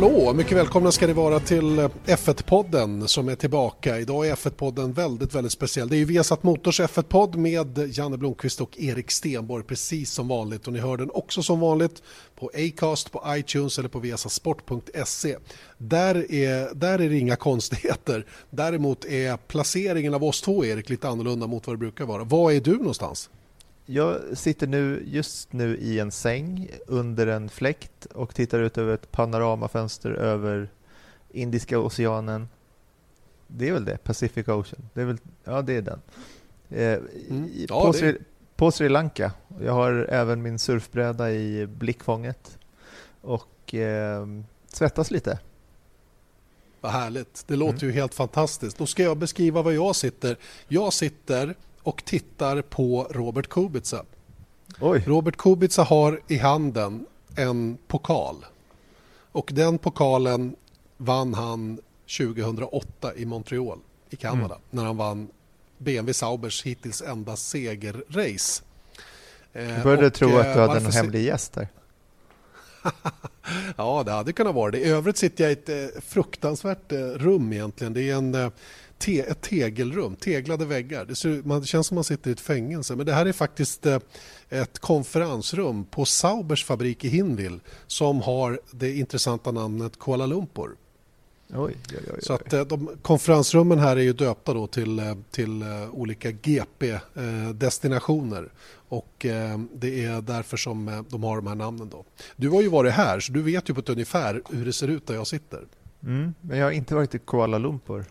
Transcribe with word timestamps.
Hallå, 0.00 0.32
mycket 0.32 0.56
välkomna 0.56 0.92
ska 0.92 1.06
ni 1.06 1.12
vara 1.12 1.40
till 1.40 1.78
eh, 1.78 1.88
F1-podden 2.06 3.06
som 3.06 3.28
är 3.28 3.34
tillbaka. 3.34 3.98
Idag 3.98 4.28
är 4.28 4.34
F1-podden 4.34 4.92
väldigt, 4.92 5.34
väldigt 5.34 5.52
speciell. 5.52 5.88
Det 5.88 5.96
är 5.96 5.98
ju 5.98 6.04
Viasat 6.04 6.42
Motors 6.42 6.80
F1-podd 6.80 7.36
med 7.36 7.98
Janne 7.98 8.16
Blomqvist 8.16 8.60
och 8.60 8.78
Erik 8.78 9.10
Stenborg 9.10 9.64
precis 9.64 10.12
som 10.12 10.28
vanligt. 10.28 10.66
Och 10.66 10.72
ni 10.72 10.78
hör 10.78 10.96
den 10.96 11.10
också 11.10 11.42
som 11.42 11.60
vanligt 11.60 12.02
på 12.36 12.50
Acast, 12.54 13.12
på 13.12 13.22
iTunes 13.26 13.78
eller 13.78 13.88
på 13.88 13.98
viasatsport.se. 13.98 15.36
Där 15.78 16.32
är, 16.32 16.74
där 16.74 16.98
är 16.98 17.08
det 17.08 17.18
inga 17.18 17.36
konstigheter. 17.46 18.26
Däremot 18.50 19.04
är 19.04 19.36
placeringen 19.36 20.14
av 20.14 20.24
oss 20.24 20.42
två, 20.42 20.64
Erik, 20.64 20.88
lite 20.88 21.08
annorlunda 21.08 21.46
mot 21.46 21.66
vad 21.66 21.74
det 21.76 21.78
brukar 21.80 22.04
vara. 22.04 22.24
Var 22.24 22.52
är 22.52 22.60
du 22.60 22.76
någonstans? 22.76 23.30
Jag 23.90 24.38
sitter 24.38 24.66
nu 24.66 25.02
just 25.06 25.52
nu 25.52 25.76
i 25.76 25.98
en 25.98 26.10
säng 26.10 26.70
under 26.86 27.26
en 27.26 27.48
fläkt 27.48 28.06
och 28.06 28.34
tittar 28.34 28.60
ut 28.60 28.78
över 28.78 28.94
ett 28.94 29.10
panoramafönster 29.10 30.10
över 30.10 30.68
Indiska 31.30 31.78
oceanen. 31.78 32.48
Det 33.46 33.68
är 33.68 33.72
väl 33.72 33.84
det, 33.84 34.04
Pacific 34.04 34.48
Ocean. 34.48 34.88
Det 34.94 35.00
är 35.00 35.04
väl, 35.04 35.18
ja, 35.44 35.62
det 35.62 35.72
är 35.72 35.82
den. 35.82 36.00
Eh, 36.68 36.98
mm. 37.30 37.50
ja, 37.68 37.84
på. 37.84 37.92
Sri, 37.92 38.18
på, 38.56 38.70
Sri, 38.70 38.88
Lanka. 38.88 39.32
Jag 39.60 39.72
har 39.72 40.06
även 40.10 40.42
min 40.42 40.58
surfbräda 40.58 41.32
i 41.32 41.66
blickfånget 41.66 42.58
och 43.20 43.74
eh, 43.74 44.26
svettas 44.66 45.10
lite. 45.10 45.38
Vad 46.80 46.92
härligt. 46.92 47.44
Det 47.46 47.56
låter 47.56 47.82
mm. 47.82 47.94
ju 47.94 48.00
helt 48.00 48.14
fantastiskt. 48.14 48.78
Då 48.78 48.86
ska 48.86 49.02
jag 49.02 49.16
beskriva 49.16 49.62
var 49.62 49.72
jag 49.72 49.96
sitter. 49.96 50.36
Jag 50.68 50.92
sitter 50.92 51.54
och 51.88 52.04
tittar 52.04 52.62
på 52.62 53.06
Robert 53.10 53.48
Kubica. 53.48 54.04
Oj. 54.80 55.02
Robert 55.06 55.36
Kubica 55.36 55.82
har 55.82 56.20
i 56.28 56.36
handen 56.36 57.06
en 57.36 57.78
pokal. 57.86 58.46
Och 59.32 59.50
den 59.54 59.78
pokalen 59.78 60.56
vann 60.96 61.34
han 61.34 61.80
2008 62.18 63.14
i 63.16 63.24
Montreal 63.24 63.78
i 64.10 64.16
Kanada 64.16 64.54
mm. 64.54 64.58
när 64.70 64.84
han 64.84 64.96
vann 64.96 65.28
BMW 65.78 66.14
Saubers 66.14 66.62
hittills 66.62 67.02
enda 67.02 67.36
segerrace. 67.36 68.62
Jag 69.52 69.82
började 69.82 70.06
och, 70.06 70.14
tro 70.14 70.36
att 70.36 70.54
du 70.54 70.60
hade 70.60 70.80
en 70.80 70.92
hemlig 70.92 71.24
gäst 71.24 71.52
där. 71.52 71.68
ja, 73.76 74.02
det 74.06 74.12
hade 74.12 74.32
kunnat 74.32 74.54
vara 74.54 74.70
det. 74.70 74.78
I 74.78 74.88
övrigt 74.88 75.16
sitter 75.16 75.44
jag 75.44 75.50
i 75.50 75.52
ett 75.52 75.68
eh, 75.68 76.00
fruktansvärt 76.00 76.92
eh, 76.92 76.98
rum 76.98 77.52
egentligen. 77.52 77.92
Det 77.92 78.10
är 78.10 78.14
en 78.14 78.34
eh, 78.34 78.50
te, 78.98 79.20
ett 79.20 79.40
tegelrum, 79.40 80.16
teglade 80.16 80.64
väggar. 80.64 81.04
Det, 81.04 81.14
ser, 81.14 81.42
man, 81.44 81.60
det 81.60 81.66
känns 81.66 81.86
som 81.86 81.94
man 81.94 82.04
sitter 82.04 82.30
i 82.30 82.32
ett 82.32 82.40
fängelse. 82.40 82.96
Men 82.96 83.06
det 83.06 83.12
här 83.12 83.26
är 83.26 83.32
faktiskt 83.32 83.86
eh, 83.86 83.98
ett 84.48 84.78
konferensrum 84.78 85.84
på 85.84 86.04
Saubers 86.04 86.64
fabrik 86.64 87.04
i 87.04 87.08
Hinwil 87.08 87.60
som 87.86 88.20
har 88.20 88.60
det 88.70 88.92
intressanta 88.92 89.50
namnet 89.50 89.98
Kuala 89.98 90.26
Lumpur. 90.26 90.70
Oj, 91.50 91.56
oj, 91.56 91.76
oj, 92.14 92.22
Så 92.22 92.32
att 92.32 92.52
eh, 92.52 92.60
de, 92.60 92.90
konferensrummen 93.02 93.78
här 93.78 93.96
är 93.96 94.00
ju 94.00 94.12
döpta 94.12 94.54
då 94.54 94.66
till, 94.66 94.98
eh, 94.98 95.14
till 95.30 95.64
olika 95.92 96.30
GP-destinationer. 96.30 98.48
Och 98.90 99.26
det 99.72 100.04
är 100.04 100.20
därför 100.20 100.56
som 100.56 101.04
de 101.08 101.22
har 101.22 101.36
de 101.36 101.46
här 101.46 101.54
namnen. 101.54 101.88
Då. 101.88 102.04
Du 102.36 102.48
har 102.48 102.62
ju 102.62 102.68
varit 102.68 102.92
här 102.92 103.20
så 103.20 103.32
du 103.32 103.42
vet 103.42 103.70
ju 103.70 103.74
på 103.74 103.80
ett 103.80 103.88
ungefär 103.88 104.42
hur 104.50 104.64
det 104.64 104.72
ser 104.72 104.88
ut 104.88 105.06
där 105.06 105.14
jag 105.14 105.26
sitter. 105.26 105.64
Mm, 106.02 106.34
men 106.40 106.58
jag 106.58 106.66
har 106.66 106.72
inte 106.72 106.94
varit 106.94 107.14
i 107.14 107.18
Kuala 107.18 107.58
Lumpur 107.58 108.04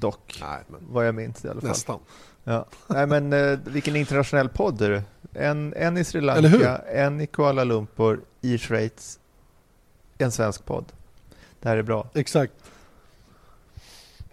dock, 0.00 0.38
Nej, 0.40 0.58
men... 0.68 0.80
vad 0.90 1.06
jag 1.06 1.14
minns 1.14 1.44
i 1.44 1.48
alla 1.48 1.60
fall. 1.60 1.70
Nästan. 1.70 1.98
Ja. 2.44 2.66
Nej, 2.86 3.06
men 3.06 3.32
eh, 3.32 3.58
vilken 3.64 3.96
internationell 3.96 4.48
podd 4.48 4.78
det? 4.78 5.02
En, 5.32 5.74
en 5.76 5.96
i 5.96 6.04
Sri 6.04 6.20
Lanka, 6.20 6.76
en 6.78 7.20
i 7.20 7.26
Kuala 7.26 7.64
Lumpur, 7.64 8.20
i 8.40 8.58
Schweiz, 8.58 9.18
en 10.18 10.32
svensk 10.32 10.64
podd. 10.64 10.84
Det 11.60 11.68
här 11.68 11.76
är 11.76 11.82
bra. 11.82 12.08
Exakt. 12.14 12.52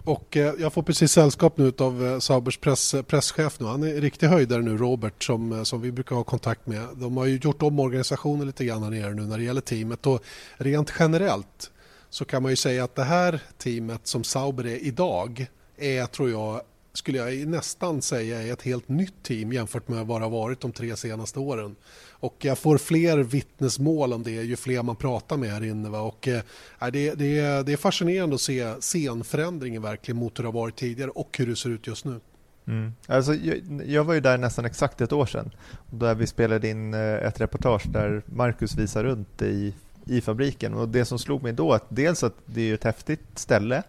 Och 0.07 0.38
eh, 0.38 0.53
jag 0.59 0.73
får 0.73 0.83
precis 0.83 1.11
sällskap 1.11 1.57
nu 1.57 1.73
av 1.78 2.05
eh, 2.05 2.19
Saubers 2.19 2.57
press, 2.57 2.95
presschef 3.07 3.59
nu. 3.59 3.66
Han 3.66 3.84
är 3.84 4.01
riktig 4.01 4.28
höjdare 4.28 4.61
nu, 4.61 4.78
Robert, 4.78 5.23
som, 5.23 5.51
eh, 5.51 5.63
som 5.63 5.81
vi 5.81 5.91
brukar 5.91 6.16
ha 6.16 6.23
kontakt 6.23 6.67
med. 6.67 6.88
De 6.95 7.17
har 7.17 7.25
ju 7.25 7.38
gjort 7.38 7.61
om 7.61 7.79
organisationen 7.79 8.47
lite 8.47 8.66
grann 8.66 8.84
här 8.84 8.89
nere 8.89 9.13
nu 9.13 9.22
när 9.22 9.38
det 9.38 9.44
gäller 9.44 9.61
teamet 9.61 10.07
och 10.07 10.23
rent 10.57 10.94
generellt 10.99 11.72
så 12.09 12.25
kan 12.25 12.44
man 12.44 12.51
ju 12.51 12.55
säga 12.55 12.84
att 12.84 12.95
det 12.95 13.03
här 13.03 13.39
teamet 13.57 14.07
som 14.07 14.23
Sauber 14.23 14.67
är 14.67 14.78
idag 14.78 15.47
är, 15.78 16.06
tror 16.06 16.30
jag, 16.30 16.62
skulle 16.94 17.18
jag 17.18 17.48
nästan 17.48 18.02
säga 18.02 18.42
är 18.42 18.54
ett 18.54 18.62
helt 18.62 18.90
nytt 18.90 19.24
team 19.24 19.54
jämfört 19.54 19.88
med 19.88 20.08
vad 20.08 20.22
det 20.22 20.26
har 20.26 20.32
varit 20.32 20.62
de 20.62 20.72
tre 20.72 20.96
senaste 20.96 21.40
åren. 21.40 21.76
Och 22.20 22.36
jag 22.40 22.58
får 22.58 22.78
fler 22.78 23.18
vittnesmål 23.18 24.14
om 24.14 24.24
det 24.24 24.32
ju 24.32 24.56
fler 24.56 24.84
man 24.84 24.96
pratar 24.96 25.38
med 25.38 25.50
här 25.50 25.64
inne. 25.64 25.90
Va? 25.90 26.02
Och, 26.02 26.28
eh, 26.28 26.42
det, 26.80 27.14
det, 27.14 27.66
det 27.66 27.74
är 27.74 27.78
fascinerande 27.78 28.36
att 28.36 28.42
se 28.42 28.74
scenförändringen 28.80 29.82
verkligen 29.82 30.18
mot 30.18 30.40
hur 30.40 30.44
det 30.44 30.48
har 30.48 30.54
varit 30.54 30.76
tidigare 30.76 31.10
och 31.10 31.38
hur 31.38 31.48
det 31.48 31.56
ser 31.56 31.70
ut 31.70 31.88
just 31.88 32.06
nu. 32.06 32.20
Mm. 32.68 32.94
Alltså, 33.08 33.34
jag, 33.34 33.82
jag, 33.86 34.04
var 34.04 34.14
ju 34.14 34.20
där 34.20 34.38
nästan 34.38 34.66
exakt 34.66 35.02
ett 35.02 35.14
år 35.14 35.26
sedan 35.26 35.52
där 35.90 36.16
vi 36.16 36.28
spelade 36.28 36.70
in 36.70 36.94
eh, 36.94 37.00
ett 37.00 37.42
reportage 37.42 37.88
där 37.88 38.22
Marcus 38.26 38.76
visar 38.76 39.04
runt 39.04 39.42
i, 39.42 39.74
i 40.06 40.22
fabriken 40.22 40.74
och 40.74 40.90
det 40.90 41.06
som 41.06 41.20
slog 41.20 41.44
mig 41.44 41.54
då 41.54 41.74
att 41.74 41.86
dels 41.90 42.24
att 42.24 42.36
det 42.46 42.62
är 42.62 42.74
ett 42.74 42.84
häftigt 42.84 43.26
ställe 43.36 43.84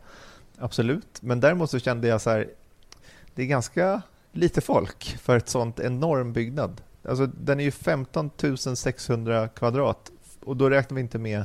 Absolut, 0.58 1.22
men 1.22 1.40
däremot 1.40 1.70
så 1.70 1.78
kände 1.78 2.08
jag 2.08 2.20
så 2.20 2.30
här, 2.30 2.48
det 3.34 3.42
är 3.42 3.46
ganska 3.46 4.02
lite 4.32 4.60
folk 4.60 5.16
för 5.20 5.36
ett 5.36 5.48
sånt 5.48 5.80
enorm 5.80 6.32
byggnad. 6.32 6.80
Alltså, 7.04 7.26
den 7.26 7.60
är 7.60 7.64
ju 7.64 7.70
15 7.70 8.30
600 8.76 9.48
kvadrat 9.48 10.10
och 10.40 10.56
då 10.56 10.70
räknar 10.70 10.94
vi 10.94 11.00
inte 11.00 11.18
med 11.18 11.44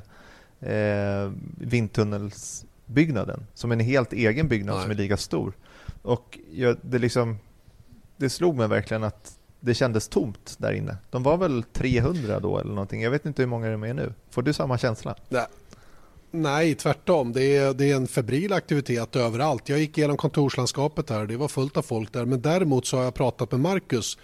eh, 0.60 1.32
vindtunnelsbyggnaden 1.58 3.48
som 3.54 3.72
en 3.72 3.80
helt 3.80 4.14
egen 4.14 4.48
byggnad 4.48 4.76
Nej. 4.76 4.84
som 4.84 4.92
är 4.92 4.96
lika 4.96 5.18
stor. 5.18 5.54
Och 6.02 6.40
jag, 6.52 6.78
det, 6.82 7.00
liksom, 7.00 7.38
det 8.18 8.30
slog 8.30 8.56
mig 8.56 8.68
verkligen 8.68 9.04
att 9.04 9.40
det 9.60 9.74
kändes 9.74 10.08
tomt 10.08 10.56
där 10.58 10.72
inne. 10.72 10.98
De 11.10 11.24
var 11.24 11.38
väl 11.38 11.64
300 11.64 12.40
då 12.40 12.60
eller 12.60 12.74
någonting. 12.74 13.02
Jag 13.02 13.12
vet 13.12 13.26
inte 13.26 13.42
hur 13.42 13.48
många 13.48 13.70
de 13.70 13.84
är 13.84 13.94
nu. 13.94 14.14
Får 14.30 14.42
du 14.42 14.54
samma 14.54 14.78
känsla? 14.78 15.16
Nej. 15.30 15.46
Nej, 16.36 16.76
tvärtom. 16.76 17.34
Det 17.34 17.56
är, 17.58 17.74
det 17.74 17.92
är 17.92 17.96
en 17.96 18.08
febril 18.08 18.54
aktivitet 18.54 19.16
överallt. 19.16 19.70
Jag 19.70 19.80
gick 19.80 19.98
igenom 19.98 20.18
kontorslandskapet 20.18 21.10
här 21.10 21.26
det 21.26 21.38
var 21.38 21.48
fullt 21.48 21.78
av 21.78 21.82
folk 21.82 22.14
där. 22.14 22.26
Men 22.26 22.42
däremot 22.42 22.86
så 22.86 22.98
har 22.98 23.04
jag 23.04 23.14
pratat 23.14 23.52
med 23.52 23.60
Marcus 23.60 24.18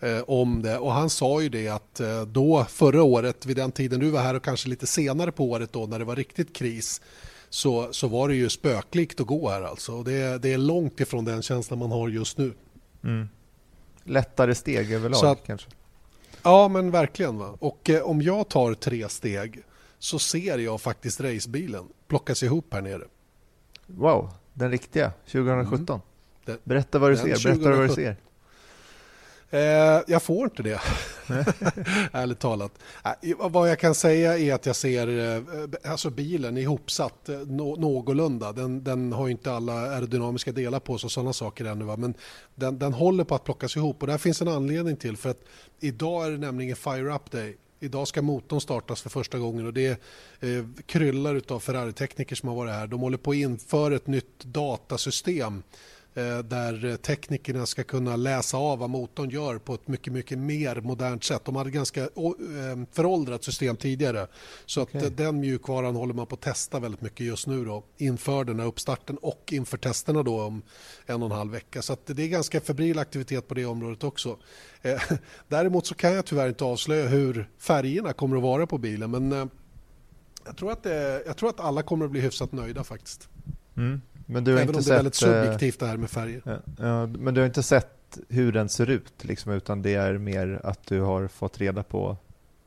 eh, 0.00 0.20
om 0.26 0.62
det 0.62 0.78
och 0.78 0.92
han 0.92 1.10
sa 1.10 1.42
ju 1.42 1.48
det 1.48 1.68
att 1.68 2.00
eh, 2.00 2.22
då 2.22 2.66
förra 2.68 3.02
året 3.02 3.46
vid 3.46 3.56
den 3.56 3.72
tiden 3.72 4.00
du 4.00 4.10
var 4.10 4.20
här 4.20 4.34
och 4.34 4.44
kanske 4.44 4.68
lite 4.68 4.86
senare 4.86 5.32
på 5.32 5.44
året 5.50 5.72
då 5.72 5.86
när 5.86 5.98
det 5.98 6.04
var 6.04 6.16
riktigt 6.16 6.56
kris 6.56 7.00
så, 7.50 7.88
så 7.92 8.08
var 8.08 8.28
det 8.28 8.34
ju 8.34 8.48
spöklikt 8.48 9.20
att 9.20 9.26
gå 9.26 9.48
här 9.48 9.62
alltså. 9.62 10.02
Det, 10.02 10.42
det 10.42 10.52
är 10.52 10.58
långt 10.58 11.00
ifrån 11.00 11.24
den 11.24 11.42
känslan 11.42 11.78
man 11.78 11.90
har 11.90 12.08
just 12.08 12.38
nu. 12.38 12.52
Mm. 13.04 13.28
Lättare 14.04 14.54
steg 14.54 14.92
överlag 14.92 15.24
att, 15.24 15.46
kanske? 15.46 15.68
Ja 16.42 16.68
men 16.68 16.90
verkligen. 16.90 17.38
Va? 17.38 17.56
Och 17.58 17.90
eh, 17.90 18.02
om 18.02 18.22
jag 18.22 18.48
tar 18.48 18.74
tre 18.74 19.08
steg 19.08 19.62
så 20.02 20.18
ser 20.18 20.58
jag 20.58 20.80
faktiskt 20.80 21.20
racebilen 21.20 21.88
plockas 22.08 22.42
ihop 22.42 22.74
här 22.74 22.82
nere. 22.82 23.04
Wow, 23.86 24.30
den 24.52 24.70
riktiga 24.70 25.12
2017. 25.32 26.00
Mm. 26.46 26.58
Berätta 26.64 26.98
vad 26.98 27.10
du 27.10 27.16
ser. 27.16 27.24
Berätta 27.24 27.40
2017. 27.42 27.78
vad 27.78 27.88
du 27.88 27.94
ser. 27.94 28.16
Eh, 29.50 30.02
jag 30.06 30.22
får 30.22 30.44
inte 30.44 30.62
det, 30.62 30.80
ärligt 32.12 32.38
talat. 32.38 32.72
Eh, 33.04 33.50
vad 33.50 33.70
jag 33.70 33.78
kan 33.78 33.94
säga 33.94 34.38
är 34.38 34.54
att 34.54 34.66
jag 34.66 34.76
ser 34.76 35.36
eh, 35.36 35.90
alltså 35.90 36.10
bilen 36.10 36.58
ihopsatt 36.58 37.28
eh, 37.28 37.38
no 37.38 37.76
någorlunda. 37.80 38.52
Den, 38.52 38.84
den 38.84 39.12
har 39.12 39.28
inte 39.28 39.52
alla 39.52 39.72
aerodynamiska 39.72 40.52
delar 40.52 40.80
på 40.80 40.98
sig 40.98 41.06
och 41.06 41.12
sådana 41.12 41.32
saker 41.32 41.64
ännu. 41.64 41.84
Va? 41.84 41.96
Men 41.96 42.14
den, 42.54 42.78
den 42.78 42.92
håller 42.92 43.24
på 43.24 43.34
att 43.34 43.44
plockas 43.44 43.76
ihop 43.76 44.02
och 44.02 44.06
det 44.06 44.18
finns 44.18 44.42
en 44.42 44.48
anledning 44.48 44.96
till. 44.96 45.16
För 45.16 45.30
att 45.30 45.40
idag 45.80 46.26
är 46.26 46.30
det 46.30 46.38
nämligen 46.38 46.76
Fire 46.76 47.14
Up 47.14 47.30
Day 47.30 47.56
Idag 47.82 48.08
ska 48.08 48.22
motorn 48.22 48.60
startas 48.60 49.02
för 49.02 49.10
första 49.10 49.38
gången 49.38 49.66
och 49.66 49.72
det 49.72 49.86
är 49.86 49.96
eh, 50.58 50.64
kryllar 50.86 51.42
av 51.48 51.60
Ferrari-tekniker 51.60 52.36
som 52.36 52.48
har 52.48 52.56
varit 52.56 52.72
här. 52.72 52.86
De 52.86 53.00
håller 53.00 53.18
på 53.18 53.30
att 53.30 53.36
införa 53.36 53.96
ett 53.96 54.06
nytt 54.06 54.44
datasystem 54.44 55.62
där 56.14 56.96
teknikerna 56.96 57.66
ska 57.66 57.84
kunna 57.84 58.16
läsa 58.16 58.56
av 58.56 58.78
vad 58.78 58.90
motorn 58.90 59.30
gör 59.30 59.58
på 59.58 59.74
ett 59.74 59.88
mycket, 59.88 60.12
mycket 60.12 60.38
mer 60.38 60.80
modernt 60.80 61.24
sätt. 61.24 61.44
De 61.44 61.56
hade 61.56 61.70
ganska 61.70 62.00
eh, 62.02 62.08
föråldrat 62.92 63.44
system 63.44 63.76
tidigare. 63.76 64.26
Så 64.66 64.82
okay. 64.82 65.06
att 65.06 65.16
den 65.16 65.40
mjukvaran 65.40 65.96
håller 65.96 66.14
man 66.14 66.26
på 66.26 66.34
att 66.34 66.40
testa 66.40 66.80
väldigt 66.80 67.00
mycket 67.00 67.26
just 67.26 67.46
nu 67.46 67.64
då, 67.64 67.84
inför 67.96 68.44
den 68.44 68.60
här 68.60 68.66
uppstarten 68.66 69.16
och 69.16 69.52
inför 69.52 69.76
testerna 69.76 70.22
då 70.22 70.42
om 70.42 70.62
en 71.06 71.22
och 71.22 71.30
en 71.30 71.36
halv 71.36 71.52
vecka. 71.52 71.82
Så 71.82 71.96
det 72.06 72.22
är 72.22 72.28
ganska 72.28 72.60
febril 72.60 72.98
aktivitet 72.98 73.48
på 73.48 73.54
det 73.54 73.66
området 73.66 74.04
också. 74.04 74.38
Eh, 74.82 75.02
däremot 75.48 75.86
så 75.86 75.94
kan 75.94 76.12
jag 76.12 76.24
tyvärr 76.24 76.48
inte 76.48 76.64
avslöja 76.64 77.06
hur 77.08 77.50
färgerna 77.58 78.12
kommer 78.12 78.36
att 78.36 78.42
vara 78.42 78.66
på 78.66 78.78
bilen 78.78 79.10
men 79.10 79.50
jag 80.44 80.56
tror 80.56 80.72
att, 80.72 80.82
det, 80.82 81.22
jag 81.26 81.36
tror 81.36 81.48
att 81.48 81.60
alla 81.60 81.82
kommer 81.82 82.04
att 82.04 82.10
bli 82.10 82.20
hyfsat 82.20 82.52
nöjda 82.52 82.84
faktiskt. 82.84 83.28
Mm. 83.76 84.00
Men 84.26 84.44
du 84.44 84.52
har 84.52 84.58
Även 84.58 84.68
inte 84.68 84.78
om 84.78 84.82
sett, 84.82 84.88
det 84.88 84.94
är 84.94 84.96
väldigt 84.96 85.14
subjektivt 85.14 85.78
det 85.78 85.86
här 85.86 85.96
med 85.96 86.10
färger. 86.10 86.42
Ja, 86.44 86.58
ja, 86.78 87.06
men 87.06 87.34
du 87.34 87.40
har 87.40 87.46
inte 87.46 87.62
sett 87.62 88.18
hur 88.28 88.52
den 88.52 88.68
ser 88.68 88.90
ut 88.90 89.24
liksom, 89.24 89.52
utan 89.52 89.82
det 89.82 89.94
är 89.94 90.18
mer 90.18 90.60
att 90.64 90.86
du 90.86 91.00
har 91.00 91.28
fått 91.28 91.58
reda 91.58 91.82
på 91.82 92.16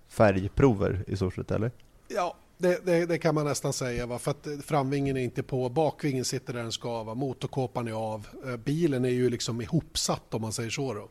färgprover 0.07 1.03
i 1.07 1.15
stort 1.15 1.35
sett 1.35 1.51
eller? 1.51 1.71
Ja, 2.07 2.35
det, 2.57 2.85
det, 2.85 3.05
det, 3.05 3.17
kan 3.17 3.35
man 3.35 3.45
nästan 3.45 3.73
säga. 3.73 4.05
Va? 4.05 4.19
För 4.19 4.31
att 4.31 4.47
framvingen 4.65 5.17
är 5.17 5.21
inte 5.21 5.43
på, 5.43 5.69
bakvingen 5.69 6.25
sitter 6.25 6.53
där 6.53 6.61
den 6.61 6.71
ska. 6.71 7.03
Va? 7.03 7.13
Motorkåpan 7.13 7.87
är 7.87 7.91
av. 7.91 8.27
Eh, 8.45 8.57
bilen 8.57 9.05
är 9.05 9.09
ju 9.09 9.29
liksom 9.29 9.61
ihopsatt 9.61 10.33
om 10.33 10.41
man 10.41 10.53
säger 10.53 10.69
så. 10.69 10.93
Då. 10.93 11.09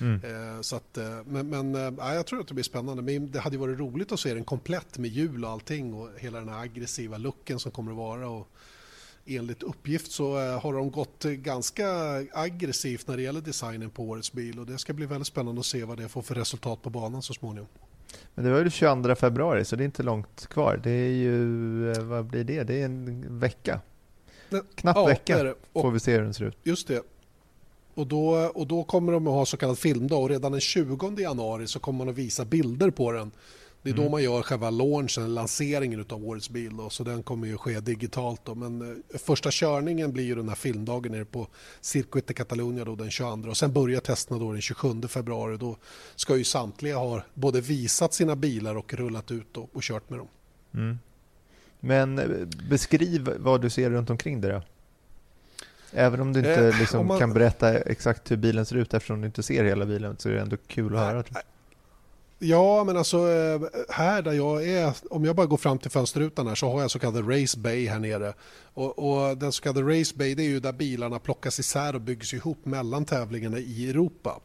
Mm. 0.00 0.20
Eh, 0.24 0.60
så 0.60 0.76
att, 0.76 0.98
eh, 0.98 1.18
men 1.24 1.48
men 1.48 1.74
ja, 1.98 2.14
jag 2.14 2.26
tror 2.26 2.40
att 2.40 2.48
det 2.48 2.54
blir 2.54 2.64
spännande. 2.64 3.02
Men 3.02 3.30
det 3.30 3.40
hade 3.40 3.58
varit 3.58 3.78
roligt 3.78 4.12
att 4.12 4.20
se 4.20 4.34
den 4.34 4.44
komplett 4.44 4.98
med 4.98 5.10
hjul 5.10 5.44
och 5.44 5.50
allting 5.50 5.94
och 5.94 6.08
hela 6.18 6.38
den 6.38 6.48
här 6.48 6.60
aggressiva 6.60 7.18
looken 7.18 7.58
som 7.58 7.72
kommer 7.72 7.90
att 7.90 7.96
vara. 7.96 8.28
Och, 8.28 8.48
enligt 9.26 9.62
uppgift 9.62 10.12
så 10.12 10.38
eh, 10.38 10.60
har 10.60 10.72
de 10.72 10.90
gått 10.90 11.24
ganska 11.24 11.86
aggressivt 12.32 13.08
när 13.08 13.16
det 13.16 13.22
gäller 13.22 13.40
designen 13.40 13.90
på 13.90 14.02
årets 14.02 14.32
bil 14.32 14.58
och 14.58 14.66
det 14.66 14.78
ska 14.78 14.92
bli 14.92 15.06
väldigt 15.06 15.26
spännande 15.26 15.60
att 15.60 15.66
se 15.66 15.84
vad 15.84 15.98
det 15.98 16.08
får 16.08 16.22
för 16.22 16.34
resultat 16.34 16.82
på 16.82 16.90
banan 16.90 17.22
så 17.22 17.34
småningom. 17.34 17.68
Men 18.34 18.44
det 18.44 18.50
var 18.50 18.64
ju 18.64 18.70
22 18.70 19.14
februari 19.14 19.64
så 19.64 19.76
det 19.76 19.82
är 19.82 19.84
inte 19.84 20.02
långt 20.02 20.46
kvar. 20.46 20.80
Det 20.82 20.90
är 20.90 21.10
ju, 21.10 21.92
eh, 21.92 22.02
vad 22.02 22.24
blir 22.24 22.44
det? 22.44 22.62
Det 22.62 22.80
är 22.80 22.84
en 22.84 23.38
vecka. 23.38 23.80
Knapp 24.74 24.96
ja, 24.96 25.06
vecka 25.06 25.54
får 25.72 25.90
vi 25.90 26.00
se 26.00 26.12
hur 26.12 26.22
den 26.22 26.34
ser 26.34 26.44
ut. 26.44 26.56
Just 26.62 26.88
det. 26.88 27.02
Och 27.94 28.06
då, 28.06 28.30
och 28.54 28.66
då 28.66 28.84
kommer 28.84 29.12
de 29.12 29.26
att 29.26 29.32
ha 29.32 29.46
så 29.46 29.56
kallad 29.56 29.78
filmdag 29.78 30.22
och 30.22 30.28
redan 30.28 30.52
den 30.52 30.60
20 30.60 31.14
januari 31.18 31.66
så 31.66 31.78
kommer 31.78 31.98
man 31.98 32.08
att 32.08 32.14
visa 32.18 32.44
bilder 32.44 32.90
på 32.90 33.12
den 33.12 33.30
det 33.82 33.90
är 33.90 33.94
mm. 33.94 34.04
då 34.04 34.10
man 34.10 34.22
gör 34.22 34.42
själva 34.42 34.70
launchen, 34.70 35.34
lanseringen 35.34 36.04
av 36.08 36.24
årets 36.24 36.50
bil. 36.50 36.76
Då, 36.76 36.90
så 36.90 37.04
den 37.04 37.22
kommer 37.22 37.46
ju 37.46 37.58
ske 37.58 37.80
digitalt. 37.80 38.40
Då. 38.44 38.54
Men 38.54 39.02
eh, 39.12 39.18
första 39.18 39.50
körningen 39.50 40.12
blir 40.12 40.24
ju 40.24 40.34
den 40.34 40.48
här 40.48 40.56
filmdagen 40.56 41.12
nere 41.12 41.24
på 41.24 41.48
Circuit 41.80 42.26
de 42.26 42.34
Catalunya 42.34 42.84
då, 42.84 42.96
den 42.96 43.10
22. 43.10 43.48
Och 43.48 43.56
sen 43.56 43.72
börjar 43.72 44.00
testerna 44.00 44.40
då 44.40 44.52
den 44.52 44.60
27 44.60 45.02
februari. 45.08 45.56
Då 45.56 45.76
ska 46.16 46.36
ju 46.36 46.44
samtliga 46.44 46.96
ha 46.96 47.22
både 47.34 47.60
visat 47.60 48.14
sina 48.14 48.36
bilar 48.36 48.74
och 48.74 48.94
rullat 48.94 49.30
ut 49.30 49.46
då, 49.52 49.68
och 49.72 49.82
kört 49.82 50.10
med 50.10 50.18
dem. 50.18 50.28
Mm. 50.74 50.98
Men 51.80 52.18
eh, 52.18 52.46
beskriv 52.70 53.30
vad 53.38 53.60
du 53.60 53.70
ser 53.70 53.90
runt 53.90 54.10
omkring 54.10 54.40
dig 54.40 54.52
då. 54.52 54.62
Även 55.92 56.20
om 56.20 56.32
du 56.32 56.38
inte 56.38 56.66
eh, 56.66 56.78
liksom 56.78 57.06
man... 57.06 57.18
kan 57.18 57.32
berätta 57.32 57.78
exakt 57.78 58.30
hur 58.30 58.36
bilen 58.36 58.66
ser 58.66 58.76
ut 58.76 58.94
eftersom 58.94 59.20
du 59.20 59.26
inte 59.26 59.42
ser 59.42 59.64
hela 59.64 59.86
bilen 59.86 60.16
så 60.18 60.28
är 60.28 60.32
det 60.32 60.40
ändå 60.40 60.56
kul 60.66 60.96
att 60.96 61.00
höra. 61.00 61.24
Ja, 62.44 62.84
men 62.84 62.96
alltså 62.96 63.16
eh, 63.18 63.60
här 63.88 64.22
där 64.22 64.32
jag 64.32 64.68
är, 64.68 64.94
om 65.10 65.24
jag 65.24 65.36
bara 65.36 65.46
går 65.46 65.56
fram 65.56 65.78
till 65.78 65.90
fönsterrutan 65.90 66.46
här 66.46 66.54
så 66.54 66.70
har 66.70 66.80
jag 66.80 66.90
så 66.90 66.98
kallad 66.98 67.30
Race 67.30 67.58
Bay 67.58 67.86
här 67.86 67.98
nere. 67.98 68.34
Och, 68.74 68.98
och 68.98 69.38
den 69.38 69.52
så 69.52 69.62
kallade 69.62 70.00
Race 70.00 70.14
Bay 70.16 70.34
det 70.34 70.42
är 70.42 70.48
ju 70.48 70.60
där 70.60 70.72
bilarna 70.72 71.18
plockas 71.18 71.58
isär 71.58 71.94
och 71.94 72.00
byggs 72.00 72.34
ihop 72.34 72.64
mellan 72.64 73.04
tävlingarna 73.04 73.58
i 73.58 73.90
Europa. 73.90 74.40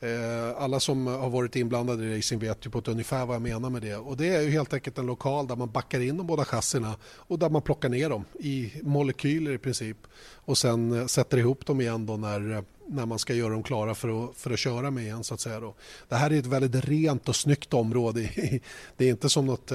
Eh, 0.00 0.62
alla 0.62 0.80
som 0.80 1.06
har 1.06 1.30
varit 1.30 1.56
inblandade 1.56 2.04
i 2.04 2.18
racing 2.18 2.42
vet 2.42 2.66
ju 2.66 2.70
på 2.70 2.78
ett 2.78 2.88
ungefär 2.88 3.26
vad 3.26 3.34
jag 3.34 3.42
menar 3.42 3.70
med 3.70 3.82
det. 3.82 3.96
Och 3.96 4.16
det 4.16 4.28
är 4.28 4.40
ju 4.40 4.50
helt 4.50 4.74
enkelt 4.74 4.98
en 4.98 5.06
lokal 5.06 5.46
där 5.46 5.56
man 5.56 5.70
backar 5.70 6.00
in 6.00 6.16
de 6.16 6.26
båda 6.26 6.44
chassina 6.44 6.96
och 7.02 7.38
där 7.38 7.50
man 7.50 7.62
plockar 7.62 7.88
ner 7.88 8.10
dem 8.10 8.24
i 8.40 8.72
molekyler 8.82 9.52
i 9.52 9.58
princip. 9.58 9.96
Och 10.34 10.58
sen 10.58 11.00
eh, 11.00 11.06
sätter 11.06 11.38
ihop 11.38 11.66
dem 11.66 11.80
igen 11.80 12.06
då 12.06 12.16
när 12.16 12.50
eh, 12.50 12.62
när 12.88 13.06
man 13.06 13.18
ska 13.18 13.34
göra 13.34 13.52
dem 13.52 13.62
klara 13.62 13.94
för 13.94 14.24
att, 14.24 14.36
för 14.36 14.50
att 14.50 14.58
köra 14.58 14.90
med 14.90 15.04
igen. 15.04 15.24
Så 15.24 15.34
att 15.34 15.40
säga 15.40 15.60
då. 15.60 15.74
Det 16.08 16.14
här 16.14 16.32
är 16.32 16.38
ett 16.38 16.46
väldigt 16.46 16.84
rent 16.84 17.28
och 17.28 17.36
snyggt 17.36 17.74
område. 17.74 18.20
Det 18.96 19.04
är 19.04 19.10
inte 19.10 19.28
som 19.28 19.46
något 19.46 19.72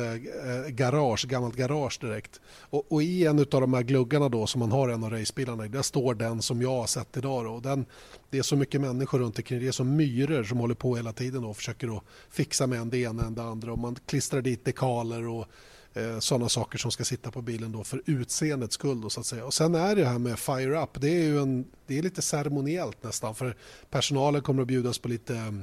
garage, 0.68 1.28
gammalt 1.28 1.56
garage 1.56 1.98
direkt. 2.02 2.42
Och, 2.70 2.92
och 2.92 3.04
i 3.04 3.26
en 3.26 3.40
av 3.40 3.46
de 3.46 3.74
här 3.74 3.82
gluggarna 3.82 4.30
då 4.30 4.48
som 4.48 4.60
man 4.60 4.72
har 4.72 4.90
en 4.90 5.04
av 5.04 5.10
racebilarna 5.10 5.68
där 5.68 5.82
står 5.82 6.14
den 6.14 6.42
som 6.42 6.62
jag 6.62 6.70
har 6.70 6.88
sett 6.88 7.18
idag. 7.18 7.46
Då. 7.46 7.60
Den, 7.60 7.86
det 8.32 8.38
är 8.38 8.42
så 8.42 8.56
mycket 8.56 8.82
människor 8.82 9.20
runt 9.20 9.38
omkring. 9.38 9.60
Det 9.60 9.68
är 9.68 9.72
som 9.72 9.96
myror 9.96 10.44
som 10.44 10.58
håller 10.58 10.76
på 10.76 10.96
hela 10.96 11.14
tiden 11.14 11.44
och 11.44 11.58
försöker 11.58 11.98
att 11.98 12.04
fixa 12.30 12.68
med 12.68 12.80
en 12.80 12.90
det 12.90 12.98
ena 12.98 13.26
och 13.26 13.32
det 13.32 13.44
andra. 13.44 13.72
Och 13.72 13.80
man 13.80 13.96
klistrar 14.06 14.42
dit 14.42 14.66
dekaler 14.66 15.28
och 15.28 15.46
eh, 15.94 16.20
sådana 16.20 16.50
saker 16.50 16.78
som 16.78 16.92
ska 16.92 17.04
sitta 17.04 17.32
på 17.32 17.42
bilen 17.42 17.72
då 17.72 17.84
för 17.84 18.02
utseendets 18.06 18.74
skull. 18.74 19.02
Då, 19.02 19.10
så 19.10 19.20
att 19.20 19.26
säga. 19.26 19.46
Och 19.46 19.54
sen 19.54 19.76
är 19.76 19.96
det 19.96 20.06
här 20.06 20.20
med 20.20 20.40
Fire 20.40 20.84
Up, 20.84 21.02
det 21.02 21.10
är 21.10 21.24
ju 21.24 21.40
en, 21.40 21.66
det 21.88 21.98
är 21.98 22.02
lite 22.02 22.22
ceremoniellt 22.22 23.04
nästan 23.04 23.36
för 23.36 23.56
personalen 23.90 24.42
kommer 24.42 24.62
att 24.62 24.68
bjudas 24.68 25.00
på 25.00 25.08
lite, 25.08 25.54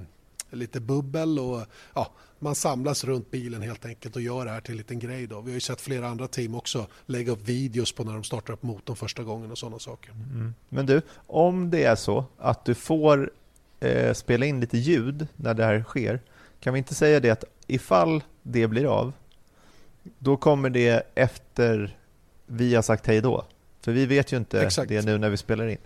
lite 0.51 0.81
bubbel 0.81 1.39
och 1.39 1.63
ja, 1.95 2.11
man 2.39 2.55
samlas 2.55 3.05
runt 3.05 3.31
bilen 3.31 3.63
helt 3.63 3.87
enkelt 3.87 4.17
och 4.17 4.23
gör 4.23 4.45
det 4.45 4.51
här 4.51 4.61
till 4.61 4.73
en 4.73 4.79
liten 4.79 4.99
grej. 4.99 5.27
Då. 5.27 5.41
Vi 5.41 5.51
har 5.51 5.55
ju 5.55 5.61
sett 5.61 5.81
flera 5.81 6.09
andra 6.09 6.29
team 6.29 6.55
också 6.55 6.87
lägga 7.07 7.33
upp 7.33 7.49
videos 7.49 7.93
på 7.93 8.05
när 8.05 8.13
de 8.13 8.25
startar 8.25 8.53
upp 8.53 8.63
motorn 8.63 8.97
första 8.97 9.23
gången 9.23 9.51
och 9.51 9.59
sådana 9.59 9.79
saker. 9.79 10.11
Mm. 10.11 10.55
Men 10.69 10.87
du, 10.87 11.03
om 11.27 11.71
det 11.71 11.85
är 11.85 11.97
så 11.97 12.25
att 12.39 12.65
du 12.65 12.75
får 12.75 13.31
eh, 13.81 14.15
spela 14.15 14.47
in 14.47 14.61
lite 14.61 14.79
ljud 14.79 15.27
när 15.37 15.55
det 15.55 15.65
här 15.65 15.83
sker, 15.83 16.21
kan 16.61 16.73
vi 16.75 16.79
inte 16.79 16.95
säga 16.95 17.21
det 17.21 17.31
att 17.31 17.45
ifall 17.67 18.23
det 18.43 18.67
blir 18.67 18.87
av 18.87 19.13
då 20.19 20.37
kommer 20.37 20.71
det 20.71 21.03
efter 21.15 21.97
vi 22.47 22.75
har 22.75 22.83
sagt 22.83 23.07
hej 23.07 23.21
då. 23.21 23.45
För 23.81 23.93
vi 23.93 24.07
vet 24.07 24.33
ju 24.33 24.37
inte 24.37 24.63
Exakt. 24.63 24.89
det 24.89 25.05
nu 25.05 25.19
när 25.19 25.29
vi 25.29 25.37
spelar 25.37 25.69
in. 25.69 25.79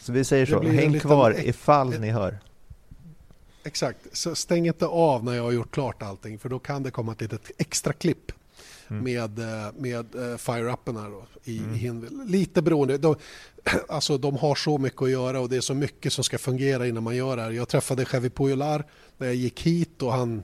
Så 0.00 0.12
vi 0.12 0.24
säger 0.24 0.46
så, 0.46 0.62
häng 0.62 0.92
liten, 0.92 1.00
kvar 1.00 1.34
ifall 1.38 1.92
ett, 1.92 2.00
ni 2.00 2.10
hör. 2.10 2.38
Exakt, 3.66 3.98
så 4.12 4.34
stäng 4.34 4.66
inte 4.66 4.86
av 4.86 5.24
när 5.24 5.34
jag 5.34 5.42
har 5.42 5.52
gjort 5.52 5.70
klart 5.70 6.02
allting 6.02 6.38
för 6.38 6.48
då 6.48 6.58
kan 6.58 6.82
det 6.82 6.90
komma 6.90 7.12
ett 7.12 7.20
litet 7.20 7.50
extra 7.58 7.92
klipp 7.92 8.32
mm. 8.88 9.04
med, 9.04 9.38
eh, 9.38 9.72
med 9.78 10.14
uh, 10.14 10.36
fire-upen 10.36 10.96
här 10.96 11.10
då, 11.10 11.26
i, 11.44 11.58
mm. 11.58 11.74
Hinville. 11.74 12.24
Lite 12.24 12.62
beroende. 12.62 12.98
De, 12.98 13.16
alltså, 13.88 14.18
de 14.18 14.36
har 14.36 14.54
så 14.54 14.78
mycket 14.78 15.02
att 15.02 15.10
göra 15.10 15.40
och 15.40 15.48
det 15.48 15.56
är 15.56 15.60
så 15.60 15.74
mycket 15.74 16.12
som 16.12 16.24
ska 16.24 16.38
fungera 16.38 16.86
innan 16.86 17.02
man 17.02 17.16
gör 17.16 17.36
det 17.36 17.42
här. 17.42 17.50
Jag 17.50 17.68
träffade 17.68 18.04
Chevy 18.04 18.30
Pujolar 18.30 18.84
när 19.18 19.26
jag 19.26 19.36
gick 19.36 19.62
hit 19.62 20.02
och 20.02 20.12
han 20.12 20.42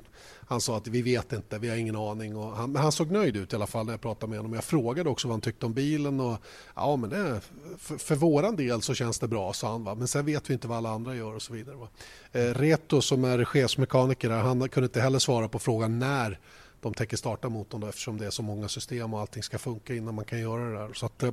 han 0.52 0.60
sa 0.60 0.76
att 0.76 0.86
vi 0.86 1.02
vet 1.02 1.32
inte, 1.32 1.58
vi 1.58 1.68
har 1.68 1.76
ingen 1.76 1.96
aning. 1.96 2.36
Och 2.36 2.56
han, 2.56 2.72
men 2.72 2.82
han 2.82 2.92
såg 2.92 3.10
nöjd 3.10 3.36
ut 3.36 3.52
i 3.52 3.56
alla 3.56 3.66
fall 3.66 3.86
när 3.86 3.92
jag 3.92 4.00
pratade 4.00 4.30
med 4.30 4.38
honom. 4.38 4.52
Jag 4.52 4.64
frågade 4.64 5.10
också 5.10 5.28
vad 5.28 5.32
han 5.32 5.40
tyckte 5.40 5.66
om 5.66 5.72
bilen. 5.72 6.20
Och, 6.20 6.38
ja, 6.74 6.96
men 6.96 7.10
det, 7.10 7.40
för, 7.78 7.96
för 7.96 8.14
våran 8.14 8.56
del 8.56 8.82
så 8.82 8.94
känns 8.94 9.18
det 9.18 9.28
bra, 9.28 9.52
sa 9.52 9.70
han. 9.70 9.84
Va? 9.84 9.94
Men 9.94 10.08
sen 10.08 10.26
vet 10.26 10.50
vi 10.50 10.54
inte 10.54 10.68
vad 10.68 10.78
alla 10.78 10.90
andra 10.90 11.14
gör 11.14 11.34
och 11.34 11.42
så 11.42 11.52
vidare. 11.52 11.76
Va? 11.76 11.88
Eh, 12.32 12.54
Reto 12.54 13.02
som 13.02 13.24
är 13.24 13.44
chefsmekaniker 13.44 14.30
han 14.30 14.68
kunde 14.68 14.84
inte 14.84 15.00
heller 15.00 15.18
svara 15.18 15.48
på 15.48 15.58
frågan 15.58 15.98
när 15.98 16.38
de 16.80 16.94
tänker 16.94 17.16
starta 17.16 17.48
motorn 17.48 17.80
då, 17.80 17.86
eftersom 17.86 18.18
det 18.18 18.26
är 18.26 18.30
så 18.30 18.42
många 18.42 18.68
system 18.68 19.14
och 19.14 19.20
allting 19.20 19.42
ska 19.42 19.58
funka 19.58 19.94
innan 19.94 20.14
man 20.14 20.24
kan 20.24 20.40
göra 20.40 20.64
det 20.64 20.78
där. 20.78 20.92
Så 20.92 21.06
att, 21.06 21.22
eh, 21.22 21.32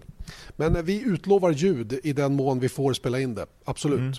men 0.56 0.86
vi 0.86 1.02
utlovar 1.02 1.52
ljud 1.52 2.00
i 2.04 2.14
den 2.14 2.36
mån 2.36 2.60
vi 2.60 2.70
får 2.70 2.94
spela 2.94 3.20
in 3.20 3.36
det, 3.36 3.46
absolut. 3.66 4.00
Mm. 4.00 4.14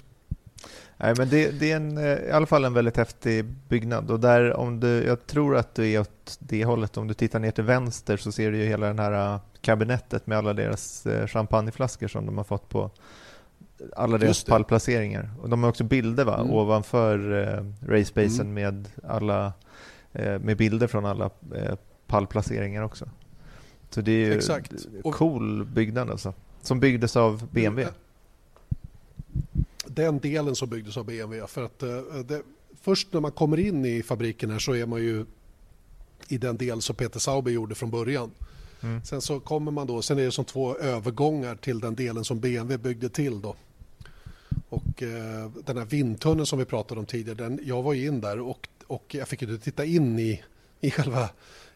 Nej, 1.03 1.15
men 1.19 1.29
det, 1.29 1.51
det, 1.61 1.73
är 1.73 1.77
en, 1.77 1.99
eh, 1.99 2.05
i 2.05 2.31
alla 2.31 2.47
fall 2.47 2.65
en 2.65 2.75
väldigt 2.75 2.97
häftig 2.97 3.45
byggnad 3.45 4.11
och 4.11 4.21
där 4.21 4.57
om 4.57 4.81
du, 4.81 5.05
jag 5.05 5.27
tror 5.27 5.57
att 5.57 5.75
du 5.75 5.91
är 5.91 6.01
åt 6.01 6.37
det 6.39 6.65
hållet. 6.65 6.97
Om 6.97 7.09
du 7.09 7.15
tittar 7.15 7.39
ner 7.39 7.51
till 7.51 7.65
vänster 7.65 8.17
så 8.17 8.33
ser 8.33 8.53
du 8.53 8.59
ju 8.59 8.65
hela 8.65 8.87
den 8.87 8.99
här 8.99 9.35
eh, 9.35 9.41
kabinettet 9.61 10.27
med 10.27 10.39
alla 10.39 10.53
deras 10.53 11.07
eh, 11.07 11.27
champagneflaskor 11.27 12.09
som 12.09 12.27
de 12.27 12.37
har 12.37 12.45
fått 12.45 12.69
på 12.69 12.91
alla 13.97 14.19
deras 14.19 14.45
pallplaceringar. 14.45 15.31
Och 15.43 15.49
de 15.49 15.63
har 15.63 15.71
också 15.71 15.85
bilder 15.85 16.25
va? 16.25 16.35
Mm. 16.35 16.51
ovanför 16.51 17.43
eh, 17.43 17.89
racebacen 17.89 18.41
mm. 18.41 18.55
med, 18.55 18.89
alla, 19.05 19.53
eh, 20.13 20.39
med 20.39 20.57
bilder 20.57 20.87
från 20.87 21.07
alla 21.07 21.31
eh, 21.55 21.75
pallplaceringar 22.07 22.83
också. 22.83 23.09
Så 23.91 24.01
det 24.01 24.13
är 24.13 24.27
ju 24.27 24.35
Exakt. 24.35 24.73
cool 25.13 25.65
byggnad 25.65 26.11
alltså. 26.11 26.35
Som 26.63 26.81
byggdes 26.81 27.17
av 27.17 27.49
BMW. 27.53 27.83
Mm 27.83 27.95
den 29.95 30.19
delen 30.19 30.57
som 30.57 30.69
byggdes 30.69 30.97
av 30.97 31.05
BMW. 31.05 31.47
För 31.47 31.65
att 31.65 31.83
eh, 31.83 31.99
det, 32.25 32.43
först 32.81 33.13
när 33.13 33.21
man 33.21 33.33
kommer 33.33 33.59
in 33.59 33.85
i 33.85 34.03
fabriken 34.03 34.51
här 34.51 34.59
så 34.59 34.75
är 34.75 34.87
man 34.87 35.01
ju 35.01 35.27
i 36.29 36.39
den 36.39 36.57
del 36.57 36.83
som 36.83 36.97
Peter 36.97 37.21
Sauber 37.21 37.51
gjorde 37.51 37.75
från 37.75 37.91
början. 37.91 38.31
Mm. 38.81 39.05
Sen 39.05 39.21
så 39.21 39.41
kommer 39.41 39.71
man 39.71 39.87
då, 39.87 40.03
sen 40.03 40.19
är 40.19 40.23
det 40.23 40.33
som 40.33 40.45
två 40.45 40.77
övergångar 40.77 41.55
till 41.55 41.81
den 41.81 41.95
delen 41.95 42.25
som 42.25 42.41
BMW 42.41 42.79
byggde 42.79 43.09
till 43.09 43.41
då. 43.41 43.57
Och 44.69 45.03
eh, 45.03 45.51
den 45.67 45.79
här 45.79 45.85
vindtunneln 45.85 46.47
som 46.47 46.59
vi 46.59 46.65
pratade 46.65 47.01
om 47.01 47.07
tidigare, 47.07 47.39
den, 47.39 47.61
jag 47.63 47.83
var 47.83 47.95
in 47.95 48.21
där 48.21 48.41
och, 48.41 48.69
och 48.87 49.15
jag 49.15 49.29
fick 49.29 49.43
inte 49.43 49.59
titta 49.59 49.85
in 49.85 50.19
i 50.19 50.43
i 50.81 50.91
själva 50.91 51.29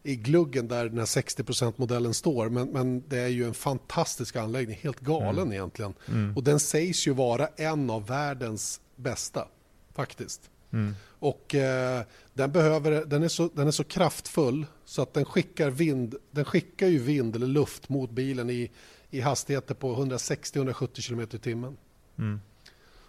i 0.07 0.17
gluggen 0.17 0.69
där 0.69 0.89
den 0.89 0.99
här 0.99 1.05
60%-modellen 1.05 2.15
står. 2.15 2.49
Men, 2.49 2.69
men 2.69 3.09
det 3.09 3.19
är 3.19 3.29
ju 3.29 3.45
en 3.45 3.55
fantastisk 3.55 4.37
anläggning, 4.37 4.79
helt 4.83 5.01
galen 5.01 5.39
mm. 5.39 5.53
egentligen. 5.53 5.95
Mm. 6.09 6.37
Och 6.37 6.45
den 6.45 6.61
sägs 6.61 7.07
ju 7.07 7.13
vara 7.13 7.47
en 7.47 7.91
av 7.91 8.07
världens 8.07 8.81
bästa, 8.97 9.49
faktiskt. 9.93 10.51
Mm. 10.73 10.95
Och 11.05 11.55
eh, 11.55 12.03
den, 12.35 12.53
behöver, 12.53 13.05
den, 13.05 13.23
är 13.23 13.29
så, 13.29 13.51
den 13.55 13.67
är 13.67 13.71
så 13.71 13.85
kraftfull 13.85 14.67
så 14.85 15.03
att 15.03 15.15
den 15.15 15.25
skickar, 15.25 15.71
vind, 15.71 16.15
den 16.31 16.45
skickar 16.45 16.87
ju 16.87 16.99
vind 16.99 17.37
eller 17.37 17.47
luft 17.47 17.89
mot 17.89 18.11
bilen 18.11 18.51
i, 18.51 18.71
i 19.11 19.21
hastigheter 19.21 19.75
på 19.75 19.97
160-170 19.97 21.09
km 21.09 21.21
i 21.21 21.39
timmen. 21.39 21.77
Mm. 22.19 22.41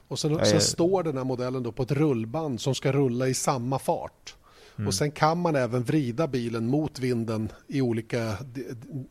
Och 0.08 0.20
sen, 0.20 0.46
sen, 0.46 0.62
står 0.62 1.04
den 1.04 1.18
här 1.18 1.24
modellen 1.24 1.64
då 1.64 1.72
på 1.72 1.84
ett 1.84 1.92
rullband 1.92 2.62
som 2.62 2.76
ska 2.76 2.92
rulla 2.92 3.28
i 3.28 3.34
samma 3.34 3.80
fart. 3.80 4.36
Mm. 4.78 4.88
Och 4.88 4.94
sen 4.94 5.12
kan 5.12 5.38
man 5.38 5.56
även 5.56 5.84
vrida 5.84 6.28
bilen 6.28 6.68
mot 6.68 7.00
vinden 7.00 7.52
i 7.68 7.82
olika 7.82 8.38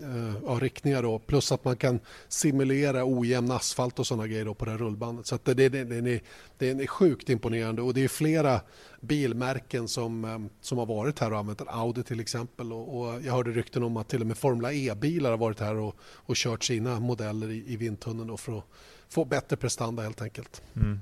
uh, 0.02 0.60
riktningar. 0.60 1.02
Då. 1.02 1.18
Plus 1.18 1.52
att 1.52 1.64
man 1.64 1.76
kan 1.76 2.00
simulera 2.28 3.02
ojämn 3.04 3.50
asfalt 3.50 3.98
och 3.98 4.06
sådana 4.06 4.26
grejer 4.26 4.54
på 4.54 4.64
det 4.64 4.70
här 4.70 4.78
rullbandet. 4.78 5.26
Så 5.26 5.38
det, 5.44 5.54
det, 5.54 5.68
det, 5.68 5.84
det, 5.84 6.10
är, 6.10 6.20
det 6.58 6.70
är 6.70 6.86
sjukt 6.86 7.30
imponerande 7.30 7.82
och 7.82 7.94
det 7.94 8.04
är 8.04 8.08
flera 8.08 8.60
bilmärken 9.00 9.88
som, 9.88 10.24
eh, 10.24 10.38
som 10.60 10.78
har 10.78 10.86
varit 10.86 11.18
här 11.18 11.32
och 11.32 11.38
använt 11.38 11.58
den. 11.58 11.68
Audi 11.68 12.02
till 12.02 12.20
exempel. 12.20 12.72
Och, 12.72 13.00
och, 13.00 13.22
jag 13.22 13.32
hörde 13.32 13.50
rykten 13.50 13.82
om 13.82 13.96
att 13.96 14.08
till 14.08 14.20
och 14.20 14.26
med 14.26 14.38
Formula 14.38 14.72
E-bilar 14.72 15.30
har 15.30 15.38
varit 15.38 15.60
här 15.60 15.76
och, 15.76 15.96
och 16.00 16.36
kört 16.36 16.64
sina 16.64 17.00
modeller 17.00 17.50
i, 17.50 17.64
i 17.66 17.76
vindtunneln 17.76 18.38
för 18.38 18.58
att 18.58 18.64
få 19.08 19.24
bättre 19.24 19.56
prestanda 19.56 20.02
helt 20.02 20.22
enkelt. 20.22 20.62
Mm. 20.76 21.00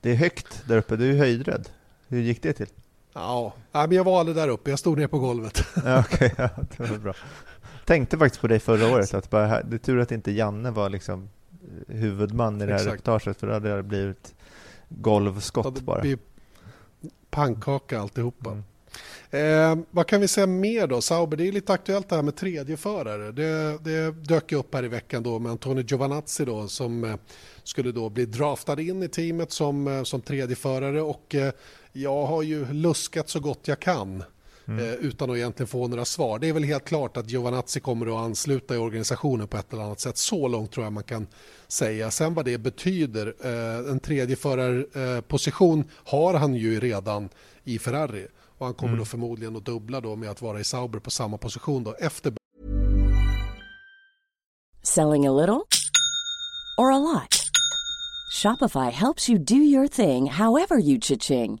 Det 0.00 0.10
är 0.10 0.14
högt 0.14 0.62
där 0.68 0.78
uppe, 0.78 0.96
du 0.96 1.10
är 1.10 1.18
höjdrädd. 1.18 1.68
Hur 2.08 2.20
gick 2.20 2.42
det 2.42 2.52
till? 2.52 2.66
Ja, 3.12 3.52
men 3.72 3.92
jag 3.92 4.04
var 4.04 4.20
aldrig 4.20 4.36
där 4.36 4.48
uppe, 4.48 4.70
jag 4.70 4.78
stod 4.78 4.98
ner 4.98 5.06
på 5.06 5.18
golvet. 5.18 5.64
Ja, 5.84 6.00
okay, 6.00 6.30
ja, 6.38 6.48
det 6.76 6.90
var 6.90 6.98
bra. 6.98 7.14
Tänkte 7.84 8.18
faktiskt 8.18 8.40
på 8.40 8.46
dig 8.48 8.60
förra 8.60 8.86
året, 8.94 9.14
att 9.14 9.30
bara, 9.30 9.62
det 9.62 9.76
är 9.76 9.78
tur 9.78 9.98
att 9.98 10.12
inte 10.12 10.32
Janne 10.32 10.70
var 10.70 10.88
liksom 10.88 11.28
huvudman 11.88 12.62
i 12.62 12.66
det 12.66 12.72
här 12.72 12.78
Exakt. 12.78 12.94
reportaget, 12.94 13.40
för 13.40 13.46
då 13.46 13.52
hade 13.52 13.76
det 13.76 13.82
blivit 13.82 14.34
golvskott 14.88 15.74
det 15.74 15.80
bara. 15.80 16.02
Pannkaka 17.30 18.00
alltihopa. 18.00 18.50
Mm. 18.50 18.64
Eh, 19.30 19.84
vad 19.90 20.06
kan 20.06 20.20
vi 20.20 20.28
säga 20.28 20.46
mer 20.46 20.86
då? 20.86 21.00
Sauber, 21.00 21.36
det 21.36 21.48
är 21.48 21.52
lite 21.52 21.72
aktuellt 21.72 22.08
det 22.08 22.16
här 22.16 22.22
med 22.22 22.36
tredje 22.36 22.76
förare. 22.76 23.32
Det, 23.32 23.78
det 23.84 24.10
dök 24.10 24.52
upp 24.52 24.74
här 24.74 24.84
i 24.84 24.88
veckan 24.88 25.22
då 25.22 25.38
med 25.38 25.52
Antonio 25.52 25.84
Giovanazzi 25.84 26.44
då 26.44 26.68
som 26.68 27.04
eh, 27.04 27.14
skulle 27.62 27.92
då 27.92 28.08
bli 28.08 28.26
draftad 28.26 28.80
in 28.80 29.02
i 29.02 29.08
teamet 29.08 29.52
som, 29.52 29.88
eh, 29.88 30.02
som 30.02 30.20
tredje 30.20 30.56
förare 30.56 31.02
och 31.02 31.34
eh, 31.34 31.52
jag 31.92 32.26
har 32.26 32.42
ju 32.42 32.72
luskat 32.72 33.28
så 33.28 33.40
gott 33.40 33.68
jag 33.68 33.80
kan 33.80 34.24
mm. 34.68 34.84
eh, 34.84 34.94
utan 34.94 35.30
att 35.30 35.36
egentligen 35.36 35.68
få 35.68 35.88
några 35.88 36.04
svar. 36.04 36.38
Det 36.38 36.48
är 36.48 36.52
väl 36.52 36.64
helt 36.64 36.84
klart 36.84 37.16
att 37.16 37.30
Giovanazzi 37.30 37.80
kommer 37.80 38.06
att 38.06 38.24
ansluta 38.24 38.74
i 38.74 38.78
organisationen 38.78 39.48
på 39.48 39.56
ett 39.56 39.72
eller 39.72 39.82
annat 39.82 40.00
sätt. 40.00 40.16
Så 40.16 40.48
långt 40.48 40.72
tror 40.72 40.86
jag 40.86 40.92
man 40.92 41.02
kan 41.02 41.26
säga. 41.68 42.10
Sen 42.10 42.34
vad 42.34 42.44
det 42.44 42.58
betyder, 42.58 43.34
eh, 43.44 43.90
en 43.90 44.00
tredje 44.00 44.36
förarposition 44.36 45.84
har 46.04 46.34
han 46.34 46.54
ju 46.54 46.80
redan 46.80 47.28
i 47.64 47.78
Ferrari 47.78 48.26
och 48.58 48.66
han 48.66 48.74
kommer 48.74 48.92
mm. 48.92 48.98
då 48.98 49.04
förmodligen 49.04 49.56
att 49.56 49.64
dubbla 49.64 50.00
då 50.00 50.16
med 50.16 50.30
att 50.30 50.42
vara 50.42 50.60
i 50.60 50.64
Sauber 50.64 50.98
på 50.98 51.10
samma 51.10 51.38
position 51.38 51.84
då 51.84 51.94
efter. 51.98 52.32
Selling 54.82 55.26
a 55.26 55.32
little 55.32 55.66
or 56.78 56.92
a 56.92 56.98
lot? 56.98 57.40
Shopify 58.30 58.90
helps 58.90 59.28
you 59.28 59.38
do 59.38 59.56
your 59.56 59.88
thing 59.88 60.30
however 60.30 60.78
you 60.78 60.98
cha-ching. 61.00 61.60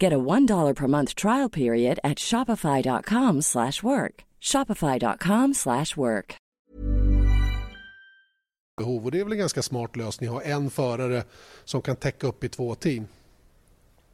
Get 0.00 0.12
a 0.12 0.18
$1 0.18 0.74
per 0.74 0.86
month 0.86 1.14
trial 1.14 1.48
period 1.48 1.98
at 2.04 2.18
shopify.com 2.18 3.42
slash 3.42 3.82
work. 3.82 4.24
Shopify.com 4.40 5.54
slash 5.54 5.96
work. 5.96 6.34
Behov 8.76 9.04
och 9.04 9.10
det 9.10 9.20
är 9.20 9.24
väl 9.24 9.32
en 9.32 9.38
ganska 9.38 9.62
smart 9.62 9.96
lösning 9.96 10.28
att 10.28 10.34
ha 10.34 10.42
en 10.42 10.70
förare 10.70 11.24
som 11.64 11.82
kan 11.82 11.96
täcka 11.96 12.26
upp 12.26 12.44
i 12.44 12.48
två 12.48 12.74
team. 12.74 13.06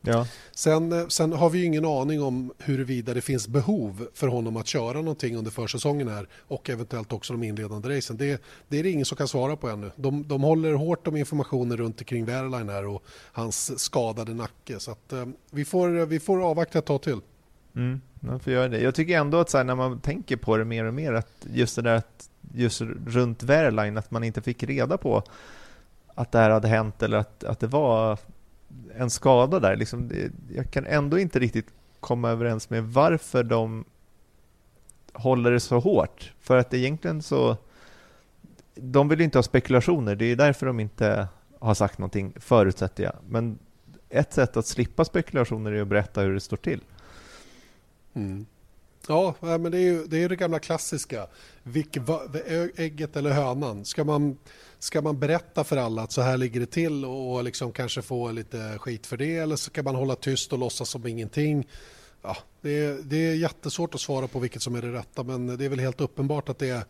Ja. 0.07 0.27
Sen, 0.53 0.93
eh, 0.93 1.07
sen 1.09 1.33
har 1.33 1.51
vi 1.51 1.65
ingen 1.65 1.85
aning 1.85 2.23
om 2.23 2.53
huruvida 2.59 3.15
det 3.15 3.21
finns 3.21 3.49
behov 3.49 4.09
för 4.15 4.29
honom 4.29 4.57
att 4.57 4.67
köra 4.67 4.93
någonting 4.93 5.37
under 5.37 5.51
försäsongen 5.51 6.09
här 6.09 6.29
och 6.41 6.71
eventuellt 6.71 7.13
också 7.13 7.33
de 7.33 7.43
inledande 7.43 7.97
racen. 7.97 8.17
Det, 8.17 8.43
det 8.69 8.79
är 8.79 8.83
det 8.83 8.91
ingen 8.91 9.05
som 9.05 9.17
kan 9.17 9.29
svara 9.29 9.57
på 9.57 9.69
ännu. 9.69 9.91
De, 9.97 10.29
de 10.29 10.43
håller 10.43 10.73
hårt 10.73 11.07
om 11.07 11.17
informationen 11.17 11.77
runt 11.77 12.01
omkring 12.01 12.25
Wehrlein 12.25 12.69
här 12.69 12.87
och 12.87 13.03
hans 13.33 13.79
skadade 13.81 14.35
nacke. 14.35 14.81
Så 14.81 14.91
att, 14.91 15.13
eh, 15.13 15.27
vi, 15.51 15.65
får, 15.65 16.07
vi 16.07 16.21
får 16.21 16.51
avvakta 16.51 16.79
ett 16.79 16.87
tag 16.87 17.03
till. 17.03 17.21
Mm, 17.77 18.01
man 18.21 18.41
får 18.41 18.53
göra 18.53 18.69
det. 18.69 18.81
Jag 18.81 18.95
tycker 18.95 19.19
ändå 19.19 19.39
att 19.39 19.51
så 19.51 19.57
här, 19.57 19.65
när 19.65 19.75
man 19.75 20.01
tänker 20.01 20.37
på 20.37 20.57
det 20.57 20.65
mer 20.65 20.85
och 20.85 20.95
mer 20.95 21.13
att 21.13 21.47
just 21.53 21.77
det 21.77 21.83
där 21.83 21.95
att 21.95 22.31
just 22.55 22.81
runt 23.07 23.43
Wehrlein 23.43 23.99
att 23.99 24.11
man 24.11 24.25
inte 24.25 24.43
fick 24.43 24.63
reda 24.63 24.97
på 24.97 25.23
att 26.15 26.33
det 26.33 26.39
här 26.39 26.51
hade 26.51 26.69
hänt 26.69 27.03
eller 27.03 27.19
att, 27.19 27.45
att 27.45 27.61
det 27.61 27.67
var 27.67 28.19
en 28.97 29.11
skada 29.11 29.61
där. 29.61 29.77
Liksom, 29.77 30.11
jag 30.55 30.71
kan 30.71 30.87
ändå 30.87 31.19
inte 31.19 31.39
riktigt 31.39 31.67
komma 32.01 32.31
överens 32.31 32.71
med 32.71 32.85
varför 32.85 33.43
de 33.43 33.85
håller 35.13 35.51
det 35.51 35.61
så 35.61 35.79
hårt. 35.79 36.33
För 36.41 36.57
att 36.57 36.75
egentligen 36.75 37.23
så... 37.23 37.57
De 38.75 39.09
vill 39.09 39.19
ju 39.19 39.25
inte 39.25 39.39
ha 39.39 39.43
spekulationer, 39.43 40.15
det 40.17 40.25
är 40.25 40.37
därför 40.37 40.67
de 40.67 40.81
inte 40.81 41.29
har 41.59 41.75
sagt 41.75 41.99
någonting, 41.99 42.35
förutsätter 42.37 43.05
jag. 43.05 43.15
Men 43.29 43.59
ett 44.09 44.33
sätt 44.33 44.57
att 44.57 44.67
slippa 44.67 45.05
spekulationer 45.05 45.73
är 45.73 45.83
att 45.83 45.89
berätta 45.89 46.21
hur 46.21 46.35
det 46.35 46.41
står 46.41 46.57
till. 46.57 46.81
Mm. 48.15 48.47
Ja, 49.09 49.35
men 49.41 49.63
det 49.63 49.79
är 49.79 49.83
ju 49.83 50.05
det, 50.07 50.23
är 50.23 50.29
det 50.29 50.37
gamla 50.37 50.59
klassiska. 50.59 51.27
Vilk, 51.63 51.99
ägget 52.77 53.17
eller 53.17 53.33
hönan? 53.33 53.85
Ska 53.85 54.05
man, 54.05 54.37
ska 54.85 55.03
man 55.03 55.19
berätta 55.19 55.65
för 55.65 55.77
alla 55.77 56.03
att 56.03 56.13
så 56.13 56.21
här 56.21 56.37
ligger 56.37 56.61
det 56.61 56.67
till 56.67 57.05
och 57.05 57.45
liksom 57.45 57.73
kanske 57.73 58.03
få 58.03 58.33
lite 58.33 58.79
skit 58.79 59.07
för 59.07 59.17
det 59.17 59.37
eller 59.37 59.57
ska 59.57 59.83
man 59.83 59.95
hålla 59.95 60.17
tyst 60.17 60.53
och 60.53 60.59
låtsas 60.59 60.89
som 60.89 61.07
ingenting? 61.07 61.69
Ja, 62.23 62.37
det, 62.61 62.71
är, 62.71 62.99
det 63.03 63.17
är 63.17 63.35
jättesvårt 63.35 63.95
att 63.95 64.01
svara 64.01 64.29
på 64.29 64.39
vilket 64.39 64.63
som 64.63 64.75
är 64.75 64.83
det 64.83 64.93
rätta 64.93 65.23
men 65.23 65.47
det 65.47 65.65
är 65.65 65.69
väl 65.69 65.79
helt 65.79 66.01
uppenbart 66.01 66.49
att 66.49 66.59
det 66.59 66.69
är 66.69 66.85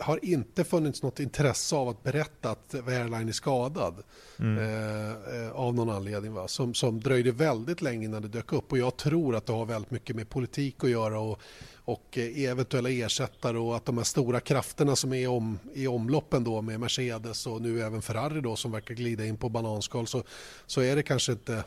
har 0.00 0.24
inte 0.24 0.64
funnits 0.64 1.02
något 1.02 1.20
intresse 1.20 1.76
av 1.76 1.88
att 1.88 2.02
berätta 2.02 2.50
att 2.50 2.74
Wehrlein 2.84 3.28
är 3.28 3.32
skadad 3.32 4.02
mm. 4.38 4.58
eh, 4.58 5.10
eh, 5.10 5.50
av 5.50 5.74
någon 5.74 5.90
anledning. 5.90 6.32
Va? 6.32 6.48
Som, 6.48 6.74
som 6.74 7.00
dröjde 7.00 7.32
väldigt 7.32 7.82
länge 7.82 8.04
innan 8.04 8.22
det 8.22 8.28
dök 8.28 8.52
upp 8.52 8.72
och 8.72 8.78
jag 8.78 8.96
tror 8.96 9.36
att 9.36 9.46
det 9.46 9.52
har 9.52 9.66
väldigt 9.66 9.90
mycket 9.90 10.16
med 10.16 10.28
politik 10.28 10.84
att 10.84 10.90
göra 10.90 11.20
och, 11.20 11.40
och 11.74 12.18
eh, 12.18 12.50
eventuella 12.50 12.90
ersättare 12.90 13.58
och 13.58 13.76
att 13.76 13.84
de 13.84 13.96
här 13.96 14.04
stora 14.04 14.40
krafterna 14.40 14.96
som 14.96 15.12
är 15.12 15.28
om, 15.28 15.58
i 15.74 15.86
omloppen 15.86 16.44
då 16.44 16.62
med 16.62 16.80
Mercedes 16.80 17.46
och 17.46 17.62
nu 17.62 17.82
även 17.82 18.02
Ferrari 18.02 18.40
då 18.40 18.56
som 18.56 18.72
verkar 18.72 18.94
glida 18.94 19.26
in 19.26 19.36
på 19.36 19.48
bananskal 19.48 20.06
så, 20.06 20.22
så 20.66 20.80
är 20.80 20.96
det 20.96 21.02
kanske 21.02 21.32
inte 21.32 21.64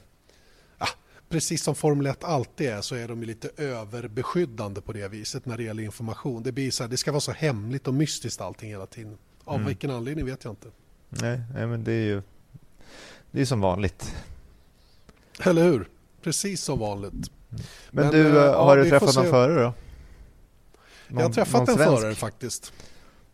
precis 1.34 1.64
som 1.64 1.76
Formel 1.76 2.08
1 2.08 2.24
alltid 2.24 2.70
är 2.70 2.82
så 2.82 2.96
är 2.96 3.08
de 3.08 3.24
lite 3.24 3.50
överbeskyddande 3.58 4.82
på 4.82 4.94
det 4.94 5.08
viset 5.08 5.46
när 5.46 5.58
det 5.58 5.64
gäller 5.64 5.84
information. 5.84 6.44
Det, 6.44 6.52
blir 6.52 6.72
så 6.72 6.84
här, 6.84 6.90
det 6.90 6.98
ska 6.98 7.12
vara 7.12 7.22
så 7.22 7.32
hemligt 7.32 7.88
och 7.88 7.94
mystiskt 7.94 8.42
allting 8.42 8.70
hela 8.70 8.86
tiden. 8.86 9.18
Av 9.44 9.56
mm. 9.56 9.68
vilken 9.68 9.92
anledning 9.92 10.26
vet 10.26 10.44
jag 10.44 10.52
inte. 10.52 10.68
Nej, 11.10 11.42
nej 11.54 11.68
men 11.68 11.84
det 11.84 11.92
är 11.92 12.06
ju 12.06 12.22
det 13.32 13.42
är 13.42 13.46
som 13.46 13.62
vanligt. 13.62 14.16
Eller 15.40 15.64
hur? 15.64 15.88
Precis 16.22 16.62
som 16.62 16.80
vanligt. 16.80 17.32
Men, 17.50 17.62
men 17.92 18.12
du, 18.12 18.28
äh, 18.28 18.34
har 18.34 18.78
ja, 18.78 18.84
du 18.84 18.90
träffat 18.90 19.16
någon 19.16 19.30
förare 19.30 19.64
då? 19.64 19.64
Någon, 19.64 19.74
jag 21.08 21.22
har 21.22 21.34
träffat 21.34 21.70
en 21.70 21.78
förare 21.78 22.16
faktiskt. 22.16 22.74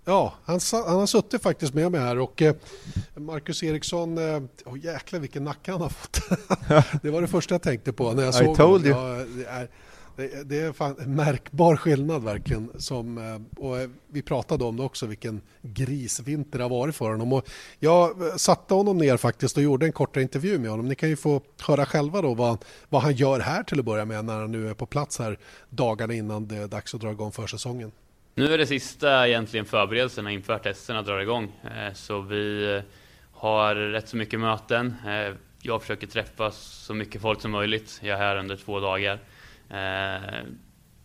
Ja, 0.06 0.34
han, 0.46 0.60
han 0.72 1.00
har 1.00 1.06
suttit 1.06 1.42
faktiskt 1.42 1.74
med 1.74 1.92
mig 1.92 2.02
här 2.02 2.20
och 2.20 2.42
eh, 2.42 2.56
Marcus 3.16 3.64
Eriksson, 3.64 4.18
eh, 4.18 4.42
oh, 4.66 4.80
jäklar 4.86 5.20
vilken 5.20 5.44
nacke 5.44 5.72
han 5.72 5.82
har 5.82 5.90
fått. 5.90 6.22
det 7.02 7.10
var 7.10 7.22
det 7.22 7.28
första 7.28 7.54
jag 7.54 7.62
tänkte 7.62 7.94
på 7.94 8.12
när 8.12 8.24
jag 8.24 8.34
såg 8.34 8.58
honom. 8.58 8.86
Ja, 8.86 9.26
det, 9.36 9.46
är, 9.46 9.70
det, 10.16 10.44
det 10.44 10.60
är 10.60 10.72
fan 10.72 10.96
en 11.00 11.16
märkbar 11.16 11.76
skillnad 11.76 12.24
verkligen. 12.24 12.72
Som, 12.78 13.18
eh, 13.18 13.64
och 13.64 13.78
vi 14.08 14.22
pratade 14.22 14.64
om 14.64 14.78
det 14.78 14.84
också, 14.84 15.06
vilken 15.06 15.42
grisvinter 15.62 16.58
det 16.58 16.64
har 16.64 16.70
varit 16.70 16.96
för 16.96 17.10
honom. 17.10 17.34
Och 17.34 17.50
jag 17.80 18.40
satte 18.40 18.74
honom 18.74 18.98
ner 18.98 19.18
faktiskt 19.18 19.58
och 19.58 19.64
gjorde 19.64 19.86
en 19.86 19.92
kortare 19.92 20.24
intervju 20.24 20.60
med 20.60 20.70
honom. 20.70 20.88
Ni 20.88 20.96
kan 20.96 21.10
ju 21.10 21.16
få 21.16 21.42
höra 21.62 21.86
själva 21.86 22.22
då 22.22 22.34
vad, 22.34 22.66
vad 22.90 23.02
han 23.02 23.14
gör 23.14 23.40
här 23.40 23.64
till 23.64 23.80
att 23.80 23.86
börja 23.86 24.06
med 24.06 24.26
när 24.26 24.40
han 24.40 24.52
nu 24.52 24.70
är 24.70 24.74
på 24.74 24.86
plats 24.86 25.20
här 25.20 25.40
dagarna 25.70 26.14
innan 26.14 26.48
det 26.48 26.56
är 26.56 26.68
dags 26.68 26.94
att 26.96 27.02
dra 27.02 27.12
igång 27.12 27.32
försäsongen. 27.32 27.92
Nu 28.40 28.54
är 28.54 28.58
det 28.58 28.68
sista 28.68 29.28
egentligen 29.28 29.66
förberedelserna 29.66 30.32
inför 30.32 30.58
testerna 30.58 31.02
drar 31.02 31.20
igång. 31.20 31.52
Eh, 31.64 31.94
så 31.94 32.22
vi 32.22 32.76
eh, 32.76 32.82
har 33.32 33.76
rätt 33.76 34.10
så 34.10 34.18
mycket 34.18 34.40
möten. 34.40 34.96
Eh, 35.08 35.36
jag 35.62 35.82
försöker 35.82 36.08
träffa 36.08 36.52
så 36.52 36.94
mycket 36.94 37.22
folk 37.22 37.42
som 37.42 37.52
möjligt. 37.52 38.00
Jag 38.04 38.20
är 38.20 38.24
här 38.24 38.36
under 38.36 38.56
två 38.56 38.80
dagar. 38.80 39.20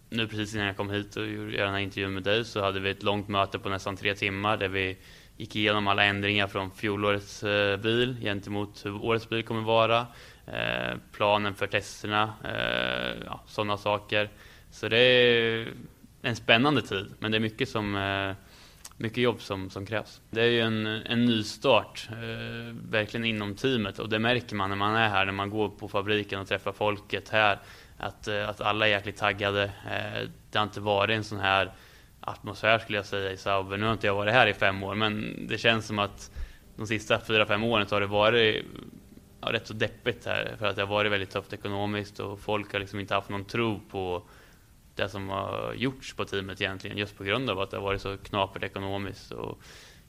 Nu 0.09 0.29
precis 0.29 0.55
innan 0.55 0.67
jag 0.67 0.77
kom 0.77 0.91
hit 0.91 1.17
och 1.17 1.27
gjorde 1.27 1.57
den 1.57 1.73
här 1.73 1.81
intervjun 1.81 2.15
med 2.15 2.23
dig 2.23 2.45
så 2.45 2.63
hade 2.63 2.81
vi 2.81 2.91
ett 2.91 3.03
långt 3.03 3.29
möte 3.29 3.59
på 3.59 3.69
nästan 3.69 3.97
tre 3.97 4.15
timmar 4.15 4.57
där 4.57 4.69
vi 4.69 4.97
gick 5.37 5.57
igenom 5.57 5.89
alla 5.89 6.05
ändringar 6.05 6.47
från 6.47 6.71
fjolårets 6.71 7.45
bil 7.83 8.17
gentemot 8.21 8.87
hur 8.87 9.05
årets 9.05 9.29
bil 9.29 9.45
kommer 9.45 9.63
vara. 9.63 10.07
Planen 11.13 11.55
för 11.55 11.67
testerna, 11.67 12.35
ja, 13.27 13.41
sådana 13.47 13.77
saker. 13.77 14.29
Så 14.71 14.89
det 14.89 14.99
är 14.99 15.69
en 16.25 16.37
spännande 16.37 16.83
tid, 16.83 17.15
men 17.19 17.31
det 17.31 17.39
är 17.39 17.41
mycket, 17.41 17.69
som, 17.69 17.97
eh, 17.97 18.35
mycket 18.97 19.19
jobb 19.19 19.41
som, 19.41 19.71
som 19.71 19.87
krävs. 19.87 20.21
Det 20.31 20.41
är 20.43 20.47
ju 20.47 20.61
en, 20.61 20.87
en 20.87 21.25
nystart, 21.25 22.09
eh, 22.11 22.75
verkligen 22.91 23.25
inom 23.25 23.55
teamet 23.55 23.99
och 23.99 24.09
det 24.09 24.19
märker 24.19 24.57
man 24.57 24.71
när 24.71 24.77
man 24.77 24.95
är 24.95 25.09
här, 25.09 25.25
när 25.25 25.33
man 25.33 25.51
går 25.51 25.69
på 25.69 25.89
fabriken 25.89 26.41
och 26.41 26.49
träffar 26.49 26.73
folket 26.73 27.29
här, 27.29 27.59
att, 27.99 28.29
eh, 28.29 28.49
att 28.49 28.61
alla 28.61 28.87
är 28.87 28.91
jäkligt 28.91 29.17
taggade. 29.17 29.71
Det 30.51 30.59
har 30.59 30.65
inte 30.65 30.81
varit 30.81 31.17
en 31.17 31.25
sån 31.25 31.41
här 31.41 31.73
atmosfär 32.21 32.79
skulle 32.79 32.99
jag 32.99 33.07
säga 33.07 33.33
i 33.33 33.37
Sauber. 33.37 33.77
Nu 33.77 33.87
har 33.87 33.93
inte 33.93 34.07
jag 34.07 34.15
varit 34.15 34.35
här 34.35 34.47
i 34.47 34.55
fem 34.55 34.83
år, 34.83 34.95
men 34.95 35.47
det 35.49 35.59
känns 35.59 35.87
som 35.87 35.99
att 35.99 36.31
de 36.77 36.87
sista 36.87 37.21
fyra, 37.21 37.47
fem 37.47 37.65
åren 37.65 37.87
så 37.87 37.95
har 37.95 38.01
det 38.01 38.07
varit 38.07 38.65
ja, 39.41 39.53
rätt 39.53 39.67
så 39.67 39.75
deppigt 39.75 40.27
här 40.27 40.55
för 40.59 40.67
att 40.67 40.77
det 40.77 40.83
har 40.83 40.89
varit 40.89 41.13
väldigt 41.13 41.31
tufft 41.31 41.53
ekonomiskt 41.53 42.21
och 42.21 42.41
folk 42.41 42.73
har 42.73 42.81
liksom 42.81 43.01
inte 43.01 43.15
haft 43.15 43.29
någon 43.29 43.45
tro 43.45 43.81
på 43.91 44.23
det 44.95 45.09
som 45.09 45.29
har 45.29 45.75
gjorts 45.77 46.15
på 46.15 46.25
teamet 46.25 46.61
egentligen 46.61 46.97
just 46.99 47.19
på 47.19 47.25
grund 47.25 47.51
av 47.51 47.61
att 47.61 47.71
det 47.71 47.77
har 47.77 47.85
varit 47.85 48.01
så 48.01 48.17
knapert 48.17 48.63
ekonomiskt 48.63 49.33
och 49.33 49.61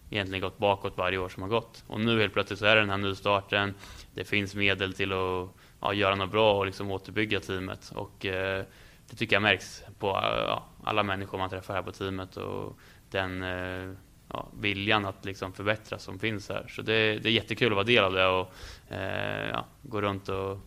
egentligen 0.09 0.41
gått 0.41 0.57
bakåt 0.57 0.97
varje 0.97 1.17
år 1.17 1.29
som 1.29 1.43
har 1.43 1.49
gått. 1.49 1.83
Och 1.87 1.99
nu 1.99 2.19
helt 2.19 2.33
plötsligt 2.33 2.59
så 2.59 2.65
är 2.65 2.75
det 2.75 2.81
den 2.81 2.89
här 2.89 2.97
nystarten. 2.97 3.73
Det 4.13 4.23
finns 4.23 4.55
medel 4.55 4.93
till 4.93 5.11
att 5.11 5.49
ja, 5.81 5.93
göra 5.93 6.15
något 6.15 6.31
bra 6.31 6.57
och 6.57 6.65
liksom 6.65 6.91
återbygga 6.91 7.39
teamet 7.39 7.91
och 7.95 8.25
eh, 8.25 8.65
det 9.09 9.15
tycker 9.15 9.35
jag 9.35 9.43
märks 9.43 9.83
på 9.99 10.07
ja, 10.07 10.65
alla 10.83 11.03
människor 11.03 11.37
man 11.37 11.49
träffar 11.49 11.73
här 11.73 11.81
på 11.81 11.91
teamet 11.91 12.37
och 12.37 12.79
den 13.11 13.43
eh, 13.43 13.93
ja, 14.29 14.47
viljan 14.59 15.05
att 15.05 15.25
liksom 15.25 15.53
förbättra 15.53 15.99
som 15.99 16.19
finns 16.19 16.49
här. 16.49 16.67
Så 16.69 16.81
det, 16.81 17.19
det 17.19 17.29
är 17.29 17.33
jättekul 17.33 17.67
att 17.67 17.75
vara 17.75 17.83
del 17.83 18.03
av 18.03 18.13
det 18.13 18.27
och 18.27 18.53
eh, 18.93 19.63
gå 19.81 20.01
runt 20.01 20.29
och 20.29 20.59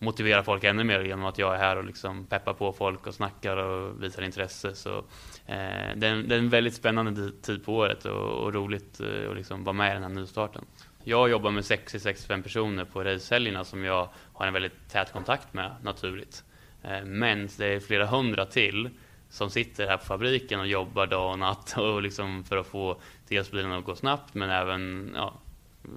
motivera 0.00 0.42
folk 0.42 0.64
ännu 0.64 0.84
mer 0.84 1.00
genom 1.00 1.24
att 1.24 1.38
jag 1.38 1.54
är 1.54 1.58
här 1.58 1.76
och 1.76 1.84
liksom 1.84 2.26
peppar 2.26 2.52
på 2.52 2.72
folk 2.72 3.06
och 3.06 3.14
snackar 3.14 3.56
och 3.56 4.02
visar 4.02 4.22
intresse. 4.22 4.74
Så, 4.74 4.98
eh, 5.46 5.94
det, 5.96 6.06
är 6.06 6.12
en, 6.12 6.28
det, 6.28 6.34
är 6.34 6.38
en, 6.38 6.48
väldigt 6.48 6.74
spännande 6.74 7.32
tid 7.42 7.64
på 7.64 7.74
året 7.74 8.04
och, 8.04 8.44
och 8.44 8.54
roligt 8.54 9.00
eh, 9.00 9.30
att 9.30 9.36
liksom 9.36 9.64
vara 9.64 9.72
med 9.72 9.90
i 9.90 9.94
den 9.94 10.02
här 10.02 10.10
nystarten. 10.10 10.64
Jag 11.04 11.30
jobbar 11.30 11.50
med 11.50 11.62
60-65 11.62 12.42
personer 12.42 12.84
på 12.84 13.04
racehelgerna 13.04 13.64
som 13.64 13.84
jag 13.84 14.08
har 14.32 14.46
en 14.46 14.52
väldigt 14.52 14.88
tät 14.88 15.12
kontakt 15.12 15.54
med 15.54 15.74
naturligt. 15.82 16.44
Eh, 16.82 17.04
men 17.04 17.48
det 17.58 17.66
är 17.66 17.80
flera 17.80 18.06
hundra 18.06 18.46
till 18.46 18.90
som 19.28 19.50
sitter 19.50 19.86
här 19.86 19.96
på 19.96 20.04
fabriken 20.04 20.60
och 20.60 20.66
jobbar 20.66 21.06
dag 21.06 21.32
och 21.32 21.38
natt 21.38 21.74
och 21.78 22.02
liksom 22.02 22.44
för 22.44 22.56
att 22.56 22.66
få 22.66 23.00
dels 23.28 23.50
bilen 23.50 23.72
att 23.72 23.84
gå 23.84 23.96
snabbt 23.96 24.34
men 24.34 24.50
även 24.50 25.12
ja, 25.14 25.34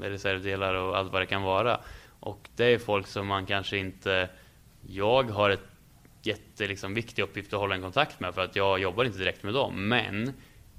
reservdelar 0.01 0.73
och 0.73 0.97
allt 0.97 1.11
vad 1.11 1.21
det 1.21 1.25
kan 1.25 1.41
vara. 1.41 1.79
Och 2.23 2.49
det 2.55 2.65
är 2.65 2.79
folk 2.79 3.07
som 3.07 3.27
man 3.27 3.45
kanske 3.45 3.77
inte... 3.77 4.29
Jag 4.87 5.23
har 5.23 5.49
ett 5.49 5.67
jätteviktig 6.21 6.69
liksom, 6.69 6.97
uppgift 7.23 7.53
att 7.53 7.59
hålla 7.59 7.75
en 7.75 7.81
kontakt 7.81 8.19
med 8.19 8.35
för 8.35 8.41
att 8.41 8.55
jag 8.55 8.79
jobbar 8.79 9.05
inte 9.05 9.17
direkt 9.17 9.43
med 9.43 9.53
dem. 9.53 9.87
Men 9.87 10.33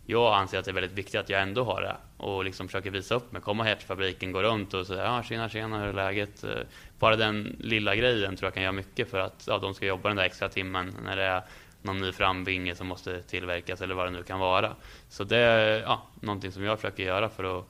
jag 0.06 0.34
anser 0.34 0.58
att 0.58 0.64
det 0.64 0.70
är 0.70 0.72
väldigt 0.72 0.92
viktigt 0.92 1.20
att 1.20 1.28
jag 1.28 1.42
ändå 1.42 1.64
har 1.64 1.82
det 1.82 1.96
och 2.16 2.44
liksom 2.44 2.68
försöker 2.68 2.90
visa 2.90 3.14
upp 3.14 3.32
mig. 3.32 3.42
Komma 3.42 3.64
här 3.64 3.74
till 3.74 3.86
fabriken, 3.86 4.32
gå 4.32 4.42
runt 4.42 4.74
och 4.74 4.86
säga 4.86 5.04
ja, 5.04 5.22
tjena, 5.22 5.48
tjena, 5.48 5.78
hur 5.78 5.88
är 5.88 5.92
läget? 5.92 6.44
Eh, 6.44 6.50
bara 6.98 7.16
den 7.16 7.56
lilla 7.60 7.96
grejen 7.96 8.36
tror 8.36 8.46
jag 8.46 8.54
kan 8.54 8.62
göra 8.62 8.72
mycket 8.72 9.10
för 9.10 9.18
att 9.18 9.44
ja, 9.46 9.58
de 9.58 9.74
ska 9.74 9.86
jobba 9.86 10.08
den 10.08 10.16
där 10.16 10.24
extra 10.24 10.48
timmen 10.48 10.96
när 11.04 11.16
det 11.16 11.22
är 11.22 11.42
någon 11.82 11.98
ny 11.98 12.12
framvinge 12.12 12.74
som 12.74 12.86
måste 12.86 13.22
tillverkas 13.22 13.80
eller 13.80 13.94
vad 13.94 14.06
det 14.06 14.10
nu 14.10 14.22
kan 14.22 14.40
vara. 14.40 14.74
Så 15.08 15.24
det 15.24 15.38
är 15.38 15.80
ja, 15.80 16.02
någonting 16.20 16.52
som 16.52 16.64
jag 16.64 16.78
försöker 16.78 17.02
göra 17.02 17.28
för 17.28 17.58
att 17.58 17.64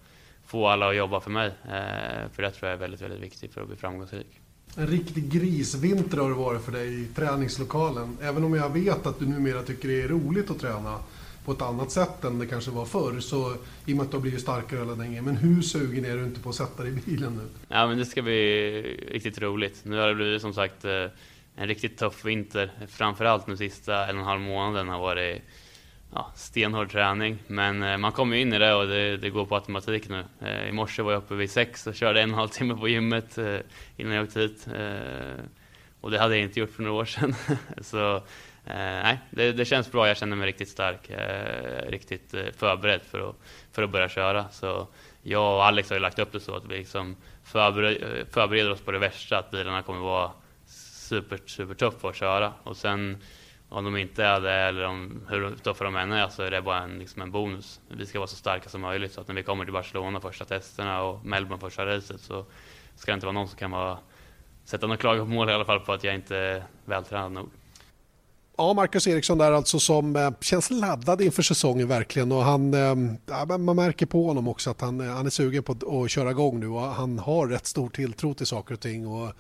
få 0.47 0.67
alla 0.67 0.89
att 0.89 0.97
jobba 0.97 1.21
för 1.21 1.31
mig. 1.31 1.47
Eh, 1.47 2.31
för 2.33 2.43
det 2.43 2.51
tror 2.51 2.69
jag 2.69 2.73
är 2.73 2.81
väldigt, 2.81 3.03
väldigt 3.03 3.21
viktigt 3.21 3.55
för 3.55 3.61
att 3.61 3.69
bli 3.69 3.77
framgångsrik. 3.77 4.41
En 4.77 4.87
riktig 4.87 5.31
grisvinter 5.33 6.19
har 6.19 6.29
det 6.29 6.35
varit 6.35 6.63
för 6.63 6.73
dig 6.73 7.03
i 7.03 7.07
träningslokalen. 7.07 8.19
Även 8.23 8.45
om 8.45 8.55
jag 8.55 8.71
vet 8.71 9.07
att 9.07 9.19
du 9.19 9.27
numera 9.27 9.63
tycker 9.63 9.89
det 9.89 10.03
är 10.03 10.09
roligt 10.09 10.51
att 10.51 10.61
träna 10.61 10.99
på 11.45 11.53
ett 11.53 11.63
annat 11.63 11.91
sätt 11.91 12.25
än 12.25 12.39
det 12.39 12.47
kanske 12.47 12.71
var 12.71 12.85
förr. 12.85 13.21
Så 13.21 13.55
i 13.87 13.93
och 13.93 13.97
med 13.97 14.05
att 14.05 14.11
du 14.11 14.17
har 14.17 14.23
blivit 14.23 14.41
starkare 14.41 14.79
hela 14.81 14.95
länge. 14.95 15.23
Men 15.23 15.37
hur 15.37 15.63
sugen 15.63 16.05
är 16.05 16.17
du 16.17 16.25
inte 16.25 16.41
på 16.41 16.49
att 16.49 16.55
sätta 16.55 16.83
dig 16.83 16.93
i 16.93 17.11
bilen 17.11 17.35
nu? 17.37 17.49
Ja, 17.69 17.87
men 17.87 17.99
det 17.99 18.07
ska 18.07 18.23
bli 18.23 18.83
riktigt 19.11 19.39
roligt. 19.39 19.81
Nu 19.85 19.97
har 19.97 20.09
det 20.09 20.15
blivit 20.15 20.43
som 20.43 20.55
sagt 20.55 20.85
eh, 20.85 21.07
en 21.57 21.69
riktigt 21.69 21.99
tuff 21.99 22.25
vinter. 22.25 22.73
Framförallt 22.89 23.47
nu 23.47 23.57
sista 23.57 24.07
en 24.07 24.17
och 24.17 24.23
en 24.23 24.29
halv 24.29 24.41
månaden 24.41 24.89
har 24.89 25.01
varit 25.01 25.43
ja, 26.15 26.31
stenhård 26.35 26.91
träning. 26.91 27.39
Men 27.47 27.83
eh, 27.83 27.97
man 27.97 28.13
kommer 28.13 28.37
ju 28.37 28.43
in 28.43 28.53
i 28.53 28.59
det 28.59 28.75
och 28.75 28.87
det, 28.87 29.17
det, 29.17 29.31
går 29.31 29.47
på 29.47 29.55
automatik 29.55 30.09
nu. 30.09 30.25
Eh, 30.41 30.69
I 30.69 30.73
morse 30.73 31.03
var 31.03 31.13
jag 31.13 31.19
uppe 31.19 31.35
vid 31.35 31.51
sex 31.51 31.87
och 31.87 31.95
körde 31.95 32.21
en 32.23 32.31
och 32.31 32.35
en 32.35 32.39
halv 32.39 32.49
timme 32.49 32.77
på 32.77 32.89
gymmet 32.89 33.39
eh, 33.39 33.59
innan 33.97 34.13
jag 34.13 34.25
åkte 34.25 34.41
hit. 34.41 34.69
Eh, 34.75 35.45
och 36.01 36.11
det 36.11 36.19
hade 36.19 36.37
jag 36.37 36.45
inte 36.45 36.61
gjort 36.61 36.71
för 36.71 36.83
några 36.83 37.01
år 37.01 37.05
sedan. 37.05 37.35
så 37.81 38.17
eh, 38.17 38.23
nej, 38.77 39.19
det, 39.31 39.53
det, 39.53 39.65
känns 39.65 39.93
bra. 39.93 40.09
Jag 40.09 40.17
känner 40.17 40.37
mig 40.37 40.47
riktigt 40.47 40.69
stark. 40.69 41.11
Eh, 41.11 41.91
riktigt 41.91 42.35
eh, 42.35 42.45
förberedd 42.57 43.01
för 43.03 43.31
att, 43.31 43.37
för 43.73 43.83
att 43.83 43.91
börja 43.91 44.09
köra. 44.09 44.49
Så 44.49 44.89
jag 45.23 45.55
och 45.55 45.65
Alex 45.65 45.91
har 45.91 45.97
ju 45.97 46.03
lagt 46.03 46.19
upp 46.19 46.33
det 46.33 46.41
så 46.41 46.57
att 46.57 46.65
vi 46.65 46.77
liksom 46.77 47.17
förbereder, 47.45 48.19
eh, 48.19 48.25
förbereder 48.31 48.71
oss 48.71 48.81
på 48.81 48.93
det 48.93 48.99
värsta. 48.99 49.39
Att 49.39 49.51
bilarna 49.51 49.83
kommer 49.83 50.01
vara 50.01 50.31
super, 50.67 51.39
super 51.47 51.75
tuffa 51.75 52.09
att 52.09 52.17
köra. 52.17 52.53
Och 52.63 52.77
sen 52.77 53.23
om 53.75 53.85
de 53.85 53.97
inte 53.97 54.25
är 54.25 54.41
det 54.41 54.53
eller 54.53 54.85
om, 54.85 55.21
hur 55.29 55.57
tuffa 55.57 55.85
de 55.85 55.97
än 55.97 56.13
är 56.13 56.29
så 56.29 56.43
är 56.43 56.51
det 56.51 56.63
bara 56.63 56.83
en, 56.83 56.99
liksom 56.99 57.23
en 57.23 57.31
bonus. 57.31 57.81
Vi 57.89 58.07
ska 58.07 58.19
vara 58.19 58.27
så 58.27 58.37
starka 58.37 58.69
som 58.69 58.81
möjligt 58.81 59.13
så 59.13 59.21
att 59.21 59.29
när 59.29 59.35
vi 59.35 59.43
kommer 59.43 59.65
till 59.65 59.73
Barcelona 59.73 60.21
första 60.21 60.45
testerna 60.45 61.03
och 61.03 61.25
Melbourne 61.25 61.61
första 61.61 61.87
racet 61.87 62.21
så 62.21 62.45
ska 62.97 63.13
det 63.13 63.15
inte 63.15 63.27
vara 63.27 63.35
någon 63.35 63.49
som 63.49 63.59
kan 63.59 63.71
vara, 63.71 63.99
sätta 64.65 64.87
några 64.87 64.97
klagomål 64.97 65.51
i 65.51 65.53
alla 65.53 65.65
fall 65.65 65.81
på 65.81 65.93
att 65.93 66.05
jag 66.05 66.15
inte 66.15 66.37
är 66.37 66.65
vältränad 66.85 67.33
nog. 67.33 67.51
Ja, 68.57 68.73
Marcus 68.73 69.07
Eriksson 69.07 69.39
där 69.39 69.53
alltså 69.53 69.79
som 69.79 70.17
eh, 70.17 70.31
känns 70.41 70.71
laddad 70.71 71.21
inför 71.21 71.43
säsongen 71.43 71.89
verkligen 71.89 72.33
och 72.33 72.43
han, 72.43 72.75
eh, 72.75 73.17
ja, 73.27 73.59
man 73.59 73.77
märker 73.77 74.07
på 74.07 74.27
honom 74.27 74.49
också 74.49 74.71
att 74.71 74.81
han, 74.81 75.01
eh, 75.01 75.15
han 75.15 75.27
är 75.27 75.31
sugen 75.31 75.63
på 75.63 76.03
att 76.05 76.11
köra 76.11 76.31
igång 76.31 76.61
nu 76.61 76.69
och 76.69 76.81
han 76.81 77.19
har 77.19 77.47
rätt 77.47 77.67
stor 77.67 77.89
tilltro 77.89 78.35
till 78.35 78.47
saker 78.47 78.75
och 78.75 78.81
ting 78.81 79.07
och 79.07 79.33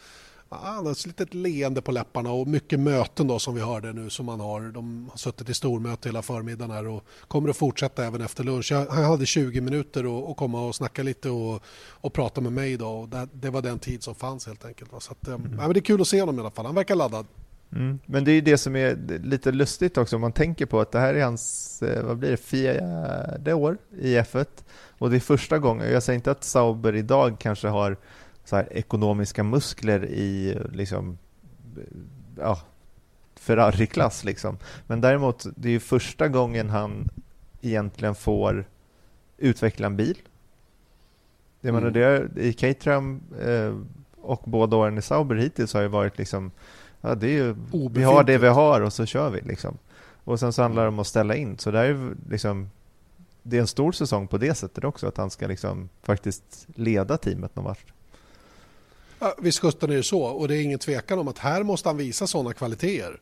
han 0.49 0.87
har 0.87 0.93
ett 0.93 1.07
litet 1.07 1.35
leende 1.35 1.83
på 1.83 1.93
läpparna 1.93 2.33
och 2.33 2.47
mycket 2.47 2.81
möten 2.81 3.27
då 3.27 3.39
som 3.39 3.55
vi 3.55 3.61
hörde 3.61 3.93
nu 3.93 4.11
som 4.11 4.27
man 4.27 4.41
har. 4.41 4.61
De 4.61 5.09
har 5.11 5.17
suttit 5.17 5.49
i 5.49 5.55
stormöte 5.55 6.09
hela 6.09 6.23
förmiddagen 6.23 6.71
här 6.71 6.87
och 6.87 7.05
kommer 7.29 7.49
att 7.49 7.57
fortsätta 7.57 8.05
även 8.05 8.21
efter 8.21 8.45
lunch. 8.45 8.73
Han 8.73 9.05
hade 9.05 9.27
20 9.27 9.61
minuter 9.61 10.31
att 10.31 10.37
komma 10.37 10.67
och 10.67 10.75
snacka 10.75 11.03
lite 11.03 11.31
och, 11.31 11.63
och 11.91 12.13
prata 12.13 12.41
med 12.41 12.53
mig 12.53 12.77
då. 12.77 13.07
Det, 13.07 13.29
det, 13.33 13.51
var 13.51 13.63
den 13.63 13.79
tid 13.79 14.03
som 14.03 14.15
fanns 14.15 14.47
helt 14.47 14.65
enkelt. 14.65 14.91
Så 14.99 15.13
att, 15.13 15.29
mm. 15.29 15.43
ja, 15.59 15.63
men 15.63 15.73
det 15.73 15.79
är 15.79 15.83
kul 15.83 16.01
att 16.01 16.09
se 16.09 16.21
honom 16.21 16.39
i 16.39 16.41
alla 16.41 16.51
fall. 16.51 16.67
Han 16.67 16.75
verkar 16.75 16.95
laddad. 16.95 17.27
Mm. 17.73 17.99
Men 18.07 18.25
det 18.25 18.33
är 18.33 18.43
det 18.43 18.59
som 18.59 18.77
är 18.77 19.19
lite 19.23 19.53
lustigt 19.53 19.99
också 19.99 20.17
om 20.17 20.23
man 20.23 20.33
tänker 20.33 20.67
på 20.67 20.81
att 20.81 20.93
det 20.93 20.99
här 20.99 21.15
är 21.15 21.25
hans, 21.25 21.83
eh, 21.83 22.05
vad 22.05 22.19
blir 22.19 22.31
det, 22.31 22.37
fjärde 22.37 23.55
år 23.55 23.79
i 23.99 24.17
F1 24.17 24.47
och 24.99 25.11
det 25.11 25.17
är 25.17 25.21
första 25.21 25.59
gången, 25.59 25.93
jag 25.93 26.03
säger 26.03 26.15
inte 26.15 26.31
att 26.31 26.45
Sauber 26.45 26.95
idag 26.95 27.37
kanske 27.39 27.69
har 27.69 27.97
så 28.45 28.57
här, 28.57 28.69
ekonomiska 28.73 29.43
muskler 29.43 30.05
i 30.05 30.59
liksom, 30.73 31.19
ja, 32.39 32.59
Ferrari-klass. 33.35 34.25
Liksom. 34.25 34.59
Men 34.87 35.01
däremot, 35.01 35.47
det 35.57 35.69
är 35.69 35.73
ju 35.73 35.81
första 35.81 36.29
gången 36.29 36.71
han 36.71 37.09
egentligen 37.61 38.15
får 38.15 38.65
utveckla 39.39 39.87
en 39.87 39.97
bil. 39.97 40.19
Jag 41.61 41.69
mm. 41.69 41.83
menar, 41.83 41.91
det 41.91 42.43
I 42.43 42.53
Caterham 42.53 43.21
eh, 43.41 43.75
och 44.21 44.43
båda 44.45 44.77
åren 44.77 44.99
i 44.99 45.03
Sauber 45.03 45.37
hittills 45.37 45.75
har 45.75 45.83
ju 45.83 45.89
varit 45.89 46.19
liksom, 46.19 46.51
ja, 47.01 47.15
det 47.15 47.27
är 47.27 47.33
ju, 47.33 47.55
vi 47.91 48.03
har 48.03 48.25
det 48.25 48.39
vi 48.39 48.49
har 48.49 48.81
och 48.81 48.93
så 48.93 49.07
kör 49.07 49.31
vi. 49.31 49.41
Liksom. 49.41 49.79
Och 50.25 50.41
sen 50.41 50.53
så 50.53 50.63
handlar 50.63 50.83
det 50.83 50.89
om 50.89 50.99
att 50.99 51.07
ställa 51.07 51.37
in. 51.37 51.59
Så 51.59 51.71
det 51.71 51.79
är 51.79 52.15
liksom, 52.31 52.71
det 53.43 53.57
är 53.57 53.61
en 53.61 53.67
stor 53.67 53.93
säsong 53.93 54.29
på 54.29 54.39
det 54.39 54.55
sättet 54.55 54.85
också, 54.85 55.07
att 55.07 55.17
han 55.17 55.31
ska 55.31 55.47
liksom 55.47 55.89
faktiskt 56.03 56.67
leda 56.75 57.17
teamet 57.17 57.57
någon 57.57 57.65
vart. 57.65 57.94
Ja, 59.25 59.35
visst 59.39 59.59
sjutton 59.59 59.91
är 59.91 59.97
det 59.97 60.03
så 60.03 60.23
och 60.23 60.49
det 60.49 60.57
är 60.57 60.63
ingen 60.63 60.79
tvekan 60.79 61.19
om 61.19 61.29
att 61.29 61.39
här 61.39 61.63
måste 61.63 61.89
han 61.89 61.97
visa 61.97 62.27
sådana 62.27 62.53
kvaliteter. 62.53 63.21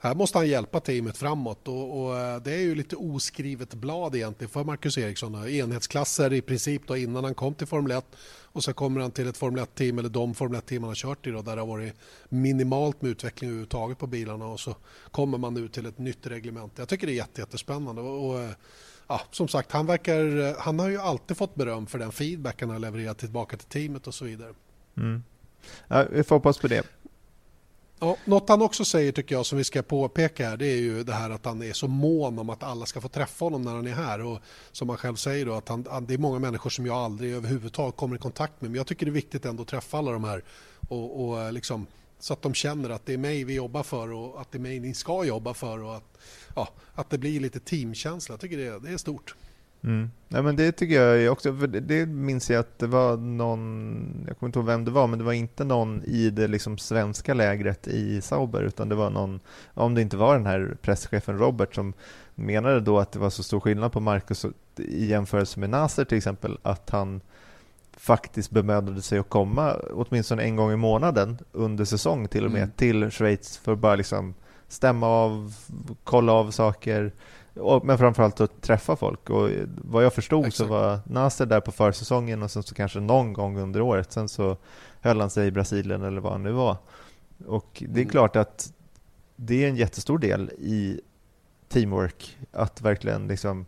här 0.00 0.14
måste 0.14 0.38
han 0.38 0.48
hjälpa 0.48 0.80
teamet 0.80 1.16
framåt 1.16 1.68
och, 1.68 2.04
och, 2.04 2.18
eh, 2.18 2.42
det 2.42 2.54
är 2.54 2.60
ju 2.60 2.74
lite 2.74 2.96
oskrivet 2.96 3.74
blad 3.74 4.14
egentligen 4.14 4.50
för 4.50 4.64
Marcus 4.64 4.98
Eriksson. 4.98 5.48
Enhetsklasser 5.48 6.32
i 6.32 6.40
princip 6.40 6.82
då 6.86 6.96
innan 6.96 7.24
han 7.24 7.34
kom 7.34 7.54
till 7.54 7.66
Formel 7.66 7.92
1 7.92 8.04
och 8.42 8.64
så 8.64 8.72
kommer 8.72 9.00
han 9.00 9.10
till 9.10 9.28
ett 9.28 9.36
Formel 9.36 9.64
1-team 9.64 9.98
eller 9.98 10.08
de 10.08 10.34
Formel 10.34 10.60
1-team 10.60 10.82
han 10.82 10.90
har 10.90 10.94
kört 10.94 11.26
i 11.26 11.30
då, 11.30 11.42
där 11.42 11.56
det 11.56 11.62
har 11.62 11.68
varit 11.68 11.94
minimalt 12.28 13.02
med 13.02 13.10
utveckling 13.10 13.50
överhuvudtaget 13.50 13.98
på 13.98 14.06
bilarna 14.06 14.46
och 14.46 14.60
så 14.60 14.76
kommer 15.10 15.38
man 15.38 15.54
nu 15.54 15.68
till 15.68 15.86
ett 15.86 15.98
nytt 15.98 16.26
reglement. 16.26 16.72
Jag 16.76 16.88
tycker 16.88 17.06
det 17.06 17.12
är 17.12 17.38
jättespännande 17.38 18.02
och, 18.02 18.28
och 18.28 18.40
eh, 18.40 18.50
ja, 19.06 19.20
som 19.30 19.48
sagt, 19.48 19.72
han, 19.72 19.86
verkar, 19.86 20.48
eh, 20.48 20.54
han 20.58 20.78
har 20.78 20.88
ju 20.88 20.98
alltid 20.98 21.36
fått 21.36 21.54
beröm 21.54 21.86
för 21.86 21.98
den 21.98 22.12
feedback 22.12 22.60
han 22.60 22.70
har 22.70 22.78
levererat 22.78 23.18
tillbaka 23.18 23.56
till 23.56 23.68
teamet 23.68 24.06
och 24.06 24.14
så 24.14 24.24
vidare. 24.24 24.54
Mm. 24.96 25.22
Ja, 25.88 26.06
vi 26.10 26.22
får 26.22 26.36
hoppas 26.36 26.58
på 26.58 26.68
det. 26.68 26.86
Ja, 28.00 28.16
något 28.24 28.48
han 28.48 28.62
också 28.62 28.84
säger 28.84 29.12
tycker 29.12 29.34
jag 29.34 29.46
som 29.46 29.58
vi 29.58 29.64
ska 29.64 29.82
påpeka 29.82 30.48
här 30.48 30.56
det 30.56 30.66
är 30.66 30.76
ju 30.76 31.02
det 31.02 31.12
här 31.12 31.30
att 31.30 31.44
han 31.44 31.62
är 31.62 31.72
så 31.72 31.88
mån 31.88 32.38
om 32.38 32.50
att 32.50 32.62
alla 32.62 32.86
ska 32.86 33.00
få 33.00 33.08
träffa 33.08 33.44
honom 33.44 33.62
när 33.62 33.74
han 33.74 33.86
är 33.86 33.92
här 33.92 34.22
och 34.24 34.38
som 34.72 34.88
han 34.88 34.98
själv 34.98 35.16
säger 35.16 35.46
då 35.46 35.54
att 35.54 35.68
han, 35.68 36.06
det 36.06 36.14
är 36.14 36.18
många 36.18 36.38
människor 36.38 36.70
som 36.70 36.86
jag 36.86 36.96
aldrig 36.96 37.32
överhuvudtaget 37.32 37.96
kommer 37.96 38.16
i 38.16 38.18
kontakt 38.18 38.60
med 38.60 38.70
men 38.70 38.78
jag 38.78 38.86
tycker 38.86 39.06
det 39.06 39.10
är 39.10 39.12
viktigt 39.12 39.44
ändå 39.44 39.62
att 39.62 39.68
träffa 39.68 39.98
alla 39.98 40.12
de 40.12 40.24
här 40.24 40.42
och, 40.88 41.24
och 41.24 41.42
eh, 41.42 41.52
liksom 41.52 41.86
så 42.18 42.32
att 42.32 42.42
de 42.42 42.54
känner 42.54 42.90
att 42.90 43.06
det 43.06 43.12
är 43.12 43.18
mig 43.18 43.44
vi 43.44 43.54
jobbar 43.54 43.82
för 43.82 44.12
och 44.12 44.40
att 44.40 44.52
det 44.52 44.58
är 44.58 44.60
mig 44.60 44.80
ni 44.80 44.94
ska 44.94 45.24
jobba 45.24 45.54
för 45.54 45.82
och 45.82 45.96
att, 45.96 46.18
ja, 46.56 46.68
att 46.94 47.10
det 47.10 47.18
blir 47.18 47.40
lite 47.40 47.60
teamkänsla. 47.60 48.32
Jag 48.32 48.40
tycker 48.40 48.56
det, 48.56 48.78
det 48.78 48.92
är 48.92 48.96
stort. 48.96 49.34
Mm. 49.84 50.10
Ja, 50.28 50.42
men 50.42 50.56
det 50.56 50.72
tycker 50.72 51.02
jag 51.02 51.32
också, 51.32 51.56
för 51.56 51.66
det, 51.66 51.80
det 51.80 52.06
minns 52.06 52.50
jag 52.50 52.60
att 52.60 52.78
det 52.78 52.86
var 52.86 53.16
någon, 53.16 54.24
jag 54.26 54.38
kommer 54.38 54.48
inte 54.48 54.58
ihåg 54.58 54.66
vem 54.66 54.84
det 54.84 54.90
var, 54.90 55.06
men 55.06 55.18
det 55.18 55.24
var 55.24 55.32
inte 55.32 55.64
någon 55.64 56.02
i 56.04 56.30
det 56.30 56.48
liksom 56.48 56.78
svenska 56.78 57.34
lägret 57.34 57.88
i 57.88 58.20
Sauber, 58.20 58.62
utan 58.62 58.88
det 58.88 58.94
var 58.94 59.10
någon, 59.10 59.40
om 59.74 59.94
det 59.94 60.02
inte 60.02 60.16
var 60.16 60.34
den 60.34 60.46
här 60.46 60.76
presschefen 60.82 61.38
Robert 61.38 61.74
som 61.74 61.92
menade 62.34 62.80
då 62.80 62.98
att 62.98 63.12
det 63.12 63.18
var 63.18 63.30
så 63.30 63.42
stor 63.42 63.60
skillnad 63.60 63.92
på 63.92 64.00
Marcus 64.00 64.46
i 64.76 65.06
jämförelse 65.06 65.60
med 65.60 65.70
Nasser 65.70 66.04
till 66.04 66.18
exempel, 66.18 66.58
att 66.62 66.90
han 66.90 67.20
faktiskt 67.96 68.50
bemödade 68.50 69.02
sig 69.02 69.18
att 69.18 69.28
komma 69.28 69.76
åtminstone 69.90 70.42
en 70.42 70.56
gång 70.56 70.72
i 70.72 70.76
månaden 70.76 71.38
under 71.52 71.84
säsong 71.84 72.28
till 72.28 72.44
och 72.44 72.50
med 72.50 72.62
mm. 72.62 72.72
till 72.76 73.10
Schweiz 73.10 73.58
för 73.58 73.72
att 73.72 73.78
bara 73.78 73.94
liksom 73.94 74.34
stämma 74.68 75.06
av, 75.06 75.54
kolla 76.04 76.32
av 76.32 76.50
saker, 76.50 77.12
men 77.82 77.98
framförallt 77.98 78.40
att 78.40 78.62
träffa 78.62 78.96
folk. 78.96 79.30
Och 79.30 79.50
vad 79.76 80.04
jag 80.04 80.12
förstod 80.12 80.46
Exakt. 80.46 80.56
så 80.56 80.64
var 80.64 81.00
Nasser 81.06 81.46
där 81.46 81.60
på 81.60 81.72
försäsongen 81.72 82.42
och 82.42 82.50
sen 82.50 82.62
så 82.62 82.74
kanske 82.74 83.00
någon 83.00 83.32
gång 83.32 83.58
under 83.58 83.80
året. 83.80 84.12
Sen 84.12 84.28
så 84.28 84.56
höll 85.00 85.20
han 85.20 85.30
sig 85.30 85.46
i 85.46 85.50
Brasilien 85.50 86.02
eller 86.02 86.20
vad 86.20 86.32
han 86.32 86.42
nu 86.42 86.52
var. 86.52 86.76
Och 87.46 87.68
det 87.88 88.00
är 88.00 88.02
mm. 88.02 88.08
klart 88.08 88.36
att 88.36 88.72
det 89.36 89.64
är 89.64 89.68
en 89.68 89.76
jättestor 89.76 90.18
del 90.18 90.50
i 90.58 91.00
teamwork 91.68 92.38
att 92.52 92.82
verkligen 92.82 93.28
liksom 93.28 93.66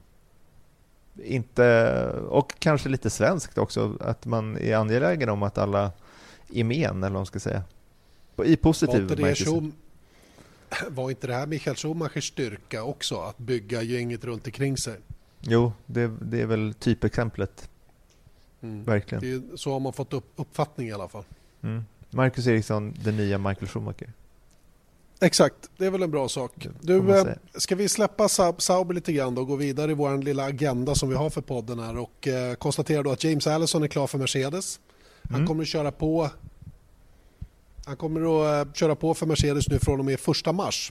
inte, 1.24 2.10
och 2.28 2.58
kanske 2.58 2.88
lite 2.88 3.10
svenskt 3.10 3.58
också, 3.58 3.96
att 4.00 4.26
man 4.26 4.58
är 4.58 4.76
angelägen 4.76 5.28
om 5.28 5.42
att 5.42 5.58
alla 5.58 5.92
är 6.52 6.64
med, 6.64 6.90
eller 6.90 7.00
vad 7.00 7.12
man 7.12 7.26
ska 7.26 7.40
säga. 7.40 7.62
I 8.44 8.56
positiv 8.56 9.06
bemärkelse. 9.06 9.70
Var 10.88 11.10
inte 11.10 11.26
det 11.26 11.34
här 11.34 11.46
Michael 11.46 11.76
Schumachers 11.76 12.28
styrka 12.28 12.82
också, 12.82 13.20
att 13.20 13.38
bygga 13.38 13.82
gänget 13.82 14.24
runt 14.24 14.46
omkring 14.46 14.76
sig? 14.76 14.96
Jo, 15.40 15.72
det, 15.86 16.10
det 16.22 16.40
är 16.40 16.46
väl 16.46 16.74
typexemplet. 16.74 17.70
Mm. 18.60 18.84
Verkligen. 18.84 19.48
Det, 19.50 19.58
så 19.58 19.72
har 19.72 19.80
man 19.80 19.92
fått 19.92 20.12
upp, 20.12 20.32
uppfattning 20.36 20.88
i 20.88 20.92
alla 20.92 21.08
fall. 21.08 21.24
Mm. 21.62 21.84
Marcus 22.10 22.46
Eriksson, 22.46 22.94
den 23.04 23.16
nya 23.16 23.38
Michael 23.38 23.68
Schumacher. 23.68 24.12
Exakt, 25.20 25.70
det 25.76 25.86
är 25.86 25.90
väl 25.90 26.02
en 26.02 26.10
bra 26.10 26.28
sak. 26.28 26.68
Du, 26.80 27.18
eh, 27.18 27.26
ska 27.54 27.74
vi 27.74 27.88
släppa 27.88 28.28
Sauber 28.28 28.94
lite 28.94 29.12
grann 29.12 29.38
och 29.38 29.46
gå 29.46 29.56
vidare 29.56 29.90
i 29.90 29.94
vår 29.94 30.22
lilla 30.22 30.44
agenda 30.44 30.94
som 30.94 31.08
vi 31.08 31.14
har 31.14 31.30
för 31.30 31.40
podden 31.40 31.78
här 31.78 31.98
och 31.98 32.28
eh, 32.28 32.54
konstatera 32.54 33.02
då 33.02 33.12
att 33.12 33.24
James 33.24 33.46
Allison 33.46 33.82
är 33.82 33.88
klar 33.88 34.06
för 34.06 34.18
Mercedes. 34.18 34.80
Han 35.22 35.34
mm. 35.34 35.46
kommer 35.46 35.62
att 35.62 35.68
köra 35.68 35.92
på 35.92 36.30
han 37.86 37.96
kommer 37.96 38.20
att 38.20 38.66
eh, 38.66 38.72
köra 38.72 38.94
på 38.94 39.14
för 39.14 39.26
Mercedes 39.26 39.68
nu 39.68 39.78
från 39.78 39.98
och 39.98 40.04
med 40.04 40.20
första 40.20 40.52
mars. 40.52 40.90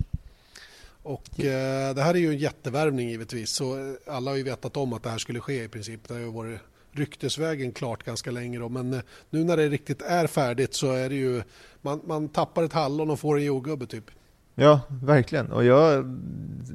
Och 1.04 1.40
eh, 1.40 1.96
det 1.96 2.02
här 2.02 2.14
är 2.14 2.20
ju 2.20 2.30
en 2.30 2.38
jättevärvning 2.38 3.10
givetvis. 3.10 3.50
Så 3.50 3.78
eh, 3.78 3.94
alla 4.08 4.32
har 4.32 4.38
ju 4.38 4.44
vetat 4.44 4.78
om 4.78 4.94
att 4.94 5.04
det 5.04 5.10
här 5.10 5.18
skulle 5.18 5.40
ske 5.40 5.64
i 5.64 5.68
princip. 5.68 6.08
Det 6.08 6.14
har 6.14 6.22
ju 6.22 6.32
varit 6.32 6.60
ryktesvägen 6.92 7.72
klart 7.72 8.04
ganska 8.04 8.32
länge 8.32 8.60
då. 8.60 8.70
Men 8.70 8.94
eh, 8.94 9.00
nu 9.30 9.44
när 9.44 9.58
det 9.58 9.70
riktigt 9.70 10.02
är 10.02 10.28
färdigt 10.28 10.74
så 10.74 10.92
är 10.92 11.10
det 11.10 11.16
ju 11.16 11.44
man, 11.82 12.02
man 12.06 12.30
tappar 12.30 12.64
ett 12.64 12.74
hallon 12.74 13.10
och 13.10 13.20
får 13.20 13.38
en 13.38 13.44
jordgubbe 13.44 13.86
typ. 13.86 14.12
Ja, 14.56 14.82
verkligen. 14.90 15.52
Och 15.52 15.66
jag 15.66 16.06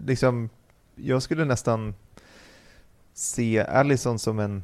liksom 0.06 0.48
jag 0.94 1.22
skulle 1.22 1.44
nästan 1.44 1.94
se 3.14 3.60
Allison 3.60 4.18
som 4.18 4.38
en 4.38 4.62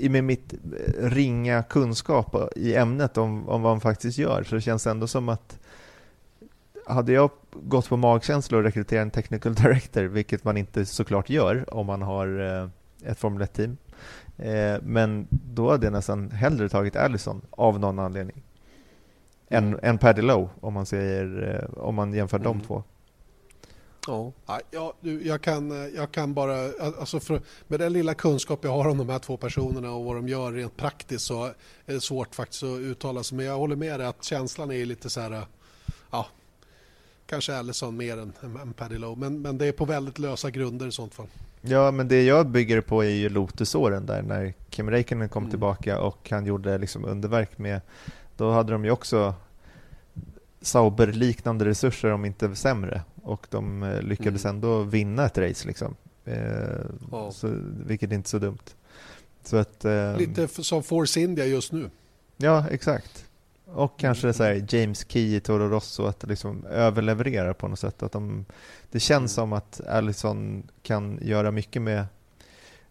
med 0.00 0.24
mitt 0.24 0.54
ringa 0.98 1.62
kunskap 1.62 2.36
i 2.56 2.74
ämnet 2.74 3.18
om, 3.18 3.48
om 3.48 3.62
vad 3.62 3.72
man 3.72 3.80
faktiskt 3.80 4.18
gör 4.18 4.42
så 4.42 4.54
det 4.54 4.60
känns 4.60 4.86
ändå 4.86 5.06
som 5.06 5.28
att 5.28 5.58
hade 6.86 7.12
jag 7.12 7.30
gått 7.52 7.88
på 7.88 7.96
magkänsla 7.96 8.58
och 8.58 8.64
rekryterat 8.64 9.02
en 9.02 9.10
technical 9.10 9.54
director, 9.62 10.02
vilket 10.02 10.44
man 10.44 10.56
inte 10.56 10.86
såklart 10.86 11.30
gör 11.30 11.74
om 11.74 11.86
man 11.86 12.02
har 12.02 12.40
eh, 12.40 13.10
ett 13.10 13.18
Formel 13.18 13.42
1-team, 13.42 13.76
eh, 14.36 14.82
men 14.82 15.26
då 15.30 15.70
hade 15.70 15.86
jag 15.86 15.92
nästan 15.92 16.30
hellre 16.30 16.68
tagit 16.68 16.96
Allison 16.96 17.40
av 17.50 17.80
någon 17.80 17.98
anledning 17.98 18.42
än, 19.48 19.68
mm. 19.68 19.80
än 19.82 19.98
Paddy 19.98 20.22
Lowe 20.22 20.48
om 20.60 20.74
man, 20.74 20.86
säger, 20.86 21.54
eh, 21.54 21.78
om 21.84 21.94
man 21.94 22.14
jämför 22.14 22.36
mm. 22.36 22.52
de 22.52 22.60
två. 22.66 22.82
Ja. 24.06 24.32
Ja, 24.70 24.92
jag, 25.00 25.42
kan, 25.42 25.90
jag 25.94 26.12
kan 26.12 26.34
bara, 26.34 26.56
alltså 26.80 27.20
för, 27.20 27.40
med 27.68 27.80
den 27.80 27.92
lilla 27.92 28.14
kunskap 28.14 28.58
jag 28.62 28.70
har 28.70 28.88
om 28.88 28.98
de 28.98 29.08
här 29.08 29.18
två 29.18 29.36
personerna 29.36 29.90
och 29.90 30.04
vad 30.04 30.16
de 30.16 30.28
gör 30.28 30.52
rent 30.52 30.76
praktiskt 30.76 31.24
så 31.24 31.44
är 31.86 31.94
det 31.94 32.00
svårt 32.00 32.34
faktiskt 32.34 32.62
att 32.62 32.78
uttala 32.78 33.22
sig. 33.22 33.36
Men 33.36 33.46
jag 33.46 33.58
håller 33.58 33.76
med 33.76 34.00
dig 34.00 34.06
att 34.06 34.24
känslan 34.24 34.72
är 34.72 34.86
lite 34.86 35.10
så 35.10 35.20
här, 35.20 35.42
ja, 36.10 36.26
kanske 37.26 37.56
Allison 37.56 37.96
mer 37.96 38.18
än, 38.18 38.32
än 38.42 38.72
Paddy 38.72 38.98
Lowe. 38.98 39.16
Men, 39.16 39.42
men 39.42 39.58
det 39.58 39.66
är 39.66 39.72
på 39.72 39.84
väldigt 39.84 40.18
lösa 40.18 40.50
grunder 40.50 40.86
i 40.86 40.92
sånt 40.92 41.14
fall. 41.14 41.28
Ja, 41.60 41.90
men 41.90 42.08
det 42.08 42.22
jag 42.22 42.46
bygger 42.46 42.80
på 42.80 43.04
är 43.04 43.08
ju 43.08 43.28
Lotusåren 43.28 44.06
där 44.06 44.22
när 44.22 44.54
Kim 44.70 44.90
Räikkönen 44.90 45.28
kom 45.28 45.42
mm. 45.42 45.50
tillbaka 45.50 46.00
och 46.00 46.30
han 46.30 46.46
gjorde 46.46 46.78
liksom 46.78 47.04
underverk 47.04 47.58
med, 47.58 47.80
då 48.36 48.50
hade 48.50 48.72
de 48.72 48.84
ju 48.84 48.90
också 48.90 49.34
Sauber-liknande 50.60 51.64
resurser 51.64 52.12
om 52.12 52.24
inte 52.24 52.56
sämre 52.56 53.02
och 53.24 53.46
de 53.50 53.82
eh, 53.82 54.02
lyckades 54.02 54.44
mm. 54.44 54.56
ändå 54.56 54.82
vinna 54.82 55.26
ett 55.26 55.38
race 55.38 55.68
liksom. 55.68 55.96
Eh, 56.24 56.36
ja. 57.10 57.30
så, 57.30 57.56
vilket 57.86 58.10
är 58.10 58.14
inte 58.14 58.28
så 58.28 58.38
dumt. 58.38 58.58
Så 59.42 59.56
att, 59.56 59.84
eh, 59.84 60.16
Lite 60.16 60.48
som 60.48 60.82
Force 60.82 61.20
India 61.20 61.46
just 61.46 61.72
nu. 61.72 61.90
Ja, 62.36 62.66
exakt. 62.70 63.24
Och 63.64 63.98
kanske 63.98 64.32
så 64.32 64.42
här, 64.42 64.66
James 64.68 65.06
Key 65.08 65.36
i 65.36 65.40
Toro 65.40 65.68
Rosso 65.68 66.04
att 66.04 66.28
liksom 66.28 66.66
överleverera 66.66 67.54
på 67.54 67.68
något 67.68 67.78
sätt. 67.78 68.02
Att 68.02 68.12
de, 68.12 68.44
det 68.90 69.00
känns 69.00 69.18
mm. 69.18 69.28
som 69.28 69.52
att 69.52 69.80
Allison 69.86 70.62
kan 70.82 71.18
göra 71.22 71.50
mycket 71.50 71.82
med 71.82 72.06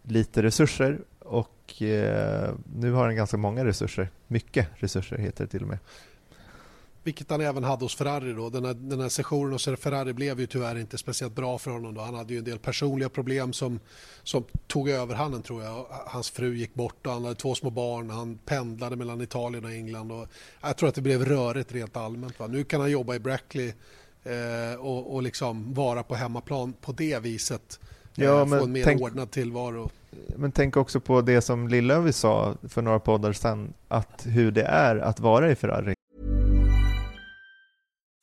lite 0.02 0.42
resurser 0.42 1.00
och 1.18 1.82
eh, 1.82 2.54
nu 2.76 2.92
har 2.92 3.04
han 3.04 3.16
ganska 3.16 3.36
många 3.36 3.64
resurser. 3.64 4.10
Mycket 4.26 4.68
resurser 4.74 5.18
heter 5.18 5.44
det 5.44 5.50
till 5.50 5.62
och 5.62 5.68
med. 5.68 5.78
Vilket 7.04 7.30
han 7.30 7.40
även 7.40 7.64
hade 7.64 7.84
hos 7.84 7.94
Ferrari 7.94 8.32
då. 8.32 8.50
Den 8.50 8.64
här, 8.64 8.74
den 8.74 9.00
här 9.00 9.08
sessionen 9.08 9.52
hos 9.52 9.64
Ferrari 9.64 10.12
blev 10.12 10.40
ju 10.40 10.46
tyvärr 10.46 10.78
inte 10.78 10.98
speciellt 10.98 11.34
bra 11.34 11.58
för 11.58 11.70
honom 11.70 11.94
då. 11.94 12.00
Han 12.00 12.14
hade 12.14 12.32
ju 12.32 12.38
en 12.38 12.44
del 12.44 12.58
personliga 12.58 13.08
problem 13.08 13.52
som, 13.52 13.80
som 14.22 14.44
tog 14.66 14.88
över 14.88 15.14
handen 15.14 15.42
tror 15.42 15.62
jag. 15.62 15.86
Hans 16.06 16.30
fru 16.30 16.56
gick 16.56 16.74
bort 16.74 17.06
och 17.06 17.12
han 17.12 17.22
hade 17.22 17.34
två 17.34 17.54
små 17.54 17.70
barn. 17.70 18.10
Han 18.10 18.38
pendlade 18.44 18.96
mellan 18.96 19.20
Italien 19.20 19.64
och 19.64 19.72
England. 19.72 20.12
Och 20.12 20.28
jag 20.60 20.76
tror 20.76 20.88
att 20.88 20.94
det 20.94 21.00
blev 21.00 21.24
rörigt 21.24 21.72
rent 21.72 21.96
allmänt. 21.96 22.38
Va? 22.38 22.46
Nu 22.46 22.64
kan 22.64 22.80
han 22.80 22.90
jobba 22.90 23.14
i 23.14 23.18
Brackley 23.18 23.72
eh, 24.24 24.80
och, 24.80 25.14
och 25.14 25.22
liksom 25.22 25.74
vara 25.74 26.02
på 26.02 26.14
hemmaplan 26.14 26.72
på 26.80 26.92
det 26.92 27.18
viset. 27.18 27.80
Eh, 28.16 28.24
ja, 28.24 28.46
få 28.46 28.64
en 28.64 28.72
mer 28.72 28.84
tänk, 28.84 29.02
ordnad 29.02 29.30
tillvaro. 29.30 29.90
Men 30.36 30.52
tänk 30.52 30.76
också 30.76 31.00
på 31.00 31.20
det 31.20 31.40
som 31.40 31.68
Lillövi 31.68 32.12
sa 32.12 32.54
för 32.68 32.82
några 32.82 32.98
poddar 32.98 33.32
sedan, 33.32 33.74
att 33.88 34.26
hur 34.26 34.50
det 34.50 34.62
är 34.62 34.96
att 34.96 35.20
vara 35.20 35.50
i 35.50 35.54
Ferrari. 35.54 35.93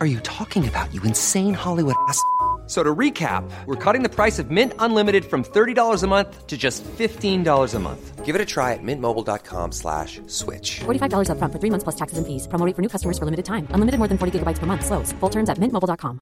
are 0.00 0.06
you 0.06 0.20
talking 0.20 0.66
about, 0.66 0.92
you 0.92 1.02
insane 1.02 1.54
Hollywood 1.54 1.94
ass? 2.08 2.20
So 2.66 2.82
to 2.82 2.94
recap, 2.94 3.48
we're 3.66 3.76
cutting 3.76 4.02
the 4.02 4.08
price 4.08 4.40
of 4.40 4.50
Mint 4.50 4.72
Unlimited 4.78 5.24
from 5.24 5.44
$30 5.44 6.02
a 6.02 6.06
month 6.06 6.46
to 6.46 6.56
just 6.56 6.82
$15 6.84 7.74
a 7.74 7.78
month. 7.78 8.24
Give 8.24 8.34
it 8.34 8.40
a 8.40 8.44
try 8.44 8.72
at 8.72 8.82
mintmobile.com 8.82 9.70
slash 9.70 10.20
switch. 10.26 10.80
$45 10.80 11.30
upfront 11.30 11.52
for 11.52 11.60
three 11.60 11.70
months 11.70 11.84
plus 11.84 11.94
taxes 11.94 12.18
and 12.18 12.26
fees. 12.26 12.48
Promo 12.48 12.74
for 12.74 12.82
new 12.82 12.88
customers 12.88 13.18
for 13.18 13.24
limited 13.24 13.44
time. 13.44 13.68
Unlimited 13.70 13.98
more 13.98 14.08
than 14.08 14.18
40 14.18 14.38
gigabytes 14.38 14.58
per 14.58 14.66
month. 14.66 14.84
Slows. 14.84 15.14
Full 15.20 15.30
terms 15.30 15.48
at 15.48 15.58
mintmobile.com. 15.58 16.18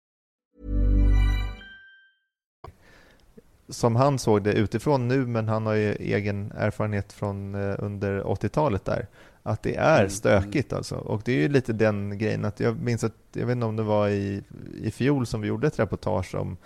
Som 3.68 3.96
han 3.96 4.18
såg 4.18 4.42
det 4.42 4.52
utifrån 4.52 5.08
nu, 5.08 5.26
men 5.26 5.48
han 5.48 5.66
har 5.66 5.74
ju 5.74 5.92
egen 5.92 6.52
erfarenhet 6.52 7.12
från 7.12 7.54
eh, 7.54 7.74
under 7.78 8.22
80-talet 8.22 8.84
där, 8.84 9.06
att 9.46 9.62
det 9.62 9.76
är 9.76 9.98
Mm, 9.98 10.11
stökigt 10.11 10.72
alltså. 10.72 10.94
Och 10.96 11.22
det 11.24 11.33
är 11.33 11.37
ju 11.37 11.48
lite 11.48 11.72
den 11.72 12.18
grejen 12.18 12.44
att 12.44 12.61
jag 12.61 12.78
minns 12.80 13.04
att, 13.04 13.12
jag 13.33 13.46
vet 13.46 13.52
inte 13.54 13.66
om 13.66 13.76
det 13.76 13.83
var 13.83 14.09
i, 14.09 14.42
i 14.83 14.90
fjol 14.90 15.26
som 15.26 15.40
vi 15.40 15.48
gjorde 15.48 15.66
ett 15.66 15.78
reportage 15.78 16.35
om 16.35 16.57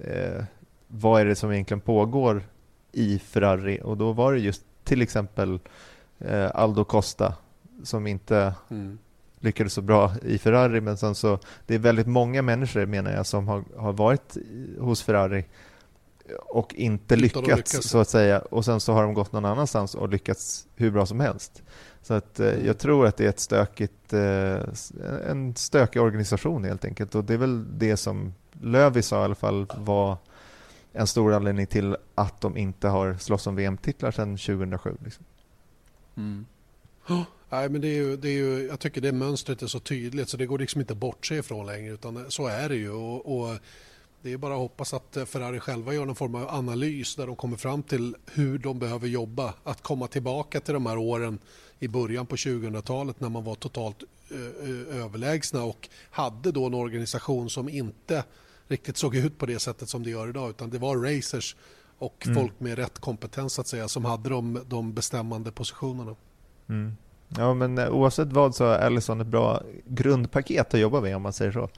eh, 0.00 0.44
vad 0.88 1.20
är 1.20 1.24
det 1.24 1.34
som 1.34 1.52
egentligen 1.52 1.80
pågår 1.80 2.42
i 2.92 3.18
Ferrari 3.18 3.80
och 3.84 3.96
då 3.96 4.12
var 4.12 4.32
det 4.32 4.38
just 4.38 4.62
till 4.84 5.02
exempel 5.02 5.60
eh, 6.18 6.50
Aldo 6.54 6.84
Costa 6.84 7.34
som 7.82 8.06
inte 8.06 8.54
Mm. 8.70 8.98
lyckades 9.40 9.72
så 9.72 9.82
bra 9.82 10.12
i 10.22 10.38
Ferrari 10.38 10.80
men 10.80 10.96
sen 10.96 11.14
så 11.14 11.38
det 11.66 11.74
är 11.74 11.78
väldigt 11.78 12.06
många 12.06 12.42
människor 12.42 12.86
menar 12.86 13.10
jag 13.12 13.26
som 13.26 13.48
har, 13.48 13.64
har 13.76 13.92
varit 13.92 14.36
hos 14.78 15.02
Ferrari 15.02 15.44
och 16.36 16.74
inte 16.74 17.16
lyckats 17.16 17.48
lyckas. 17.48 17.88
så 17.88 17.98
att 17.98 18.08
säga 18.08 18.38
och 18.38 18.64
sen 18.64 18.80
så 18.80 18.92
har 18.92 19.02
de 19.02 19.14
gått 19.14 19.32
någon 19.32 19.44
annanstans 19.44 19.94
och 19.94 20.08
lyckats 20.08 20.66
hur 20.74 20.90
bra 20.90 21.06
som 21.06 21.20
helst. 21.20 21.62
Så 22.02 22.14
att 22.14 22.40
eh, 22.40 22.66
jag 22.66 22.78
tror 22.78 23.06
att 23.06 23.16
det 23.16 23.24
är 23.24 23.28
ett 23.28 23.40
stökigt, 23.40 24.12
eh, 24.12 24.60
en 25.30 25.54
stökig 25.56 26.02
organisation 26.02 26.64
helt 26.64 26.84
enkelt 26.84 27.14
och 27.14 27.24
det 27.24 27.34
är 27.34 27.38
väl 27.38 27.78
det 27.78 27.96
som 27.96 28.34
Lövi 28.60 29.02
sa 29.02 29.20
i 29.20 29.24
alla 29.24 29.34
fall 29.34 29.66
var 29.76 30.16
en 30.92 31.06
stor 31.06 31.32
anledning 31.32 31.66
till 31.66 31.96
att 32.14 32.40
de 32.40 32.56
inte 32.56 32.88
har 32.88 33.14
slåss 33.14 33.46
om 33.46 33.56
VM-titlar 33.56 34.10
sedan 34.10 34.36
2007. 34.36 34.96
Liksom. 35.04 35.24
Nej, 37.50 37.68
men 37.68 37.80
det 37.80 37.88
är 37.88 37.94
ju, 37.94 38.16
det 38.16 38.28
är 38.28 38.32
ju, 38.32 38.66
jag 38.66 38.80
tycker 38.80 39.00
det 39.00 39.12
mönstret 39.12 39.62
är 39.62 39.66
så 39.66 39.80
tydligt 39.80 40.28
så 40.28 40.36
det 40.36 40.46
går 40.46 40.58
liksom 40.58 40.80
inte 40.80 40.92
att 40.92 40.98
bortse 40.98 41.34
ifrån 41.34 41.66
längre 41.66 41.92
utan 41.94 42.30
så 42.30 42.46
är 42.46 42.68
det 42.68 42.76
ju. 42.76 42.90
Och, 42.90 43.38
och 43.38 43.56
det 44.22 44.32
är 44.32 44.36
bara 44.36 44.54
att 44.54 44.60
hoppas 44.60 44.94
att 44.94 45.18
Ferrari 45.26 45.60
själva 45.60 45.94
gör 45.94 46.06
någon 46.06 46.16
form 46.16 46.34
av 46.34 46.48
analys 46.48 47.16
där 47.16 47.26
de 47.26 47.36
kommer 47.36 47.56
fram 47.56 47.82
till 47.82 48.16
hur 48.32 48.58
de 48.58 48.78
behöver 48.78 49.08
jobba. 49.08 49.54
Att 49.64 49.82
komma 49.82 50.06
tillbaka 50.06 50.60
till 50.60 50.74
de 50.74 50.86
här 50.86 50.98
åren 50.98 51.38
i 51.78 51.88
början 51.88 52.26
på 52.26 52.36
2000-talet 52.36 53.20
när 53.20 53.28
man 53.28 53.44
var 53.44 53.54
totalt 53.54 54.02
eh, 54.30 54.70
eh, 54.70 55.04
överlägsna 55.04 55.64
och 55.64 55.88
hade 56.10 56.52
då 56.52 56.66
en 56.66 56.74
organisation 56.74 57.50
som 57.50 57.68
inte 57.68 58.24
riktigt 58.68 58.96
såg 58.96 59.16
ut 59.16 59.38
på 59.38 59.46
det 59.46 59.58
sättet 59.58 59.88
som 59.88 60.02
det 60.02 60.10
gör 60.10 60.28
idag 60.28 60.50
utan 60.50 60.70
det 60.70 60.78
var 60.78 60.96
racers 60.96 61.56
och 61.98 62.26
folk 62.34 62.60
med 62.60 62.78
rätt 62.78 62.98
kompetens 62.98 63.58
att 63.58 63.66
säga 63.66 63.88
som 63.88 64.04
hade 64.04 64.28
de, 64.28 64.60
de 64.66 64.92
bestämmande 64.92 65.52
positionerna. 65.52 66.16
Mm. 66.68 66.96
Ja, 67.28 67.54
men 67.54 67.78
eh, 67.78 67.88
oavsett 67.88 68.32
vad 68.32 68.54
så 68.54 68.64
är 68.64 68.86
Allison 68.86 69.20
ett 69.20 69.26
bra 69.26 69.62
grundpaket 69.86 70.74
att 70.74 70.80
jobba 70.80 71.00
med 71.00 71.16
om 71.16 71.22
man 71.22 71.32
säger 71.32 71.52
så. 71.52 71.68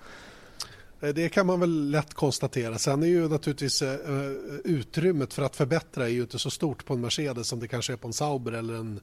Eh, 1.00 1.14
Det 1.14 1.28
kan 1.28 1.46
man 1.46 1.60
väl 1.60 1.90
lätt 1.90 2.14
konstatera. 2.14 2.78
Sen 2.78 3.02
är 3.02 3.06
ju 3.06 3.28
naturligtvis 3.28 3.82
eh, 3.82 3.92
eh, 3.92 4.32
utrymmet 4.64 5.34
för 5.34 5.42
att 5.42 5.56
förbättra 5.56 6.04
är 6.04 6.08
ju 6.12 6.20
inte 6.20 6.38
så 6.38 6.50
stort 6.50 6.84
på 6.84 6.94
en 6.94 7.00
Mercedes 7.00 7.48
som 7.48 7.60
det 7.60 7.68
kanske 7.68 7.92
är 7.92 7.96
på 7.96 8.06
en 8.06 8.12
Sauber 8.12 8.52
eller 8.52 8.74
en, 8.74 9.00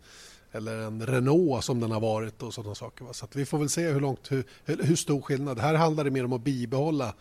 eller 0.52 0.78
en 0.78 1.06
Renault 1.06 1.64
som 1.64 1.80
den 1.80 1.92
har 1.92 2.00
varit 2.00 2.44
och 2.44 2.54
sådana 2.54 2.76
saker. 2.76 3.06
Så 3.12 3.26
att 3.26 3.36
vi 3.36 3.46
får 3.46 3.58
väl 3.58 3.70
se 3.70 3.88
hur, 3.90 4.00
långt, 4.00 4.32
hur, 4.32 4.44
hur 4.66 4.96
stor 4.96 5.22
skillnad. 5.22 5.60
Här 5.60 5.74
handlar 5.74 6.04
det 6.04 6.12
mer 6.12 6.26
om 6.26 6.34
att 6.34 6.42
bibehålla 6.42 7.14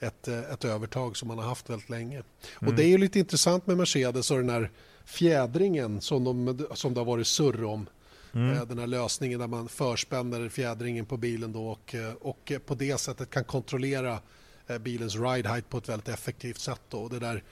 ett, 0.00 0.28
ett 0.28 0.64
övertag 0.64 1.16
som 1.16 1.28
man 1.28 1.38
har 1.38 1.44
haft 1.44 1.70
väldigt 1.70 1.90
länge. 1.90 2.22
Och 2.54 2.74
det 2.74 2.84
är 2.84 2.88
ju 2.88 2.98
lite 2.98 3.18
intressant 3.18 3.66
med 3.66 3.76
Mercedes 3.76 4.30
och 4.30 4.36
den 4.36 4.50
här 4.50 4.70
fjädringen 5.04 6.00
som, 6.00 6.24
de, 6.24 6.66
som 6.74 6.94
det 6.94 7.00
har 7.00 7.04
varit 7.04 7.26
surr 7.26 7.64
om. 7.64 7.86
Mm. 8.34 8.56
Eh, 8.56 8.66
den 8.66 8.78
här 8.78 8.86
lösningen 8.86 9.40
där 9.40 9.46
man 9.46 9.68
förspänner 9.68 10.48
fjädringen 10.48 11.06
på 11.06 11.16
bilen 11.16 11.52
då 11.52 11.68
och, 11.68 11.94
eh, 11.94 12.12
och 12.14 12.52
på 12.66 12.74
det 12.74 13.00
sättet 13.00 13.30
kan 13.30 13.44
kontrollera 13.44 14.18
eh, 14.66 14.78
bilens 14.78 15.16
ride 15.16 15.48
height 15.48 15.68
på 15.68 15.78
ett 15.78 15.88
väldigt 15.88 16.08
effektivt 16.08 16.58
sätt. 16.58 16.80
Då. 16.88 16.98
Och 16.98 17.10
det 17.10 17.18
där, 17.18 17.42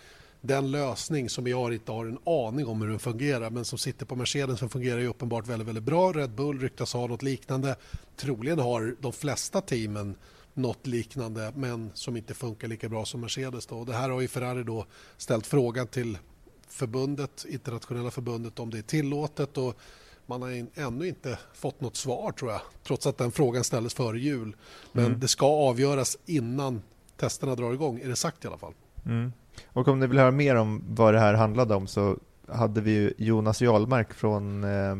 den 0.40 0.70
lösning 0.70 1.28
som 1.28 1.46
jag 1.46 1.74
inte 1.74 1.92
har 1.92 2.06
en 2.06 2.18
aning 2.24 2.66
om 2.66 2.82
hur 2.82 2.88
den 2.88 2.98
fungerar 2.98 3.50
men 3.50 3.64
som 3.64 3.78
sitter 3.78 4.06
på 4.06 4.16
Mercedes 4.16 4.58
som 4.58 4.68
fungerar 4.68 5.00
ju 5.00 5.06
uppenbart 5.06 5.46
väldigt, 5.46 5.68
väldigt 5.68 5.84
bra. 5.84 6.12
Red 6.12 6.30
Bull 6.30 6.60
ryktas 6.60 6.92
ha 6.92 7.06
något 7.06 7.22
liknande. 7.22 7.76
Troligen 8.16 8.58
har 8.58 8.96
de 9.00 9.12
flesta 9.12 9.60
teamen 9.60 10.14
något 10.54 10.86
liknande 10.86 11.52
men 11.56 11.90
som 11.94 12.16
inte 12.16 12.34
funkar 12.34 12.68
lika 12.68 12.88
bra 12.88 13.04
som 13.04 13.20
Mercedes. 13.20 13.66
Då. 13.66 13.78
Och 13.78 13.86
det 13.86 13.94
här 13.94 14.10
har 14.10 14.20
ju 14.20 14.28
Ferrari 14.28 14.64
då 14.64 14.86
ställt 15.16 15.46
frågan 15.46 15.86
till 15.86 16.18
förbundet, 16.68 17.44
internationella 17.48 18.10
förbundet 18.10 18.58
om 18.58 18.70
det 18.70 18.78
är 18.78 18.82
tillåtet 18.82 19.58
och 19.58 19.78
man 20.32 20.42
har 20.42 20.50
in, 20.50 20.70
ännu 20.74 21.08
inte 21.08 21.38
fått 21.54 21.80
något 21.80 21.96
svar 21.96 22.32
tror 22.32 22.50
jag 22.50 22.60
trots 22.82 23.06
att 23.06 23.18
den 23.18 23.32
frågan 23.32 23.64
ställdes 23.64 23.94
före 23.94 24.18
jul. 24.18 24.56
Men 24.92 25.20
det 25.20 25.28
ska 25.28 25.46
avgöras 25.46 26.18
innan 26.26 26.82
testerna 27.16 27.54
drar 27.54 27.72
igång, 27.72 28.00
är 28.00 28.08
det 28.08 28.16
sagt 28.16 28.44
i 28.44 28.48
alla 28.48 28.58
fall. 28.58 28.74
Mm. 29.06 29.32
Och 29.66 29.88
om 29.88 30.00
ni 30.00 30.06
vill 30.06 30.18
höra 30.18 30.30
mer 30.30 30.56
om 30.56 30.84
vad 30.88 31.14
det 31.14 31.20
här 31.20 31.34
handlade 31.34 31.74
om 31.74 31.86
så 31.86 32.18
hade 32.48 32.80
vi 32.80 33.14
Jonas 33.18 33.62
Jarlmark 33.62 34.14
från 34.14 34.64
eh, 34.64 34.96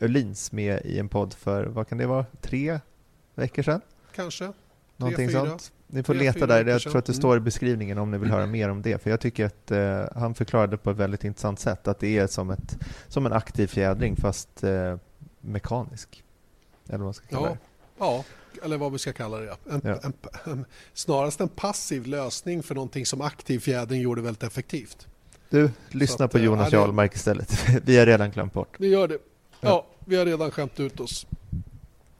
Öhlins 0.00 0.52
med 0.52 0.80
i 0.84 0.98
en 0.98 1.08
podd 1.08 1.34
för, 1.34 1.64
vad 1.64 1.88
kan 1.88 1.98
det 1.98 2.06
vara, 2.06 2.26
tre 2.40 2.80
veckor 3.34 3.62
sedan? 3.62 3.80
Kanske. 4.14 4.52
Någonting 4.96 5.28
fyra. 5.28 5.46
sånt. 5.46 5.72
Ni 5.90 6.02
får 6.02 6.14
leta 6.14 6.46
där, 6.46 6.64
jag 6.66 6.80
tror 6.82 6.96
att 6.96 7.04
det 7.06 7.12
Mm. 7.12 7.20
står 7.20 7.36
i 7.36 7.40
beskrivningen 7.40 7.98
om 7.98 8.10
ni 8.10 8.18
vill 8.18 8.30
höra 8.30 8.46
mer 8.46 8.68
om 8.68 8.82
det. 8.82 9.02
För 9.02 9.10
jag 9.10 9.20
tycker 9.20 9.44
att 9.46 9.70
eh, 9.70 10.20
han 10.20 10.34
förklarade 10.34 10.76
på 10.76 10.90
ett 10.90 10.96
väldigt 10.96 11.24
intressant 11.24 11.60
sätt 11.60 11.88
att 11.88 11.98
det 11.98 12.18
är 12.18 12.26
som, 12.26 12.50
ett, 12.50 12.78
som 13.08 13.26
en 13.26 13.32
aktiv 13.32 13.66
fjädring 13.66 14.16
fast 14.16 14.64
eh, 14.64 14.96
mekanisk. 15.40 16.24
Eller 16.88 16.98
vad 16.98 17.04
man 17.06 17.14
ska 17.14 17.26
kalla 17.26 17.46
Ja, 17.46 17.52
det. 17.52 17.58
ja, 17.98 18.24
eller 18.64 18.76
vad 18.78 18.92
vi 18.92 18.98
ska 18.98 19.12
kalla 19.12 19.38
det. 19.38 19.56
En, 19.70 19.80
Ja. 19.84 19.98
En, 20.02 20.12
en, 20.52 20.64
snarast 20.94 21.40
en 21.40 21.48
passiv 21.48 22.06
lösning 22.06 22.62
för 22.62 22.74
någonting 22.74 23.06
som 23.06 23.20
aktiv 23.20 23.58
fjädring 23.58 24.00
gjorde 24.00 24.22
väldigt 24.22 24.42
effektivt. 24.42 25.06
Du, 25.50 25.70
lyssna 25.88 26.24
att, 26.24 26.32
på 26.32 26.38
eh, 26.38 26.44
Jonas 26.44 26.72
ja, 26.72 26.78
det- 26.78 26.82
Jarlmark 26.84 27.14
istället. 27.14 27.64
vi 27.84 27.98
har 27.98 28.06
redan 28.06 28.30
glömt 28.30 28.52
bort. 28.52 28.76
Vi 28.78 28.88
gör 28.88 29.08
det. 29.08 29.14
Ja, 29.60 29.68
Ja. 29.68 29.86
vi 30.04 30.16
har 30.16 30.26
redan 30.26 30.50
skämt 30.50 30.80
ut 30.80 31.00
oss. 31.00 31.26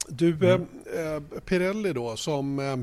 Du, 0.09 0.29
Mm. 0.35 0.67
eh, 0.97 1.05
eh, 1.05 1.21
Pirelli 1.45 1.93
då 1.93 2.17
som 2.17 2.59
eh, 2.59 2.77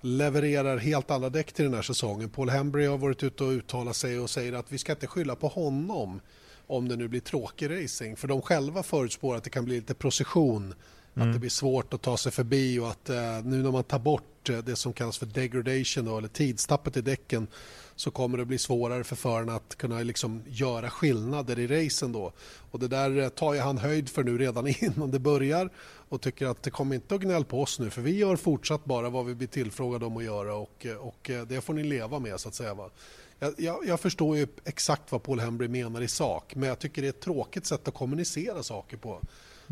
levererar 0.00 0.76
helt 0.76 1.10
andra 1.10 1.30
däck 1.30 1.52
till 1.52 1.64
den 1.64 1.74
här 1.74 1.82
säsongen. 1.82 2.28
Paul 2.28 2.50
Hembry 2.50 2.86
har 2.86 2.98
varit 2.98 3.22
ute 3.22 3.44
och 3.44 3.50
uttalat 3.50 3.96
sig 3.96 4.18
och 4.18 4.30
säger 4.30 4.52
att 4.52 4.72
vi 4.72 4.78
ska 4.78 4.92
inte 4.92 5.06
skylla 5.06 5.36
på 5.36 5.48
honom 5.48 6.20
om 6.66 6.88
det 6.88 6.96
nu 6.96 7.08
blir 7.08 7.20
tråkig 7.20 7.70
racing. 7.70 8.16
För 8.16 8.28
de 8.28 8.42
själva 8.42 8.82
förutspår 8.82 9.36
att 9.36 9.44
det 9.44 9.50
kan 9.50 9.64
bli 9.64 9.74
lite 9.74 9.94
procession, 9.94 10.74
att 11.14 11.32
det 11.32 11.38
blir 11.38 11.50
svårt 11.50 11.94
att 11.94 12.02
ta 12.02 12.16
sig 12.16 12.32
förbi 12.32 12.78
och 12.78 12.90
att 12.90 13.10
eh, 13.10 13.16
nu 13.44 13.62
när 13.62 13.70
man 13.70 13.84
tar 13.84 13.98
bort 13.98 14.48
eh, 14.48 14.58
det 14.58 14.76
som 14.76 14.92
kallas 14.92 15.18
för 15.18 15.26
degradation 15.26 16.04
då, 16.04 16.18
eller 16.18 16.28
tidstappet 16.28 16.96
i 16.96 17.00
däcken 17.00 17.46
så 17.96 18.10
kommer 18.10 18.38
det 18.38 18.44
bli 18.44 18.58
svårare 18.58 19.04
för 19.04 19.16
förarna 19.16 19.54
att 19.54 19.76
kunna 19.76 20.00
liksom 20.00 20.42
göra 20.46 20.90
skillnader 20.90 21.58
i 21.58 21.66
racen 21.66 22.12
då. 22.12 22.32
Och 22.70 22.78
det 22.78 22.88
där 22.88 23.18
eh, 23.18 23.28
tar 23.28 23.54
ju 23.54 23.60
han 23.60 23.78
höjd 23.78 24.08
för 24.08 24.24
nu 24.24 24.38
redan 24.38 24.66
innan 24.80 25.10
det 25.10 25.18
börjar 25.18 25.70
och 26.10 26.20
tycker 26.20 26.46
att 26.46 26.62
det 26.62 26.70
kommer 26.70 26.94
inte 26.94 27.14
att 27.14 27.20
gnälla 27.20 27.44
på 27.44 27.62
oss 27.62 27.78
nu 27.78 27.90
för 27.90 28.02
vi 28.02 28.16
gör 28.16 28.36
fortsatt 28.36 28.84
bara 28.84 29.08
vad 29.08 29.26
vi 29.26 29.34
blir 29.34 29.48
tillfrågade 29.48 30.06
om 30.06 30.16
att 30.16 30.24
göra 30.24 30.54
och, 30.54 30.86
eh, 30.86 30.96
och 30.96 31.30
eh, 31.30 31.42
det 31.42 31.60
får 31.60 31.74
ni 31.74 31.84
leva 31.84 32.18
med 32.18 32.40
så 32.40 32.48
att 32.48 32.54
säga. 32.54 32.74
Va? 32.74 32.90
Jag, 33.38 33.54
jag, 33.56 33.86
jag 33.86 34.00
förstår 34.00 34.36
ju 34.36 34.46
exakt 34.64 35.12
vad 35.12 35.22
Paul 35.22 35.40
Hembry 35.40 35.68
menar 35.68 36.00
i 36.00 36.08
sak 36.08 36.54
men 36.54 36.68
jag 36.68 36.78
tycker 36.78 37.02
det 37.02 37.08
är 37.08 37.10
ett 37.10 37.20
tråkigt 37.20 37.66
sätt 37.66 37.88
att 37.88 37.94
kommunicera 37.94 38.62
saker 38.62 38.96
på. 38.96 39.20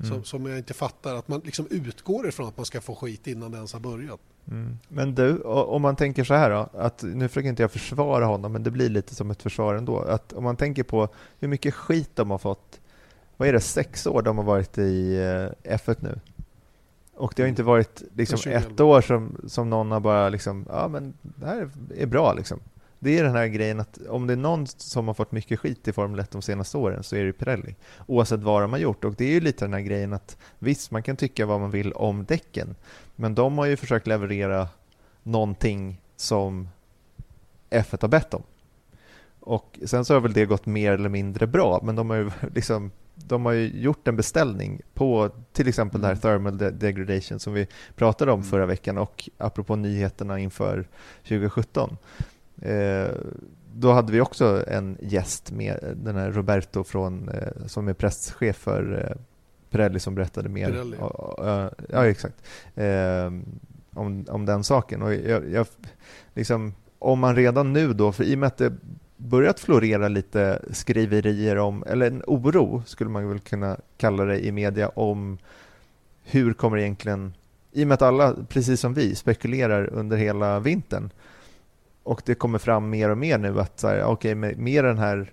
Som, 0.09 0.25
som 0.25 0.47
jag 0.47 0.59
inte 0.59 0.75
fattar, 0.75 1.15
att 1.15 1.29
man 1.29 1.41
liksom 1.45 1.67
utgår 1.71 2.29
ifrån 2.29 2.49
att 2.49 2.57
man 2.57 2.67
ska 2.67 2.81
få 2.81 2.95
skit 2.95 3.27
innan 3.27 3.51
det 3.51 3.57
ens 3.57 3.73
har 3.73 3.81
börjat. 3.81 4.21
Mm. 4.51 4.79
Men 4.89 5.15
du, 5.15 5.41
om 5.43 5.83
man 5.83 5.97
tänker 5.97 6.25
så 6.25 6.35
här 6.35 6.51
då, 6.51 6.69
att 6.79 7.03
nu 7.03 7.29
försöker 7.29 7.49
inte 7.49 7.63
jag 7.63 7.73
försvara 7.73 8.25
honom, 8.25 8.53
men 8.53 8.63
det 8.63 8.71
blir 8.71 8.89
lite 8.89 9.15
som 9.15 9.31
ett 9.31 9.43
försvar 9.43 9.75
ändå. 9.75 9.99
Att 9.99 10.33
om 10.33 10.45
man 10.45 10.57
tänker 10.57 10.83
på 10.83 11.09
hur 11.39 11.49
mycket 11.49 11.75
skit 11.75 12.11
de 12.15 12.31
har 12.31 12.39
fått 12.39 12.81
vad 13.39 13.49
är 13.49 13.53
det, 13.53 13.61
sex 13.61 14.07
år 14.07 14.23
de 14.23 14.39
har 14.39 14.45
varit 14.45 14.79
i 14.79 15.17
eh, 15.17 15.77
F1 15.77 15.97
nu. 16.01 16.21
Och 17.15 17.33
det 17.37 17.43
har 17.43 17.49
inte 17.49 17.63
varit 17.63 18.03
liksom 18.15 18.53
ett 18.53 18.81
år 18.81 19.01
som, 19.01 19.41
som 19.47 19.71
någon 19.71 19.91
har 19.91 20.01
bara 20.01 20.29
liksom, 20.29 20.67
ja 20.69 20.89
men 20.89 21.15
det 21.23 21.47
här 21.47 21.71
är 21.97 22.07
bra 22.07 22.33
liksom. 22.33 22.61
Det 22.99 23.19
är 23.19 23.25
den 23.25 23.35
här 23.35 23.47
grejen 23.47 23.81
att 23.81 23.99
om 24.09 24.27
det 24.27 24.33
är 24.33 24.37
någon 24.37 24.67
som 24.67 25.07
har 25.07 25.15
fått 25.15 25.33
mycket 25.33 25.61
skit 25.61 25.89
i 25.89 25.93
Formel 25.93 26.21
1 26.21 26.31
de 26.31 26.43
senaste 26.43 26.79
åren 26.79 27.03
så 27.03 27.17
är 27.17 27.25
det 27.25 27.33
Pirelli. 27.33 27.77
Oavsett 28.07 28.41
vad 28.41 28.63
de 28.63 28.73
har 28.73 28.79
gjort. 28.79 29.05
Och 29.05 29.15
det 29.15 29.25
är 29.25 29.31
ju 29.31 29.41
lite 29.41 29.65
den 29.65 29.73
här 29.73 29.81
grejen 29.81 30.13
att 30.13 30.37
visst, 30.59 30.91
man 30.91 31.03
kan 31.03 31.17
tycka 31.17 31.47
vad 31.47 31.61
man 31.61 31.71
vill 31.71 31.93
om 31.93 32.25
däcken. 32.25 32.77
Men 33.17 33.35
de 33.35 33.59
har 33.59 33.67
ju 33.67 33.77
försökt 33.77 34.07
leverera 34.07 34.69
någonting 35.23 36.01
som 36.17 36.69
F1 37.71 37.99
har 38.01 38.09
bett 38.09 38.35
om. 38.35 38.43
Och 39.41 39.79
sen 39.85 40.05
så 40.05 40.15
har 40.15 40.21
väl 40.21 40.33
det 40.33 40.47
gått 40.47 40.67
mer 40.67 40.93
eller 40.93 41.09
mindre 41.09 41.47
bra, 41.47 41.81
men 41.83 41.97
de 41.97 42.11
har 42.11 42.17
ju 42.17 42.31
liksom 42.55 42.91
de 43.27 43.47
har 43.47 43.53
ju 43.53 43.81
gjort 43.81 44.09
en 44.09 44.17
beställning 44.17 44.81
på 44.95 45.31
till 45.53 45.69
exempel 45.69 46.01
det 46.01 46.07
här 46.07 46.15
mm. 46.15 46.21
thermal 46.21 46.79
degradation 46.79 47.39
som 47.39 47.53
vi 47.53 47.67
pratade 47.97 48.33
om 48.33 48.41
mm. 48.41 48.51
förra 48.51 48.67
veckan 48.67 48.99
och 48.99 49.29
apropå 49.39 49.77
nyheterna 49.77 50.39
inför 50.39 50.89
2017. 51.23 51.97
Eh, 52.63 53.09
då 53.75 53.93
hade 53.93 54.13
vi 54.13 54.21
också 54.21 54.65
en 54.69 54.97
gäst 55.01 55.51
med 55.53 55.95
den 55.97 56.17
här 56.17 56.31
Roberto 56.31 56.85
från, 56.85 57.29
eh, 57.29 57.67
som 57.67 57.89
är 57.89 57.93
presschef 57.93 58.57
för 58.57 59.11
eh, 59.11 59.17
Pirelli 59.71 60.01
som 60.01 60.15
berättade 60.15 60.49
mer. 60.49 60.71
Pirelli. 60.71 60.97
Ja, 61.01 61.71
ja, 61.89 62.07
exakt. 62.07 62.43
Eh, 62.75 63.33
om, 63.95 64.27
om 64.29 64.47
den 64.47 64.65
saken. 64.65 65.03
Och 65.03 65.15
jag, 65.15 65.51
jag, 65.51 65.67
liksom, 66.35 66.75
om 66.99 67.19
man 67.19 67.37
redan 67.37 67.73
nu 67.73 67.93
då, 67.93 68.13
för 68.13 68.25
i 68.25 68.35
och 68.35 68.39
med 68.39 68.47
att 68.47 68.57
det 68.57 68.73
börjat 69.19 69.61
florera 69.61 70.09
lite 70.09 70.63
skriverier 70.71 71.59
om, 71.59 71.85
eller 71.87 72.07
en 72.07 72.23
oro 72.27 72.83
skulle 72.87 73.11
man 73.11 73.29
väl 73.29 73.41
kunna 73.41 73.77
kalla 73.97 74.25
det 74.25 74.47
i 74.47 74.53
media 74.53 74.89
om 74.89 75.39
hur 76.23 76.53
kommer 76.53 76.79
egentligen, 76.79 77.35
i 77.73 77.85
och 77.85 77.89
med 77.89 77.95
att 77.95 78.03
alla, 78.03 78.35
precis 78.49 78.81
som 78.81 78.95
vi, 78.95 79.15
spekulerar 79.15 79.87
under 79.93 80.17
hela 80.17 80.61
vintern 80.61 81.11
och 82.03 82.23
det 82.25 82.35
kommer 82.35 82.59
fram 82.59 82.91
mer 82.91 83.11
och 83.11 83.19
mer 83.19 83.39
nu 83.39 83.61
att 83.61 83.85
okej, 83.85 84.05
okay, 84.05 84.35
med, 84.35 84.59
med 84.59 84.85
den 84.85 84.99
här 84.99 85.33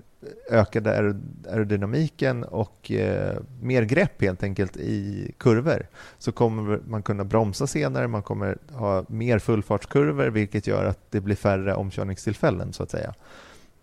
ökade 0.49 1.15
aerodynamiken 1.49 2.43
och 2.43 2.91
eh, 2.91 3.37
mer 3.61 3.83
grepp 3.83 4.21
helt 4.21 4.43
enkelt 4.43 4.77
i 4.77 5.31
kurvor 5.37 5.87
så 6.17 6.31
kommer 6.31 6.79
man 6.87 7.03
kunna 7.03 7.23
bromsa 7.23 7.67
senare, 7.67 8.07
man 8.07 8.23
kommer 8.23 8.57
ha 8.71 9.05
mer 9.07 9.39
fullfartskurvor 9.39 10.27
vilket 10.27 10.67
gör 10.67 10.85
att 10.85 11.11
det 11.11 11.21
blir 11.21 11.35
färre 11.35 11.75
omkörningstillfällen 11.75 12.73
så 12.73 12.83
att 12.83 12.91
säga. 12.91 13.13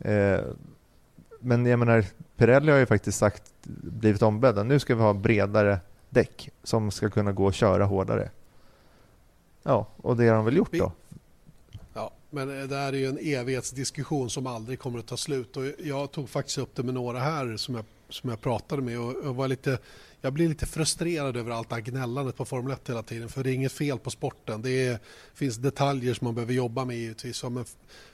Eh, 0.04 0.40
men 1.40 1.66
jag 1.66 1.78
menar, 1.78 2.04
Pirelli 2.36 2.72
har 2.72 2.78
ju 2.78 2.86
faktiskt 2.86 3.18
sagt, 3.18 3.42
blivit 3.82 4.22
ombedda, 4.22 4.62
nu 4.62 4.78
ska 4.78 4.94
vi 4.94 5.02
ha 5.02 5.12
bredare 5.12 5.78
däck 6.10 6.50
som 6.62 6.90
ska 6.90 7.10
kunna 7.10 7.32
gå 7.32 7.44
och 7.44 7.54
köra 7.54 7.84
hårdare. 7.84 8.30
Ja, 9.62 9.86
och 9.96 10.16
det 10.16 10.28
har 10.28 10.36
de 10.36 10.44
väl 10.44 10.56
gjort 10.56 10.72
då. 10.72 10.92
Ja, 11.94 12.10
men 12.30 12.60
eh, 12.60 12.68
det 12.68 12.76
här 12.76 12.92
är 12.92 12.96
ju 12.96 13.06
en 13.06 13.18
evighetsdiskussion 13.18 14.30
som 14.30 14.46
aldrig 14.46 14.78
kommer 14.78 14.98
att 14.98 15.06
ta 15.06 15.16
slut 15.16 15.56
och 15.56 15.64
jag 15.78 16.10
tog 16.10 16.28
faktiskt 16.28 16.58
upp 16.58 16.74
det 16.74 16.82
med 16.82 16.94
några 16.94 17.18
här 17.18 17.56
som 17.56 17.74
jag, 17.74 17.84
som 18.08 18.30
jag 18.30 18.40
pratade 18.40 18.82
med 18.82 19.00
och 19.00 19.14
jag 19.24 19.34
var 19.34 19.48
lite 19.48 19.78
jag 20.24 20.32
blir 20.32 20.48
lite 20.48 20.66
frustrerad 20.66 21.36
över 21.36 21.50
allt 21.50 21.68
det 21.68 21.74
här 21.74 21.82
gnällandet 21.82 22.36
på 22.36 22.44
Formel 22.44 22.72
1 22.72 22.88
hela 22.88 23.02
tiden. 23.02 23.28
För 23.28 23.44
det 23.44 23.50
är 23.50 23.54
inget 23.54 23.72
fel 23.72 23.98
på 23.98 24.10
sporten. 24.10 24.62
Det 24.62 24.86
är, 24.86 24.98
finns 25.34 25.56
detaljer 25.56 26.14
som 26.14 26.24
man 26.24 26.34
behöver 26.34 26.54
jobba 26.54 26.84
med 26.84 26.96
givetvis. 26.96 27.44
Men 27.44 27.64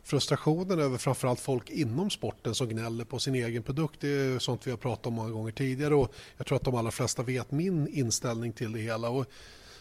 frustrationen 0.02 0.78
över 0.78 0.98
framförallt 0.98 1.40
folk 1.40 1.70
inom 1.70 2.10
sporten 2.10 2.54
som 2.54 2.68
gnäller 2.68 3.04
på 3.04 3.18
sin 3.18 3.34
egen 3.34 3.62
produkt. 3.62 4.00
Det 4.00 4.08
är 4.08 4.38
sånt 4.38 4.66
vi 4.66 4.70
har 4.70 4.78
pratat 4.78 5.06
om 5.06 5.14
många 5.14 5.30
gånger 5.30 5.52
tidigare. 5.52 5.94
Och 5.94 6.14
jag 6.36 6.46
tror 6.46 6.56
att 6.56 6.64
de 6.64 6.74
allra 6.74 6.90
flesta 6.90 7.22
vet 7.22 7.50
min 7.50 7.88
inställning 7.88 8.52
till 8.52 8.72
det 8.72 8.80
hela. 8.80 9.08
Och 9.08 9.26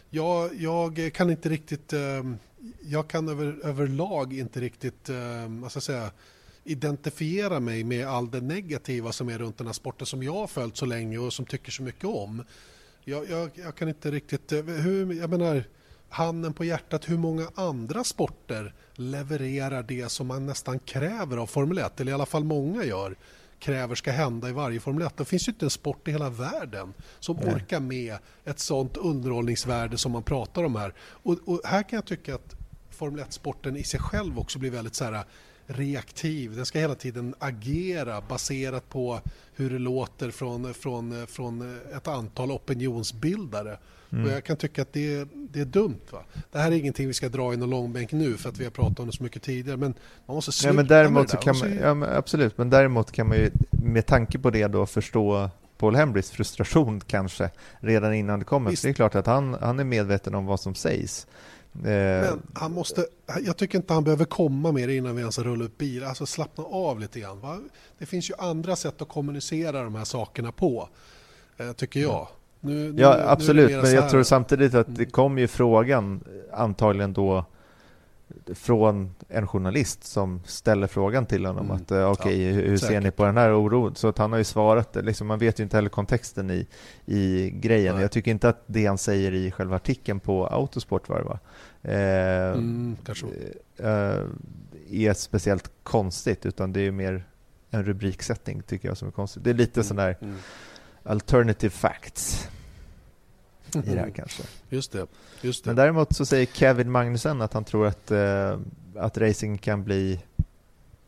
jag, 0.10 0.56
jag 0.56 1.12
kan 1.14 1.30
inte 1.30 1.50
riktigt... 1.50 1.94
Eh, 1.94 2.24
jag 2.82 3.08
kan 3.08 3.30
över, 3.30 3.60
överlag 3.64 4.34
inte 4.34 4.60
riktigt... 4.60 5.10
Eh, 5.10 5.16
vad 5.48 5.72
ska 5.72 5.78
jag 5.78 5.84
säga, 5.84 6.12
identifiera 6.68 7.60
mig 7.60 7.84
med 7.84 8.08
all 8.08 8.32
det 8.32 8.42
negativa 8.42 9.12
som 9.12 9.30
är 9.30 9.38
runt 9.38 9.58
den 9.58 9.68
här 9.68 9.74
sporten 9.74 10.08
som 10.08 10.24
jag 10.24 10.34
har 10.34 10.48
följt 10.48 10.78
så 10.78 10.86
länge 10.86 11.18
och 11.18 11.34
som 11.34 11.46
tycker 11.46 11.72
så 11.72 11.84
mycket 11.84 12.06
om. 12.06 12.44
Jag, 13.04 13.30
jag, 13.30 13.50
jag 13.56 13.76
kan 13.76 13.90
inte 13.90 14.12
riktigt... 14.12 14.52
Eh, 14.52 14.64
hur, 14.64 15.14
jag 15.14 15.30
menar, 15.30 15.64
handen 16.10 16.54
på 16.54 16.66
hjärtat, 16.66 17.10
hur 17.10 17.18
många 17.18 17.48
andra 17.56 18.04
sporter 18.04 18.74
levererar 18.94 19.84
det 19.84 20.12
som 20.12 20.28
man 20.28 20.46
nästan 20.46 20.80
kräver 20.80 21.38
av 21.38 21.48
Formel 21.48 21.78
1, 21.78 22.00
eller 22.00 22.12
i 22.12 22.14
alla 22.14 22.26
fall 22.26 22.44
många 22.44 22.84
gör, 22.84 23.16
kräver 23.60 23.96
ska 23.96 24.12
hända 24.12 24.50
i 24.50 24.52
varje 24.52 24.80
Formel 24.80 25.08
1. 25.08 25.18
Det 25.18 25.26
finns 25.26 25.48
ju 25.48 25.52
inte 25.52 25.66
en 25.66 25.70
sport 25.70 26.08
i 26.08 26.12
hela 26.12 26.30
världen 26.30 26.94
som 27.20 27.36
Nej. 27.36 27.54
orkar 27.54 27.80
med 27.80 28.18
ett 28.46 28.60
sånt 28.60 28.98
underhållningsvärde 28.98 29.98
som 29.98 30.12
man 30.12 30.24
pratar 30.24 30.64
om 30.64 30.76
här. 30.76 30.94
Och, 31.00 31.38
och 31.46 31.62
här 31.66 31.84
kan 31.84 31.98
jag 31.98 32.06
tycka 32.06 32.36
att 32.36 32.56
Formel 32.90 33.24
1-sporten 33.26 33.78
i 33.78 33.84
sig 33.84 34.00
själv 34.00 34.40
också 34.40 34.60
blir 34.60 34.72
väldigt 34.72 34.96
så 34.96 35.04
här 35.04 35.24
reaktiv. 35.68 36.56
Den 36.56 36.66
ska 36.66 36.80
hela 36.80 36.96
tiden 36.96 37.36
agera 37.40 38.22
baserat 38.22 38.90
på 38.90 39.20
hur 39.56 39.70
det 39.70 39.80
låter 39.80 40.32
från, 40.32 40.74
från, 40.74 41.28
från 41.28 41.80
ett 41.96 42.08
antal 42.08 42.52
opinionsbildare. 42.52 43.78
Mm. 44.12 44.26
Och 44.26 44.32
jag 44.32 44.44
kan 44.44 44.58
tycka 44.58 44.82
att 44.82 44.94
det, 44.94 45.28
det 45.34 45.62
är 45.62 45.66
dumt. 45.66 46.02
Va? 46.12 46.24
Det 46.52 46.60
här 46.60 46.72
är 46.72 46.76
ingenting 46.76 47.08
vi 47.08 47.14
ska 47.14 47.30
dra 47.30 47.54
i 47.54 47.58
någon 47.58 47.70
långbänk 47.70 48.12
nu 48.12 48.38
för 48.38 48.50
att 48.50 48.58
vi 48.58 48.64
har 48.64 48.72
pratat 48.72 49.00
om 49.00 49.08
det 49.08 49.14
så 49.14 49.24
mycket 49.24 49.44
tidigare. 49.44 49.78
Men 49.78 49.94
man 50.26 50.36
måste 50.36 50.52
sluta 50.52 50.70
ja, 50.70 50.74
men 50.74 50.88
däremot 50.88 51.34
med 51.34 51.40
det 51.40 51.44
kan 51.44 51.58
man, 51.58 51.78
ja, 51.82 51.94
men 51.94 52.10
Absolut, 52.10 52.58
men 52.58 52.70
däremot 52.70 53.12
kan 53.12 53.28
man 53.28 53.38
ju 53.38 53.52
med 53.70 54.06
tanke 54.06 54.40
på 54.40 54.50
det 54.50 54.68
då 54.68 54.86
förstå 54.86 55.50
Paul 55.78 55.96
Hembrys 55.96 56.32
frustration 56.32 57.00
kanske 57.00 57.50
redan 57.80 58.14
innan 58.14 58.40
det 58.40 58.46
kommer. 58.46 58.70
Visst. 58.70 58.84
Det 58.84 58.90
är 58.90 58.94
klart 58.94 59.16
att 59.16 59.28
han, 59.28 59.58
han 59.62 59.80
är 59.80 59.84
medveten 59.84 60.36
om 60.36 60.46
vad 60.46 60.60
som 60.60 60.76
sägs. 60.76 61.28
Eh, 61.84 61.92
Men 62.22 62.42
han 62.54 62.72
måste, 62.72 63.06
jag 63.46 63.58
tycker 63.58 63.78
inte 63.78 63.94
han 63.94 64.04
behöver 64.04 64.26
komma 64.26 64.72
med 64.72 64.90
det 64.90 64.96
innan 64.96 65.16
vi 65.16 65.22
ens 65.22 65.40
rullar 65.40 65.66
upp 65.66 65.78
bil. 65.78 66.04
Alltså 66.04 66.26
slappna 66.26 66.64
av 66.64 67.00
lite 67.00 67.20
grann. 67.20 67.40
Va? 67.40 67.60
Det 67.98 68.06
finns 68.06 68.30
ju 68.30 68.34
andra 68.38 68.76
sätt 68.76 69.02
att 69.02 69.08
kommunicera 69.08 69.84
de 69.84 69.96
här 69.96 70.06
sakerna 70.06 70.52
på, 70.52 70.90
eh, 71.58 71.72
tycker 71.72 72.00
jag. 72.00 72.28
Nu, 72.60 72.94
nu, 72.94 73.02
ja, 73.02 73.24
absolut. 73.28 73.84
Men 73.84 73.94
jag 73.94 74.10
tror 74.10 74.24
samtidigt 74.24 74.74
att 74.74 74.88
det 74.96 75.02
mm. 75.02 75.12
kom 75.12 75.38
ju 75.38 75.48
frågan 75.48 76.24
antagligen 76.54 77.14
då 77.14 77.46
från 78.54 79.16
en 79.30 79.48
journalist 79.48 80.04
som 80.04 80.42
ställer 80.46 80.88
frågan 80.88 81.26
till 81.26 81.46
honom 81.46 81.66
mm. 81.66 81.78
att 81.78 81.92
eh, 81.92 82.12
okej, 82.12 82.12
okay, 82.12 82.48
ja, 82.48 82.54
hur 82.54 82.78
säkert. 82.78 82.94
ser 82.94 83.02
ni 83.02 83.12
på 83.12 83.26
den 83.26 83.38
här 83.38 83.54
oron? 83.54 83.96
Så 83.96 84.08
att 84.08 84.18
han 84.18 84.32
har 84.32 84.38
ju 84.38 84.44
svarat, 84.44 84.96
liksom, 84.96 85.28
man 85.28 85.40
vet 85.40 85.60
ju 85.60 85.64
inte 85.64 85.78
heller 85.78 85.90
kontexten 85.90 86.52
i, 86.52 86.68
i 87.06 87.50
grejen. 87.50 87.94
Nej. 87.94 88.02
Jag 88.02 88.12
tycker 88.12 88.32
inte 88.32 88.50
att 88.50 88.64
det 88.66 88.86
han 88.86 88.98
säger 88.98 89.34
i 89.34 89.52
själva 89.52 89.76
artikeln 89.76 90.20
på 90.20 90.48
Autosport 90.48 91.10
var 91.10 91.22
va? 91.22 91.40
Eh, 91.82 92.52
mm, 92.52 92.98
eh, 93.78 93.88
är 94.92 95.14
speciellt 95.14 95.72
konstigt, 95.84 96.46
utan 96.46 96.74
det 96.74 96.82
är 96.82 96.92
mer 96.92 97.24
en 97.72 97.84
rubriksättning 97.84 98.62
tycker 98.62 98.88
jag 98.88 98.98
som 98.98 99.08
är 99.08 99.12
konstigt. 99.12 99.44
Det 99.44 99.50
är 99.50 99.54
lite 99.54 99.80
mm. 99.80 99.88
sån 99.88 99.98
där 99.98 100.18
mm. 100.22 100.36
alternative 101.04 101.70
facts 101.70 102.50
i 103.76 103.80
det 103.80 104.00
här 104.00 104.10
kanske. 104.16 104.44
Just 104.70 104.92
det, 104.92 105.08
just 105.42 105.64
det. 105.64 105.70
Men 105.70 105.76
däremot 105.76 106.16
så 106.16 106.26
säger 106.26 106.46
Kevin 106.46 106.92
Magnussen 106.92 107.42
att 107.42 107.54
han 107.54 107.64
tror 107.64 107.88
att, 107.88 108.12
eh, 108.12 108.60
att 108.96 109.18
racing 109.18 109.58
kan 109.62 109.84
bli 109.84 110.20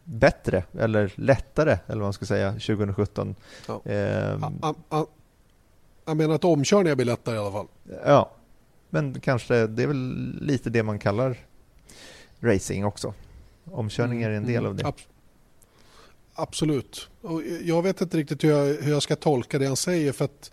bättre 0.04 0.64
eller 0.80 1.14
lättare, 1.16 1.78
eller 1.88 1.98
vad 1.98 2.06
man 2.06 2.14
ska 2.14 2.26
säga, 2.26 2.52
2017. 2.52 3.36
Ja. 3.68 3.82
Eh, 3.86 4.40
jag 6.06 6.18
menar 6.18 6.36
att 6.36 6.44
omkörningar 6.44 6.96
blir 6.96 7.06
lättare 7.06 7.36
i 7.36 7.40
alla 7.40 7.52
fall. 7.52 7.68
Ja, 8.06 8.32
men 8.90 9.20
kanske 9.20 9.68
det 9.68 9.84
är 9.84 9.88
väl 9.88 10.36
lite 10.42 10.70
det 10.70 10.84
man 10.84 11.00
kallar 11.00 11.38
racing 12.40 12.86
också. 12.86 13.14
Omkörningar 13.72 14.30
är 14.30 14.34
en 14.34 14.46
del 14.46 14.58
mm, 14.58 14.70
av 14.70 14.76
det. 14.76 14.86
Ab 14.86 14.96
absolut. 16.34 17.10
Och 17.22 17.44
jag 17.64 17.82
vet 17.82 18.02
inte 18.02 18.18
riktigt 18.18 18.44
hur 18.44 18.50
jag, 18.50 18.66
hur 18.66 18.92
jag 18.92 19.04
ska 19.04 19.16
tolka 19.16 19.60
det 19.60 19.68
han 19.68 19.76
säger 19.76 20.12
för 20.12 20.26
att 20.26 20.52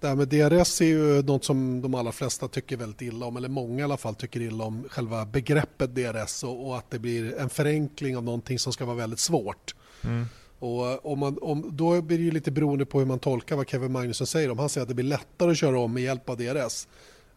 det 0.00 0.08
här 0.08 0.14
med 0.14 0.28
DRS 0.28 0.80
är 0.80 0.86
ju 0.86 1.22
något 1.22 1.44
som 1.44 1.82
de 1.82 1.94
allra 1.94 2.12
flesta 2.12 2.48
tycker 2.48 2.76
väldigt 2.76 3.02
illa 3.02 3.26
om, 3.26 3.36
eller 3.36 3.48
många 3.48 3.80
i 3.80 3.82
alla 3.82 3.96
fall 3.96 4.14
tycker 4.14 4.40
illa 4.40 4.64
om 4.64 4.84
själva 4.88 5.26
begreppet 5.26 5.94
DRS 5.94 6.44
och, 6.44 6.66
och 6.66 6.76
att 6.78 6.90
det 6.90 6.98
blir 6.98 7.38
en 7.38 7.48
förenkling 7.48 8.16
av 8.16 8.24
någonting 8.24 8.58
som 8.58 8.72
ska 8.72 8.84
vara 8.84 8.96
väldigt 8.96 9.18
svårt. 9.18 9.74
Mm. 10.04 10.26
Och 10.58 11.06
om 11.12 11.18
man, 11.18 11.38
om, 11.42 11.70
då 11.72 12.02
blir 12.02 12.18
det 12.18 12.24
ju 12.24 12.30
lite 12.30 12.50
beroende 12.50 12.86
på 12.86 12.98
hur 12.98 13.06
man 13.06 13.18
tolkar 13.18 13.56
vad 13.56 13.68
Kevin 13.68 13.92
Magnusson 13.92 14.26
säger. 14.26 14.50
Om 14.50 14.58
han 14.58 14.68
säger 14.68 14.82
att 14.82 14.88
det 14.88 14.94
blir 14.94 15.04
lättare 15.04 15.50
att 15.50 15.58
köra 15.58 15.78
om 15.78 15.92
med 15.92 16.02
hjälp 16.02 16.30
av 16.30 16.36
DRS 16.36 16.88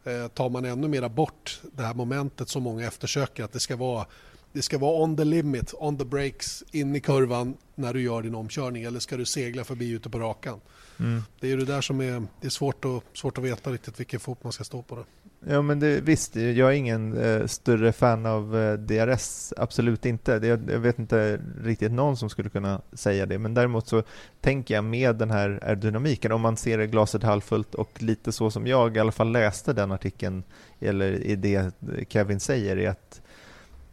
eh, 0.04 0.28
tar 0.28 0.50
man 0.50 0.65
ännu 0.65 0.88
mera 0.88 1.10
bort 1.10 1.62
det 1.74 1.84
här 1.84 1.93
momentet 1.93 2.50
som 2.50 2.63
många 2.63 2.88
eftersöker. 2.88 3.43
Att 3.43 3.52
det 3.52 3.60
ska 3.60 3.76
vara 3.76 4.06
det 4.53 4.62
ska 4.62 4.77
vara 4.77 5.03
on 5.03 5.17
the 5.17 5.23
limit, 5.23 5.73
on 5.77 5.97
the 5.97 6.05
breaks, 6.05 6.63
in 6.71 6.95
i 6.95 6.99
kurvan 6.99 7.57
när 7.76 7.93
du 7.93 8.01
gör 8.01 8.21
din 8.21 8.36
omkörning 8.36 8.84
eller 8.84 8.99
ska 8.99 9.17
du 9.17 9.26
segla 9.26 9.63
förbi 9.63 9.91
ute 9.91 10.09
på 10.09 10.19
rakan? 10.19 10.59
Mm. 10.99 11.24
Det 11.39 11.51
är 11.51 11.57
det 11.57 11.65
där 11.65 11.82
som 11.82 12.01
är, 12.01 12.24
det 12.41 12.47
är 12.47 12.49
svårt, 12.49 12.86
att, 12.86 13.17
svårt 13.17 13.38
att 13.38 13.43
veta 13.43 13.71
riktigt 13.71 13.99
vilken 13.99 14.19
fot 14.19 14.43
man 14.43 14.51
ska 14.51 14.63
stå 14.63 14.82
på. 14.82 14.95
Det. 14.95 15.03
Ja 15.47 15.61
men 15.61 15.80
det, 15.80 16.01
visst, 16.01 16.36
jag 16.36 16.69
är 16.69 16.71
ingen 16.71 17.17
eh, 17.17 17.45
större 17.45 17.91
fan 17.91 18.26
av 18.26 18.57
eh, 18.57 18.74
DRS, 18.74 19.53
absolut 19.57 20.05
inte. 20.05 20.39
Det, 20.39 20.47
jag 20.47 20.80
vet 20.80 20.99
inte 20.99 21.39
riktigt 21.63 21.91
någon 21.91 22.17
som 22.17 22.30
skulle 22.30 22.49
kunna 22.49 22.82
säga 22.93 23.26
det, 23.26 23.39
men 23.39 23.53
däremot 23.53 23.88
så 23.88 24.03
tänker 24.41 24.74
jag 24.74 24.84
med 24.84 25.15
den 25.15 25.32
här 25.32 25.59
aerodynamiken, 25.63 26.32
om 26.32 26.41
man 26.41 26.57
ser 26.57 26.78
det 26.78 26.88
glaset 26.88 27.24
halvfullt 27.24 27.76
och 27.76 28.03
lite 28.03 28.32
så 28.32 28.51
som 28.51 28.67
jag 28.67 28.97
i 28.97 28.99
alla 28.99 29.11
fall 29.11 29.32
läste 29.32 29.74
den 29.74 29.91
artikeln, 29.91 30.43
eller 30.80 31.11
i 31.11 31.36
det 31.36 31.71
Kevin 32.09 32.39
säger, 32.39 32.78
är 32.78 32.89
att 32.89 33.21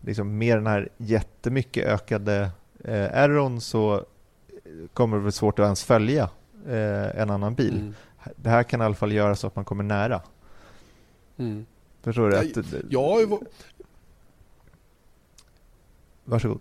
liksom 0.07 0.39
med 0.39 0.57
den 0.57 0.67
här 0.67 0.89
jättemycket 0.97 1.87
ökade 1.87 2.51
eh, 2.85 3.05
Aeron 3.05 3.61
så 3.61 4.05
kommer 4.93 5.17
det 5.17 5.23
bli 5.23 5.33
svårt 5.33 5.59
att 5.59 5.65
ens 5.65 5.85
följa 5.85 6.31
eh, 6.67 7.21
en 7.21 7.31
annan 7.31 7.55
bil. 7.55 7.79
Mm. 7.79 7.95
Det 8.37 8.51
här 8.51 8.63
kan 8.63 8.81
i 8.81 8.85
alla 8.85 8.95
fall 8.95 9.13
göra 9.13 9.37
så 9.37 9.47
att 9.47 9.57
man 9.57 9.65
kommer 9.65 9.85
nära. 9.85 10.23
Mm. 11.37 11.67
Förstår 12.03 12.31
du? 12.31 12.39
Att, 12.39 12.67
ja, 12.91 13.21
jag... 13.21 13.47
Varsågod. 16.25 16.61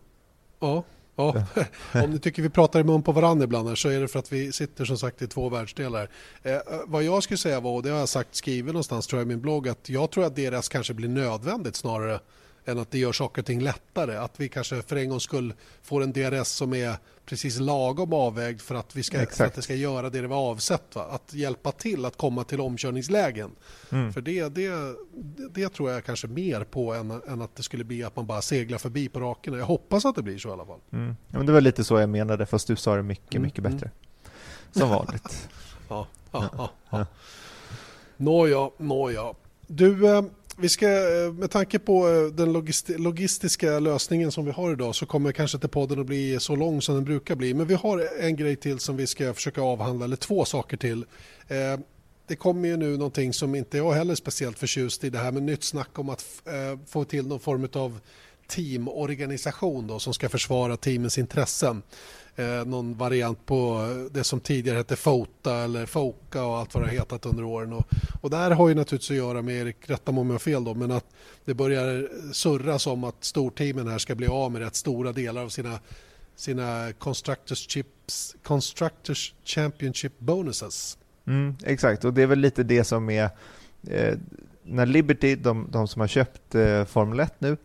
Ja, 0.60 0.84
ja. 1.16 1.46
om 2.04 2.12
ni 2.12 2.20
tycker 2.20 2.42
vi 2.42 2.50
pratar 2.50 2.80
i 2.80 2.84
mun 2.84 3.04
på 3.04 3.12
varandra 3.12 3.44
ibland 3.44 3.78
så 3.78 3.90
är 3.90 4.00
det 4.00 4.08
för 4.08 4.20
att 4.20 4.34
vi 4.34 4.52
sitter 4.52 4.86
som 4.86 4.98
sagt 4.98 5.22
i 5.22 5.28
två 5.28 5.50
världsdelar. 5.50 6.10
Eh, 6.44 6.58
vad 6.86 7.04
jag 7.04 7.24
skulle 7.24 7.38
säga 7.38 7.60
var, 7.60 7.72
och 7.72 7.84
det 7.84 7.90
har 7.90 8.00
jag 8.00 8.10
sagt 8.10 8.36
skrivit 8.36 8.74
någonstans 8.74 9.08
tror 9.08 9.20
jag 9.20 9.26
i 9.26 9.30
min 9.30 9.42
blogg, 9.42 9.68
att 9.68 9.90
jag 9.90 10.12
tror 10.12 10.26
att 10.26 10.36
DRS 10.36 10.70
kanske 10.70 10.94
blir 10.94 11.10
nödvändigt 11.10 11.76
snarare 11.76 12.20
än 12.66 12.80
att 12.80 12.92
det 12.92 13.00
gör 13.00 13.12
saker 13.12 13.42
och 13.42 13.46
ting 13.46 13.62
lättare. 13.62 14.18
Att 14.18 14.40
vi 14.40 14.50
kanske 14.50 14.82
för 14.82 14.96
en 14.96 15.10
gångs 15.10 15.24
skull 15.24 15.54
får 15.82 16.04
en 16.04 16.14
DRS 16.14 16.48
som 16.48 16.74
är 16.74 16.96
precis 17.26 17.60
lagom 17.60 18.14
avvägd 18.14 18.62
för 18.62 18.76
att, 18.76 18.96
vi 18.96 19.04
ska, 19.04 19.26
för 19.26 19.46
att 19.46 19.54
det 19.54 19.62
ska 19.62 19.76
göra 19.76 20.10
det 20.10 20.22
det 20.22 20.28
var 20.28 20.38
avsett. 20.38 20.96
Va? 20.96 21.08
Att 21.12 21.34
hjälpa 21.34 21.72
till 21.72 22.06
att 22.06 22.18
komma 22.18 22.44
till 22.44 22.62
omkörningslägen. 22.62 23.52
Mm. 23.92 24.14
För 24.14 24.22
det, 24.22 24.50
det, 24.50 24.96
det 25.52 25.70
tror 25.70 25.92
jag 25.92 26.06
kanske 26.06 26.28
mer 26.28 26.64
på 26.64 26.94
än, 26.94 27.12
än 27.28 27.42
att 27.42 27.56
det 27.56 27.64
skulle 27.64 27.84
bli 27.84 28.04
att 28.04 28.16
man 28.16 28.26
bara 28.26 28.42
seglar 28.42 28.78
förbi 28.78 29.10
på 29.10 29.20
rakerna. 29.20 29.58
Jag 29.58 29.66
hoppas 29.66 30.06
att 30.06 30.16
det 30.16 30.22
blir 30.22 30.38
så 30.38 30.50
i 30.50 30.52
alla 30.52 30.66
fall. 30.66 30.80
Mm. 30.92 31.16
Ja, 31.28 31.38
men 31.38 31.46
det 31.46 31.54
var 31.54 31.62
lite 31.62 31.84
så 31.84 32.00
jag 32.00 32.10
menade, 32.10 32.46
fast 32.46 32.68
du 32.68 32.76
sa 32.76 32.96
det 32.96 33.04
mycket, 33.04 33.36
mm. 33.36 33.42
mycket 33.42 33.64
bättre. 33.64 33.92
Som 34.72 34.90
vanligt. 34.90 35.50
ja, 35.90 36.08
ja, 36.32 36.50
ja. 36.58 36.72
ja. 36.90 37.06
Nåja, 38.18 38.70
nåja. 38.78 39.34
Du, 39.68 40.18
eh, 40.18 40.24
vi 40.58 40.70
ska, 40.70 40.88
eh, 40.88 41.34
med 41.34 41.52
tanke 41.52 41.80
på 41.80 42.10
eh, 42.10 42.24
den 42.24 42.54
den 42.88 43.04
logistiska 43.04 43.80
lösningen 43.80 44.32
som 44.32 44.46
vi 44.46 44.52
har 44.52 44.72
idag 44.72 44.96
så 44.96 45.06
kommer 45.06 45.32
kanske 45.32 45.58
inte 45.58 45.68
podden 45.68 46.00
att 46.00 46.06
bli 46.06 46.40
så 46.40 46.56
lång 46.56 46.82
som 46.82 46.96
den 46.96 47.04
brukar 47.04 47.36
bli. 47.36 47.54
Men 47.54 47.68
vi 47.68 47.74
har 47.74 48.10
en 48.20 48.36
grej 48.36 48.56
till 48.56 48.80
som 48.80 48.98
vi 48.98 49.08
ska 49.08 49.34
försöka 49.34 49.62
avhandla, 49.62 50.06
eller 50.06 50.16
två 50.16 50.46
saker 50.46 50.78
till. 50.78 51.06
Eh, 51.48 51.80
det 52.28 52.36
kommer 52.36 52.68
ju 52.68 52.78
nu 52.78 52.98
någonting 52.98 53.34
som 53.34 53.56
inte 53.56 53.78
jag 53.78 53.92
heller 53.94 54.12
är 54.12 54.16
speciellt 54.16 54.60
förtjust 54.60 55.04
i, 55.04 55.10
det 55.10 55.18
här 55.18 55.32
med 55.32 55.44
nytt 55.44 55.64
snack 55.64 56.00
om 56.00 56.10
att 56.10 56.26
eh, 56.46 56.80
få 56.88 57.04
till 57.04 57.28
någon 57.28 57.40
form 57.40 57.68
av 57.74 58.00
teamorganisation 58.48 59.88
då, 59.88 60.00
som 60.00 60.14
ska 60.14 60.30
försvara 60.30 60.78
teamens 60.78 61.18
intressen 61.18 61.82
eh, 62.36 62.66
någon 62.66 62.98
variant 62.98 63.46
på 63.46 63.88
det 64.12 64.24
som 64.24 64.40
tidigare 64.40 64.78
hette 64.78 64.96
FOTA 64.96 65.56
eller 65.56 65.86
FOKA 65.86 66.46
och 66.46 66.58
allt 66.58 66.74
vad 66.74 66.84
det 66.84 66.88
har 66.88 66.94
hetat 66.94 67.26
under 67.26 67.44
åren. 67.44 67.74
Och, 67.74 67.88
och 68.22 68.30
det 68.30 68.38
här 68.38 68.52
har 68.52 68.70
ju 68.70 68.76
naturligtvis 68.76 69.12
att 69.12 69.18
göra 69.18 69.42
med, 69.42 69.56
Erik, 69.56 69.90
rätta 69.90 70.12
mig 70.12 70.22
om 70.22 70.28
jag 70.28 70.34
har 70.34 70.40
fel 70.40 70.64
då, 70.64 70.74
men 70.74 70.92
att 70.92 71.06
det 71.46 71.54
börjar 71.54 72.10
surras 72.34 72.88
om 72.88 73.04
att 73.04 73.24
storteamen 73.24 73.88
här 73.88 73.98
ska 73.98 74.16
bli 74.16 74.28
av 74.28 74.52
med 74.52 74.62
rätt 74.62 74.76
stora 74.76 75.12
delar 75.12 75.44
av 75.44 75.50
sina 75.50 75.80
sina 76.36 76.94
Constructors, 77.00 77.70
Chips, 77.70 78.36
Constructors 78.44 79.34
Championship 79.44 80.20
bonuses. 80.20 80.98
Mm, 81.28 81.56
exakt, 81.64 82.06
och 82.06 82.14
det 82.14 82.22
är 82.22 82.28
väl 82.28 82.40
lite 82.40 82.64
det 82.64 82.84
som 82.84 83.10
är 83.10 83.30
eh, 83.88 84.18
när 84.64 84.86
Liberty, 84.86 85.36
de, 85.36 85.68
de 85.72 85.88
som 85.88 86.00
har 86.00 86.08
köpt 86.08 86.56
eh, 86.56 86.86
Formel 86.86 87.20
1 87.20 87.34
nu, 87.42 87.58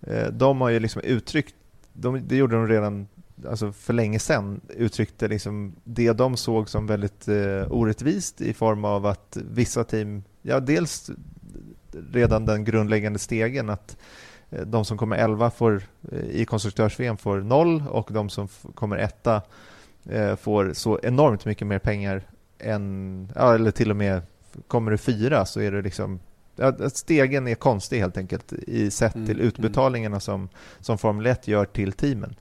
eh, 0.00 0.26
de 0.26 0.60
har 0.60 0.68
ju 0.68 0.80
liksom 0.80 1.02
uttryckt, 1.02 1.54
de, 1.92 2.28
det 2.28 2.36
gjorde 2.36 2.56
de 2.56 2.68
redan 2.68 3.08
alltså 3.48 3.72
för 3.72 3.92
länge 3.92 4.18
sedan 4.18 4.60
uttryckte 4.68 5.28
liksom 5.28 5.76
det 5.84 6.12
de 6.12 6.36
såg 6.36 6.68
som 6.68 6.86
väldigt 6.86 7.28
eh, 7.28 7.72
orättvist 7.72 8.40
i 8.40 8.52
form 8.52 8.84
av 8.84 9.06
att 9.06 9.38
vissa 9.50 9.84
team, 9.84 10.24
ja 10.42 10.60
dels 10.60 11.10
redan 12.12 12.46
den 12.46 12.64
grundläggande 12.64 13.18
stegen 13.18 13.70
att 13.70 13.96
eh, 14.50 14.66
de 14.66 14.84
som 14.84 14.98
kommer 14.98 15.16
11 15.16 15.50
får, 15.50 15.82
eh, 16.12 16.18
i 16.18 16.44
konstruktörs-VM 16.44 17.16
får 17.16 17.40
noll 17.40 17.84
och 17.90 18.08
de 18.12 18.30
som 18.30 18.48
kommer 18.74 18.96
etta 18.96 19.42
eh, 20.04 20.36
får 20.36 20.72
så 20.72 21.00
enormt 21.02 21.44
mycket 21.44 21.66
mer 21.66 21.78
pengar 21.78 22.22
än, 22.58 23.28
ja, 23.34 23.54
eller 23.54 23.70
till 23.70 23.90
och 23.90 23.96
med 23.96 24.22
kommer 24.68 24.90
du 24.90 24.98
fyra 24.98 25.46
så 25.46 25.60
är 25.60 25.72
det 25.72 25.82
liksom 25.82 26.20
ja, 26.56 26.90
stegen 26.90 27.48
är 27.48 27.54
konstig 27.54 28.00
helt 28.00 28.16
enkelt 28.16 28.52
i 28.52 28.90
sett 28.90 29.12
till 29.12 29.22
mm, 29.22 29.36
mm. 29.36 29.46
utbetalningarna 29.46 30.20
som, 30.20 30.48
som 30.80 30.98
Formel 30.98 31.26
1 31.26 31.48
gör 31.48 31.64
till 31.64 31.92
teamen. 31.92 32.34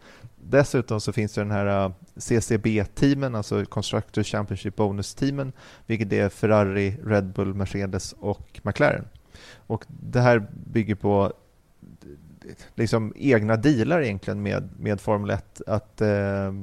Dessutom 0.49 1.01
så 1.01 1.13
finns 1.13 1.33
det 1.33 1.41
den 1.41 1.51
här 1.51 1.85
äh, 1.85 1.91
CCB-teamen, 2.15 3.35
alltså 3.35 3.65
Constructor 3.65 4.23
Championship 4.23 4.75
Bonus-teamen, 4.75 5.53
vilket 5.85 6.13
är 6.13 6.29
Ferrari, 6.29 6.97
Red 7.05 7.33
Bull, 7.33 7.53
Mercedes 7.53 8.13
och 8.19 8.59
McLaren. 8.63 9.05
Och 9.67 9.85
det 9.87 10.19
här 10.19 10.47
bygger 10.53 10.95
på 10.95 11.33
liksom 12.75 13.13
egna 13.15 13.55
dealar 13.55 14.01
egentligen 14.01 14.41
med, 14.41 14.69
med 14.79 15.01
Formel 15.01 15.29
1. 15.29 15.61
Att, 15.67 16.01
eh, 16.01 16.53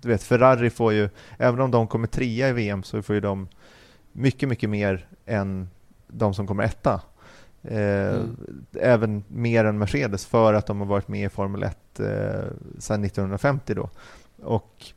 du 0.00 0.08
vet, 0.08 0.22
Ferrari 0.22 0.70
får 0.70 0.92
ju, 0.92 1.08
även 1.38 1.60
om 1.60 1.70
de 1.70 1.86
kommer 1.86 2.06
trea 2.06 2.48
i 2.48 2.52
VM 2.52 2.82
så 2.82 3.02
får 3.02 3.14
ju 3.14 3.20
de 3.20 3.48
mycket, 4.12 4.48
mycket 4.48 4.70
mer 4.70 5.08
än 5.26 5.68
de 6.08 6.34
som 6.34 6.46
kommer 6.46 6.64
etta. 6.64 7.00
Eh, 7.62 8.14
mm. 8.14 8.36
Även 8.72 9.24
mer 9.28 9.64
än 9.64 9.78
Mercedes 9.78 10.26
för 10.26 10.54
att 10.54 10.66
de 10.66 10.78
har 10.78 10.86
varit 10.86 11.08
med 11.08 11.24
i 11.24 11.28
Formel 11.28 11.62
1 11.62 12.00
eh, 12.00 12.06
sedan 12.78 13.04
1950 13.04 13.74
då. 13.74 13.90
Och 14.42 14.92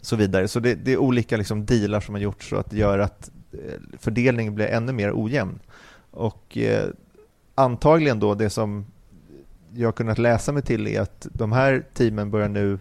så 0.00 0.16
vidare. 0.16 0.48
Så 0.48 0.60
det, 0.60 0.74
det 0.74 0.92
är 0.92 0.96
olika 0.96 1.36
liksom 1.36 1.66
dealar 1.66 2.00
som 2.00 2.14
har 2.14 2.22
gjorts 2.22 2.48
så 2.48 2.56
att 2.56 2.70
det 2.70 2.76
gör 2.76 2.98
att 2.98 3.30
eh, 3.52 3.80
fördelningen 3.98 4.54
blir 4.54 4.66
ännu 4.66 4.92
mer 4.92 5.12
ojämn. 5.14 5.58
Och 6.10 6.58
eh, 6.58 6.88
antagligen 7.54 8.20
då 8.20 8.34
det 8.34 8.50
som 8.50 8.86
jag 9.74 9.88
har 9.88 9.92
kunnat 9.92 10.18
läsa 10.18 10.52
mig 10.52 10.62
till 10.62 10.86
är 10.86 11.00
att 11.00 11.26
de 11.32 11.52
här 11.52 11.84
teamen 11.94 12.30
börjar 12.30 12.48
nu, 12.48 12.78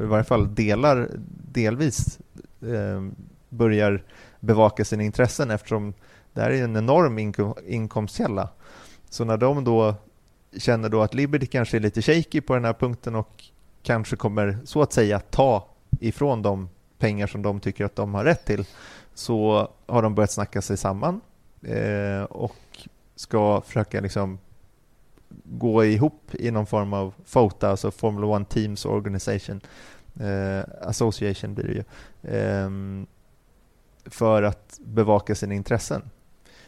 i 0.00 0.02
varje 0.04 0.24
fall 0.24 0.54
delar, 0.54 1.10
delvis, 1.52 2.18
eh, 2.62 3.08
börjar 3.48 4.02
bevaka 4.40 4.84
sina 4.84 5.02
intressen 5.02 5.50
eftersom 5.50 5.94
det 6.36 6.42
här 6.42 6.50
är 6.50 6.64
en 6.64 6.76
enorm 6.76 7.18
inkom 7.18 7.54
inkomstkälla. 7.66 8.48
Så 9.10 9.24
när 9.24 9.36
de 9.36 9.64
då 9.64 9.94
känner 10.56 10.88
då 10.88 11.02
att 11.02 11.14
Liberty 11.14 11.46
kanske 11.46 11.76
är 11.76 11.80
lite 11.80 12.02
shaky 12.02 12.40
på 12.40 12.54
den 12.54 12.64
här 12.64 12.72
punkten 12.72 13.14
och 13.14 13.44
kanske 13.82 14.16
kommer 14.16 14.58
så 14.64 14.82
att 14.82 14.92
säga 14.92 15.20
ta 15.20 15.68
ifrån 16.00 16.42
de 16.42 16.68
pengar 16.98 17.26
som 17.26 17.42
de 17.42 17.60
tycker 17.60 17.84
att 17.84 17.96
de 17.96 18.14
har 18.14 18.24
rätt 18.24 18.44
till 18.44 18.64
så 19.14 19.68
har 19.86 20.02
de 20.02 20.14
börjat 20.14 20.30
snacka 20.30 20.62
sig 20.62 20.76
samman 20.76 21.20
eh, 21.62 22.22
och 22.22 22.56
ska 23.14 23.60
försöka 23.60 24.00
liksom 24.00 24.38
gå 25.44 25.84
ihop 25.84 26.34
i 26.34 26.50
någon 26.50 26.66
form 26.66 26.92
av 26.92 27.14
FOTA, 27.24 27.70
alltså 27.70 27.90
Formula 27.90 28.26
One 28.26 28.44
Teams 28.44 28.84
Organization 28.84 29.60
eh, 30.20 30.88
Association 30.88 31.54
blir 31.54 31.64
det 31.64 31.72
ju, 31.72 31.84
eh, 32.36 32.70
för 34.04 34.42
att 34.42 34.78
bevaka 34.84 35.34
sina 35.34 35.54
intressen. 35.54 36.02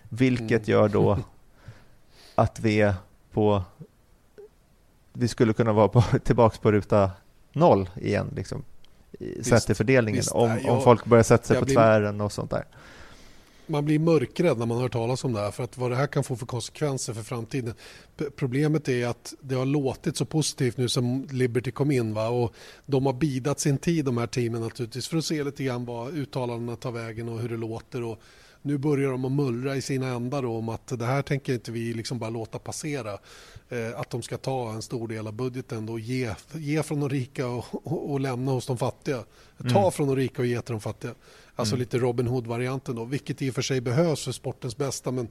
Vilket 0.08 0.68
mm. 0.68 0.70
gör 0.70 0.88
då 0.88 1.18
att 2.34 2.60
vi 2.60 2.80
är 2.80 2.94
på 3.32 3.62
vi 5.18 5.28
skulle 5.28 5.52
kunna 5.52 5.72
vara 5.72 5.88
på, 5.88 6.02
tillbaka 6.24 6.58
på 6.62 6.72
ruta 6.72 7.10
noll 7.52 7.90
igen, 7.96 8.32
liksom, 8.36 8.64
sett 9.42 9.66
till 9.66 9.74
fördelningen. 9.74 10.18
Visst, 10.18 10.32
om, 10.32 10.50
jag, 10.64 10.74
om 10.74 10.82
folk 10.82 11.04
börjar 11.04 11.22
sätta 11.22 11.44
sig 11.44 11.58
på 11.58 11.64
blir, 11.64 11.74
tvären 11.74 12.20
och 12.20 12.32
sånt 12.32 12.50
där. 12.50 12.64
Man 13.66 13.84
blir 13.84 13.98
mörkrädd 13.98 14.58
när 14.58 14.66
man 14.66 14.78
hör 14.78 14.88
talas 14.88 15.24
om 15.24 15.32
det 15.32 15.40
här, 15.40 15.50
för 15.50 15.64
att 15.64 15.78
vad 15.78 15.90
det 15.90 15.96
här 15.96 16.06
kan 16.06 16.24
få 16.24 16.36
för 16.36 16.46
konsekvenser 16.46 17.14
för 17.14 17.22
framtiden. 17.22 17.74
Problemet 18.36 18.88
är 18.88 19.06
att 19.06 19.34
det 19.40 19.54
har 19.54 19.66
låtit 19.66 20.16
så 20.16 20.24
positivt 20.24 20.76
nu 20.76 20.88
som 20.88 21.26
Liberty 21.30 21.70
kom 21.70 21.90
in 21.90 22.14
va? 22.14 22.28
och 22.28 22.54
de 22.86 23.06
har 23.06 23.12
bidat 23.12 23.60
sin 23.60 23.78
tid 23.78 24.04
de 24.04 24.18
här 24.18 24.26
teamen 24.26 24.60
naturligtvis 24.60 25.08
för 25.08 25.16
att 25.16 25.24
se 25.24 25.44
lite 25.44 25.64
grann 25.64 25.84
vad 25.84 26.14
uttalandena 26.14 26.76
tar 26.76 26.92
vägen 26.92 27.28
och 27.28 27.40
hur 27.40 27.48
det 27.48 27.56
låter. 27.56 28.02
Och, 28.02 28.18
nu 28.62 28.78
börjar 28.78 29.10
de 29.10 29.24
att 29.24 29.32
mullra 29.32 29.76
i 29.76 29.82
sina 29.82 30.08
ändar 30.08 30.44
om 30.44 30.68
att 30.68 30.98
det 30.98 31.04
här 31.04 31.22
tänker 31.22 31.52
inte 31.52 31.72
vi 31.72 31.94
liksom 31.94 32.18
bara 32.18 32.30
låta 32.30 32.58
passera. 32.58 33.18
Eh, 33.68 34.00
att 34.00 34.10
de 34.10 34.22
ska 34.22 34.36
ta 34.36 34.72
en 34.72 34.82
stor 34.82 35.08
del 35.08 35.26
av 35.26 35.32
budgeten 35.32 35.88
och 35.88 36.00
ge, 36.00 36.34
ge 36.52 36.82
från 36.82 37.00
de 37.00 37.08
rika 37.08 37.46
och, 37.48 37.64
och, 37.86 38.10
och 38.10 38.20
lämna 38.20 38.52
hos 38.52 38.66
de 38.66 38.78
fattiga. 38.78 39.24
Ta 39.58 39.78
mm. 39.78 39.92
från 39.92 40.08
de 40.08 40.16
rika 40.16 40.42
och 40.42 40.46
ge 40.46 40.62
till 40.62 40.72
de 40.72 40.80
fattiga. 40.80 41.14
Alltså 41.54 41.74
mm. 41.74 41.80
lite 41.80 41.98
Robin 41.98 42.26
Hood-varianten 42.26 42.96
då, 42.96 43.04
vilket 43.04 43.42
i 43.42 43.50
och 43.50 43.54
för 43.54 43.62
sig 43.62 43.80
behövs 43.80 44.24
för 44.24 44.32
sportens 44.32 44.76
bästa. 44.76 45.10
Men 45.10 45.28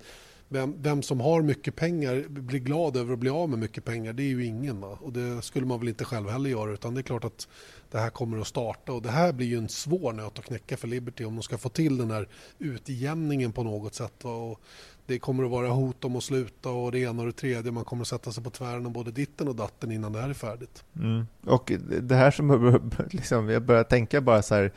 vem, 0.49 0.81
vem, 0.81 1.01
som 1.01 1.19
har 1.19 1.41
mycket 1.41 1.75
pengar 1.75 2.25
blir 2.29 2.59
glad 2.59 2.97
över 2.97 3.13
att 3.13 3.19
bli 3.19 3.29
av 3.29 3.49
med 3.49 3.59
mycket 3.59 3.85
pengar, 3.85 4.13
det 4.13 4.23
är 4.23 4.27
ju 4.27 4.45
ingen. 4.45 4.81
Va? 4.81 4.97
Och 5.01 5.13
det 5.13 5.41
skulle 5.41 5.65
man 5.65 5.79
väl 5.79 5.87
inte 5.87 6.05
själv 6.05 6.29
heller 6.29 6.49
göra, 6.49 6.71
utan 6.71 6.93
det 6.93 7.01
är 7.01 7.03
klart 7.03 7.23
att 7.23 7.47
det 7.91 7.97
här 7.97 8.09
kommer 8.09 8.37
att 8.37 8.47
starta. 8.47 8.93
Och 8.93 9.01
det 9.01 9.11
här 9.11 9.33
blir 9.33 9.47
ju 9.47 9.57
en 9.57 9.69
svår 9.69 10.13
nöt 10.13 10.39
att 10.39 10.45
knäcka 10.45 10.77
för 10.77 10.87
Liberty 10.87 11.25
om 11.25 11.35
de 11.35 11.41
ska 11.41 11.57
få 11.57 11.69
till 11.69 11.97
den 11.97 12.11
här 12.11 12.27
utjämningen 12.59 13.51
på 13.51 13.63
något 13.63 13.93
sätt. 13.93 14.23
Va? 14.23 14.31
Och 14.31 14.61
det 15.05 15.19
kommer 15.19 15.43
att 15.43 15.51
vara 15.51 15.69
hot 15.69 16.05
om 16.05 16.15
att 16.15 16.23
sluta 16.23 16.69
och 16.69 16.91
det 16.91 16.99
ena 16.99 17.21
och 17.21 17.25
det 17.25 17.33
tredje. 17.33 17.71
Man 17.71 17.85
kommer 17.85 18.01
att 18.01 18.07
sätta 18.07 18.31
sig 18.31 18.43
på 18.43 18.49
tvären 18.49 18.85
om 18.85 18.93
både 18.93 19.11
ditten 19.11 19.47
och 19.47 19.55
datten 19.55 19.91
innan 19.91 20.13
det 20.13 20.21
här 20.21 20.29
är 20.29 20.33
färdigt. 20.33 20.83
Mm. 20.95 21.27
Och 21.45 21.71
det 22.01 22.15
här 22.15 22.31
som 22.31 22.81
liksom, 23.11 23.49
jag 23.49 23.61
börjar 23.61 23.83
tänka 23.83 24.21
bara 24.21 24.41
så 24.41 24.55
här 24.55 24.71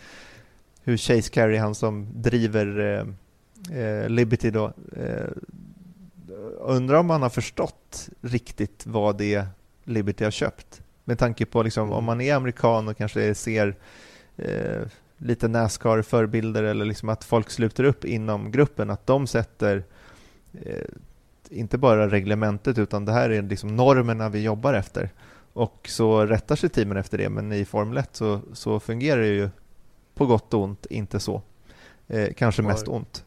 hur 0.82 0.96
Chase 0.96 1.30
Carey, 1.30 1.56
han 1.56 1.74
som 1.74 2.08
driver 2.14 2.78
eh, 2.78 3.78
eh, 3.78 4.08
Liberty 4.08 4.50
då, 4.50 4.72
eh, 4.96 5.28
undrar 6.62 6.96
om 6.96 7.10
han 7.10 7.22
har 7.22 7.30
förstått 7.30 8.08
riktigt 8.20 8.86
vad 8.86 9.18
det 9.18 9.46
Liberty 9.84 10.24
har 10.24 10.30
köpt. 10.30 10.82
Med 11.04 11.18
tanke 11.18 11.46
på 11.46 11.62
liksom, 11.62 11.92
om 11.92 12.04
man 12.04 12.20
är 12.20 12.34
amerikan 12.34 12.88
och 12.88 12.96
kanske 12.96 13.34
ser 13.34 13.76
eh, 14.36 14.82
lite 15.18 15.48
Nascar-förebilder 15.48 16.62
eller 16.62 16.84
liksom 16.84 17.08
att 17.08 17.24
folk 17.24 17.50
sluter 17.50 17.84
upp 17.84 18.04
inom 18.04 18.50
gruppen, 18.50 18.90
att 18.90 19.06
de 19.06 19.26
sätter 19.26 19.84
eh, 20.52 20.88
inte 21.50 21.78
bara 21.78 22.10
reglementet 22.10 22.78
utan 22.78 23.04
det 23.04 23.12
här 23.12 23.30
är 23.30 23.42
liksom 23.42 23.76
normerna 23.76 24.28
vi 24.28 24.42
jobbar 24.42 24.74
efter. 24.74 25.10
Och 25.52 25.86
så 25.90 26.26
rättar 26.26 26.56
sig 26.56 26.68
teamen 26.68 26.96
efter 26.96 27.18
det, 27.18 27.28
men 27.28 27.52
i 27.52 27.64
Formel 27.64 27.98
1 27.98 28.08
så, 28.12 28.40
så 28.52 28.80
fungerar 28.80 29.20
det 29.20 29.26
ju 29.26 29.48
på 30.14 30.26
gott 30.26 30.54
och 30.54 30.62
ont 30.62 30.86
inte 30.86 31.20
så. 31.20 31.42
Eh, 32.08 32.32
kanske 32.36 32.62
mest 32.62 32.88
ont. 32.88 33.24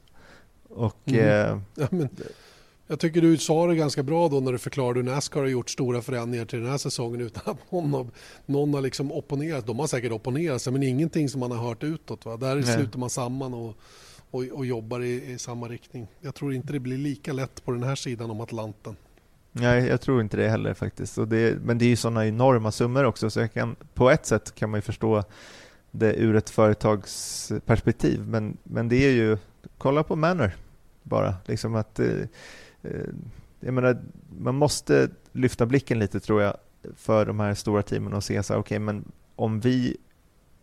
Och, 0.70 0.98
mm. 1.06 1.20
eh, 1.20 1.60
ja, 1.76 1.88
men, 1.92 2.10
jag 2.88 3.00
tycker 3.00 3.22
du 3.22 3.38
sa 3.38 3.68
det 3.68 3.76
ganska 3.76 4.04
bra 4.04 4.30
då 4.30 4.40
när 4.40 4.52
du 4.52 4.58
förklarade 4.58 5.00
hur 5.00 5.04
Nascar 5.04 5.40
har 5.40 5.48
gjort 5.48 5.70
stora 5.70 6.02
förändringar 6.02 6.46
till 6.46 6.60
den 6.60 6.70
här 6.70 6.78
säsongen 6.78 7.22
utan 7.22 7.44
att 7.46 7.72
någon 7.72 7.94
har, 7.94 8.08
någon 8.46 8.74
har 8.74 8.82
liksom 8.82 9.12
opponerat. 9.12 9.68
De 9.68 9.80
har 9.80 9.88
säkert 9.88 10.12
opponerat 10.12 10.62
sig 10.62 10.74
men 10.74 10.84
ingenting 10.84 11.30
som 11.30 11.40
man 11.40 11.52
har 11.52 11.68
hört 11.68 11.84
utåt. 11.84 12.26
Va? 12.26 12.38
Där 12.38 12.56
Nej. 12.56 12.64
sluter 12.64 13.00
man 13.00 13.10
samman 13.10 13.54
och, 13.54 13.78
och, 14.32 14.44
och 14.44 14.66
jobbar 14.66 15.02
i, 15.02 15.32
i, 15.32 15.38
samma 15.38 15.68
riktning. 15.68 16.08
Jag 16.22 16.36
tror 16.36 16.54
inte 16.54 16.74
det 16.74 16.80
blir 16.80 16.98
lika 16.98 17.34
lätt 17.34 17.66
på 17.66 17.72
den 17.72 17.84
här 17.84 17.96
sidan 17.96 18.32
om 18.32 18.42
Atlanten. 18.42 18.96
Nej, 19.52 19.88
jag 19.88 20.02
tror 20.02 20.22
inte 20.22 20.38
det 20.38 20.50
heller 20.50 20.74
faktiskt. 20.74 21.16
Det, 21.28 21.58
men 21.62 21.78
det 21.78 21.86
är 21.86 21.90
ju 21.90 21.96
sådana 21.96 22.28
enorma 22.28 22.72
summor 22.72 23.04
också 23.04 23.30
så 23.30 23.48
kan, 23.48 23.76
på 23.94 24.10
ett 24.10 24.26
sätt 24.26 24.56
kan 24.56 24.70
man 24.70 24.78
ju 24.78 24.82
förstå 24.82 25.24
det 25.92 26.16
ur 26.16 26.36
ett 26.36 26.50
företagsperspektiv. 26.50 28.28
Men, 28.28 28.58
men 28.64 28.90
det 28.90 29.06
är 29.06 29.12
ju, 29.12 29.38
kolla 29.78 30.04
på 30.04 30.16
Manor 30.16 30.52
bara. 31.04 31.36
Liksom 31.46 31.76
att, 31.76 32.00
eh, 32.00 32.08
Eh, 32.84 33.10
jag 33.60 33.74
menar, 33.74 34.02
man 34.40 34.56
måste 34.56 35.10
lyfta 35.32 35.66
blicken 35.66 36.00
lite 36.00 36.20
tror 36.20 36.42
jag 36.42 36.58
för 36.96 37.26
de 37.26 37.40
här 37.40 37.54
stora 37.54 37.82
teamen 37.82 38.14
och 38.14 38.24
se 38.24 38.44
så 38.44 38.54
här, 38.54 38.60
okay, 38.60 38.80
men 38.80 39.12
om 39.36 39.60
vi 39.60 39.98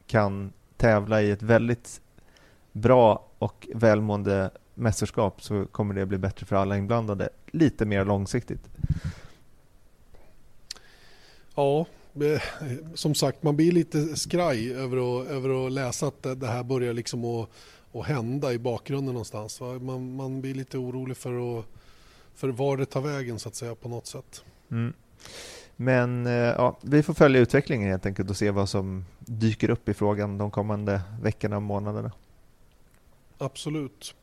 kan 0.06 0.52
tävla 0.76 1.22
i 1.22 1.30
ett 1.30 1.42
väldigt 1.42 2.00
bra 2.72 3.26
och 3.38 3.68
välmående 3.74 4.50
mästerskap 4.74 5.42
så 5.42 5.64
kommer 5.64 5.94
det 5.94 6.06
bli 6.06 6.18
bättre 6.18 6.46
för 6.46 6.56
alla 6.56 6.76
inblandade 6.76 7.28
lite 7.50 7.84
mer 7.84 8.04
långsiktigt. 8.04 8.68
Ja, 11.54 11.86
som 12.94 13.14
sagt, 13.14 13.42
man 13.42 13.56
blir 13.56 13.72
lite 13.72 14.16
skraj 14.16 14.72
över 14.72 15.20
att, 15.20 15.28
över 15.28 15.66
att 15.66 15.72
läsa 15.72 16.06
att 16.06 16.22
det 16.22 16.46
här 16.46 16.62
börjar 16.62 16.92
liksom 16.92 17.24
att, 17.24 17.50
att 17.92 18.06
hända 18.06 18.52
i 18.52 18.58
bakgrunden 18.58 19.14
någonstans. 19.14 19.60
Man, 19.60 20.16
man 20.16 20.40
blir 20.40 20.54
lite 20.54 20.78
orolig 20.78 21.16
för, 21.16 21.58
att, 21.58 21.66
för 22.34 22.48
var 22.48 22.76
det 22.76 22.86
tar 22.86 23.00
vägen 23.00 23.38
så 23.38 23.48
att 23.48 23.54
säga 23.54 23.74
på 23.74 23.88
något 23.88 24.06
sätt. 24.06 24.44
Mm. 24.70 24.92
Men 25.76 26.26
eh, 26.26 26.32
ja, 26.32 26.78
vi 26.82 27.02
får 27.02 27.14
följa 27.14 27.40
utvecklingen 27.40 27.90
helt 27.90 28.06
enkelt 28.06 28.30
och 28.30 28.36
se 28.36 28.50
vad 28.50 28.68
som 28.68 29.04
dyker 29.18 29.70
upp 29.70 29.88
i 29.88 29.94
frågan 29.94 30.38
de 30.38 30.50
kommande 30.50 31.00
veckorna 31.22 31.56
och 31.56 31.62
månaderna. 31.62 32.12
Absolut. 33.38 34.14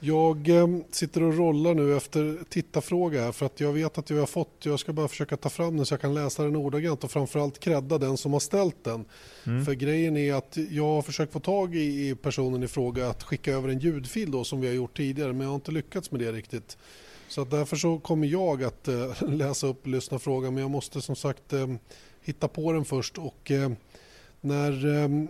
Jag 0.00 0.48
eh, 0.48 0.68
sitter 0.90 1.22
och 1.22 1.34
rollar 1.34 1.74
nu 1.74 1.96
efter 1.96 2.38
tittarfråga 2.48 3.24
här 3.24 3.32
för 3.32 3.46
att 3.46 3.60
jag 3.60 3.72
vet 3.72 3.98
att 3.98 4.10
jag 4.10 4.18
har 4.18 4.26
fått, 4.26 4.50
jag 4.62 4.80
ska 4.80 4.92
bara 4.92 5.08
försöka 5.08 5.36
ta 5.36 5.48
fram 5.48 5.76
den 5.76 5.86
så 5.86 5.92
jag 5.92 6.00
kan 6.00 6.14
läsa 6.14 6.42
den 6.42 6.56
ordagrant 6.56 7.04
och 7.04 7.10
framförallt 7.10 7.58
credda 7.58 7.98
den 7.98 8.16
som 8.16 8.32
har 8.32 8.40
ställt 8.40 8.84
den. 8.84 9.04
Mm. 9.46 9.64
För 9.64 9.72
grejen 9.72 10.16
är 10.16 10.34
att 10.34 10.56
jag 10.70 10.84
har 10.84 11.02
försökt 11.02 11.32
få 11.32 11.40
tag 11.40 11.76
i, 11.76 12.14
personen 12.22 12.62
i 12.62 12.68
fråga 12.68 13.08
att 13.08 13.22
skicka 13.22 13.52
över 13.52 13.68
en 13.68 13.78
ljudfil 13.78 14.30
då 14.30 14.44
som 14.44 14.60
vi 14.60 14.66
har 14.66 14.74
gjort 14.74 14.96
tidigare 14.96 15.32
men 15.32 15.40
jag 15.40 15.48
har 15.48 15.54
inte 15.54 15.72
lyckats 15.72 16.10
med 16.10 16.20
det 16.20 16.32
riktigt. 16.32 16.78
Så 17.34 17.44
därför 17.44 17.76
så 17.76 17.98
kommer 17.98 18.26
jag 18.26 18.64
att 18.64 18.88
eh, 18.88 19.22
läsa 19.28 19.66
upp 19.66 19.86
lyssna 19.86 20.18
frågan 20.18 20.54
men 20.54 20.62
jag 20.62 20.70
måste 20.70 21.00
som 21.00 21.16
sagt 21.16 21.52
eh, 21.52 21.66
hitta 22.22 22.48
på 22.48 22.72
den 22.72 22.84
först 22.84 23.18
och 23.18 23.50
eh, 23.50 23.70
när, 24.40 24.86
ehm, 25.04 25.28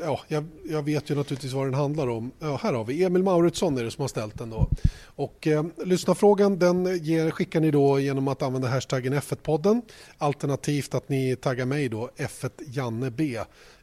ja, 0.00 0.20
jag, 0.28 0.44
jag, 0.70 0.82
vet 0.82 1.10
ju 1.10 1.14
naturligtvis 1.14 1.52
vad 1.52 1.66
den 1.66 1.74
handlar 1.74 2.08
om. 2.08 2.30
Ja, 2.38 2.58
här 2.62 2.72
har 2.72 2.84
vi 2.84 3.04
Emil 3.04 3.22
Mauritsson 3.22 3.78
är 3.78 3.84
det 3.84 3.90
som 3.90 4.00
har 4.00 4.08
ställt 4.08 4.38
den. 4.38 4.50
Då. 4.50 4.68
Och, 5.04 5.46
eh, 5.46 5.64
lyssnarfrågan 5.84 6.58
den 6.58 7.04
ger, 7.04 7.30
skickar 7.30 7.60
ni 7.60 7.70
då 7.70 8.00
genom 8.00 8.28
att 8.28 8.42
använda 8.42 8.68
hashtaggen 8.68 9.14
F1-podden. 9.14 9.82
Alternativt 10.18 10.94
att 10.94 11.08
ni 11.08 11.36
taggar 11.36 11.66
mig 11.66 11.88
då 11.88 12.10
F1JanneB. 12.16 13.20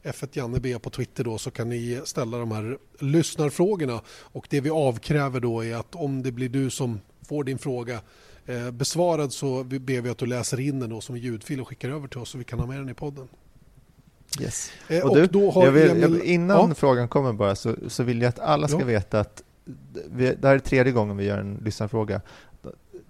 F1JanneB 0.04 0.80
på 0.80 0.90
Twitter 0.90 1.24
då 1.24 1.38
så 1.38 1.52
kan 1.52 1.70
ni 1.70 2.02
ställa 2.04 2.38
de 2.38 2.52
här 2.52 2.78
lyssnarfrågorna. 3.00 4.02
Och 4.08 4.48
det 4.50 4.62
vi 4.62 4.70
avkräver 4.70 5.40
då 5.40 5.66
är 5.66 5.76
att 5.76 5.96
om 5.96 6.24
det 6.24 6.32
blir 6.32 6.50
du 6.50 6.70
som 6.70 7.00
får 7.32 7.44
din 7.44 7.58
fråga 7.58 8.02
eh, 8.46 8.72
besvarad 8.72 9.34
så 9.34 9.64
ber 9.64 10.02
vi 10.02 10.10
att 10.10 10.18
du 10.18 10.26
läser 10.26 10.60
in 10.60 10.80
den 10.80 10.90
då 10.90 11.02
som 11.02 11.18
ljudfil 11.18 11.62
och 11.62 11.68
skickar 11.68 11.90
över 11.90 12.08
till 12.08 12.20
oss 12.20 12.30
så 12.30 12.38
vi 12.38 12.44
kan 12.44 12.60
ha 12.60 12.68
med 12.68 12.78
den 12.78 12.90
i 12.90 12.94
podden. 12.94 13.28
Yes. 14.42 14.72
Eh, 14.88 15.04
och, 15.04 15.16
du, 15.16 15.26
då 15.26 15.52
har 15.52 15.66
jag 15.66 15.72
vill, 15.72 16.04
Emil... 16.04 16.22
innan 16.22 16.70
ja. 16.70 16.76
frågan 16.76 17.08
kommer 17.08 17.34
bara 17.34 17.56
så, 17.56 17.76
så 17.88 18.04
vill 18.04 18.22
jag 18.22 18.30
att 18.30 18.40
alla 18.40 18.68
ska 18.68 18.80
ja. 18.80 18.86
veta 18.86 19.20
att 19.20 19.44
vi, 20.12 20.36
det 20.36 20.48
här 20.48 20.56
är 20.56 20.60
tredje 20.60 20.94
gången 20.94 21.18
vi 21.18 21.26
gör 21.26 21.38
en 21.38 21.62
lyssnarfråga. 21.66 22.22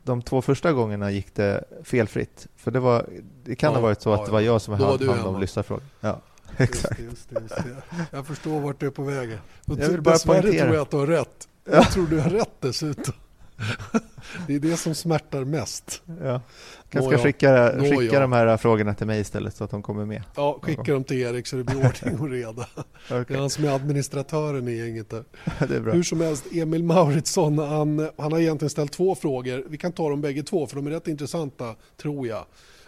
De 0.03 0.21
två 0.21 0.41
första 0.41 0.73
gångerna 0.73 1.11
gick 1.11 1.35
det 1.35 1.63
felfritt. 1.83 2.47
För 2.55 2.71
det, 2.71 2.79
var, 2.79 3.09
det 3.43 3.55
kan 3.55 3.71
ja, 3.71 3.77
ha 3.77 3.81
varit 3.81 4.01
så 4.01 4.13
att 4.13 4.25
det 4.25 4.31
var 4.31 4.41
jag 4.41 4.61
som 4.61 4.73
hade 4.73 5.11
hand 5.11 5.27
om 5.27 5.41
lyssnarfrågan. 5.41 5.87
Ja, 6.01 6.21
exakt. 6.57 6.99
Just 6.99 7.31
just 7.41 7.55
det. 7.55 7.75
Jag 8.11 8.27
förstår 8.27 8.59
vart 8.59 8.79
du 8.79 8.87
är 8.87 8.91
på 8.91 9.03
väg. 9.03 9.37
jag 9.65 9.75
vill 9.75 10.01
bara 10.01 10.17
poängtera. 10.17 10.63
tror 10.63 10.75
jag 10.75 10.81
att 10.81 10.91
du 10.91 10.97
har 10.97 11.07
rätt. 11.07 11.47
Jag 11.65 11.91
tror 11.91 12.07
du 12.07 12.19
har 12.19 12.29
rätt 12.29 12.55
dessutom. 12.59 13.13
det 14.47 14.55
är 14.55 14.59
det 14.59 14.77
som 14.77 14.95
smärtar 14.95 15.43
mest. 15.43 16.01
Ja. 16.23 16.41
Kanske 16.89 17.17
ska 17.17 17.23
skicka, 17.23 17.73
Nå, 17.77 17.83
skicka 17.83 18.19
de 18.19 18.31
här 18.31 18.57
frågorna 18.57 18.93
till 18.93 19.07
mig 19.07 19.21
istället 19.21 19.55
så 19.55 19.63
att 19.63 19.71
de 19.71 19.81
kommer 19.81 20.05
med. 20.05 20.23
Ja, 20.35 20.59
skicka 20.61 20.93
dem 20.93 21.03
till 21.03 21.17
Erik 21.17 21.47
så 21.47 21.55
det 21.55 21.63
blir 21.63 21.77
ordning 21.77 22.19
och 22.19 22.29
reda. 22.29 22.51
okay. 23.05 23.23
Det 23.27 23.33
är 23.33 23.37
han 23.37 23.49
som 23.49 23.65
är 23.65 23.69
administratören 23.69 24.67
i 24.67 24.77
gänget 24.77 25.09
där. 25.09 25.23
det 25.67 25.75
är 25.75 25.79
bra. 25.79 25.93
Hur 25.93 26.03
som 26.03 26.21
helst, 26.21 26.45
Emil 26.51 26.83
Mauritsson, 26.83 27.59
han, 27.59 28.09
han 28.17 28.31
har 28.31 28.39
egentligen 28.39 28.69
ställt 28.69 28.91
två 28.91 29.15
frågor. 29.15 29.65
Vi 29.69 29.77
kan 29.77 29.91
ta 29.91 30.09
dem 30.09 30.21
bägge 30.21 30.43
två 30.43 30.67
för 30.67 30.75
de 30.75 30.87
är 30.87 30.91
rätt 30.91 31.07
intressanta, 31.07 31.75
tror 32.01 32.27
jag. 32.27 32.45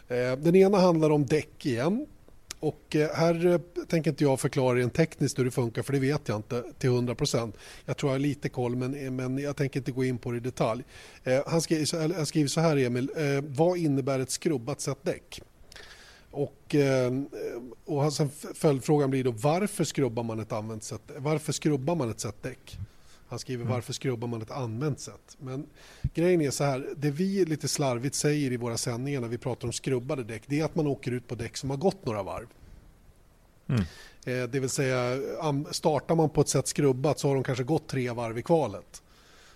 Eh, 0.07 0.37
den 0.37 0.55
ena 0.55 0.77
handlar 0.77 1.09
om 1.09 1.25
däck 1.25 1.65
igen. 1.65 2.05
Och 2.63 2.95
eh, 2.95 3.09
här 3.13 3.45
eh, 3.45 3.59
tänker 3.87 4.11
inte 4.11 4.23
jag 4.23 4.39
förklara 4.39 4.77
rent 4.77 4.93
tekniskt 4.93 5.39
hur 5.39 5.45
det 5.45 5.51
funkar 5.51 5.81
för 5.83 5.93
det 5.93 5.99
vet 5.99 6.27
jag 6.27 6.37
inte 6.37 6.63
till 6.77 6.89
100%. 6.89 7.53
Jag 7.85 7.97
tror 7.97 8.11
jag 8.11 8.13
har 8.13 8.19
lite 8.19 8.49
koll 8.49 8.75
men, 8.75 8.95
eh, 8.95 9.11
men 9.11 9.37
jag 9.37 9.55
tänker 9.55 9.79
inte 9.79 9.91
gå 9.91 10.03
in 10.03 10.17
på 10.17 10.31
det 10.31 10.37
i 10.37 10.39
detalj. 10.39 10.83
Han 11.45 11.61
skriver, 11.61 12.13
han 12.13 12.25
skriver 12.25 12.47
så 12.47 12.61
här 12.61 12.77
Emil, 12.77 13.09
vad 13.41 13.77
innebär 13.77 14.19
ett 14.19 14.31
skrubbat 14.31 14.81
set 14.81 15.03
däck? 15.03 15.41
Och, 16.31 16.75
och 17.85 18.13
sen 18.13 18.29
följdfrågan 18.53 19.09
blir 19.09 19.23
då 19.23 19.31
varför 19.31 19.83
skrubbar 19.83 20.23
man 20.23 20.39
ett 20.39 20.51
använt 20.51 20.83
set, 20.83 21.01
varför 21.17 21.53
skrubbar 21.53 21.95
man 21.95 22.09
ett 22.09 22.19
set 22.19 22.43
däck? 22.43 22.77
Han 23.33 23.39
skriver 23.39 23.61
mm. 23.61 23.73
varför 23.73 23.93
skrubbar 23.93 24.27
man 24.27 24.41
ett 24.41 24.51
använt 24.51 24.99
set? 24.99 25.37
Men 25.39 25.65
grejen 26.13 26.41
är 26.41 26.51
så 26.51 26.63
här, 26.63 26.89
det 26.97 27.11
vi 27.11 27.45
lite 27.45 27.67
slarvigt 27.67 28.15
säger 28.15 28.51
i 28.51 28.57
våra 28.57 28.77
sändningar 28.77 29.21
när 29.21 29.27
vi 29.27 29.37
pratar 29.37 29.67
om 29.67 29.73
skrubbade 29.73 30.23
däck, 30.23 30.43
det 30.45 30.59
är 30.59 30.65
att 30.65 30.75
man 30.75 30.87
åker 30.87 31.11
ut 31.11 31.27
på 31.27 31.35
däck 31.35 31.57
som 31.57 31.69
har 31.69 31.77
gått 31.77 32.05
några 32.05 32.23
varv. 32.23 32.47
Mm. 33.67 33.81
Eh, 34.25 34.49
det 34.49 34.59
vill 34.59 34.69
säga, 34.69 35.21
startar 35.71 36.15
man 36.15 36.29
på 36.29 36.41
ett 36.41 36.49
sätt 36.49 36.67
skrubbat 36.67 37.19
så 37.19 37.27
har 37.27 37.35
de 37.35 37.43
kanske 37.43 37.63
gått 37.63 37.87
tre 37.87 38.11
varv 38.11 38.37
i 38.37 38.41
kvalet. 38.41 39.03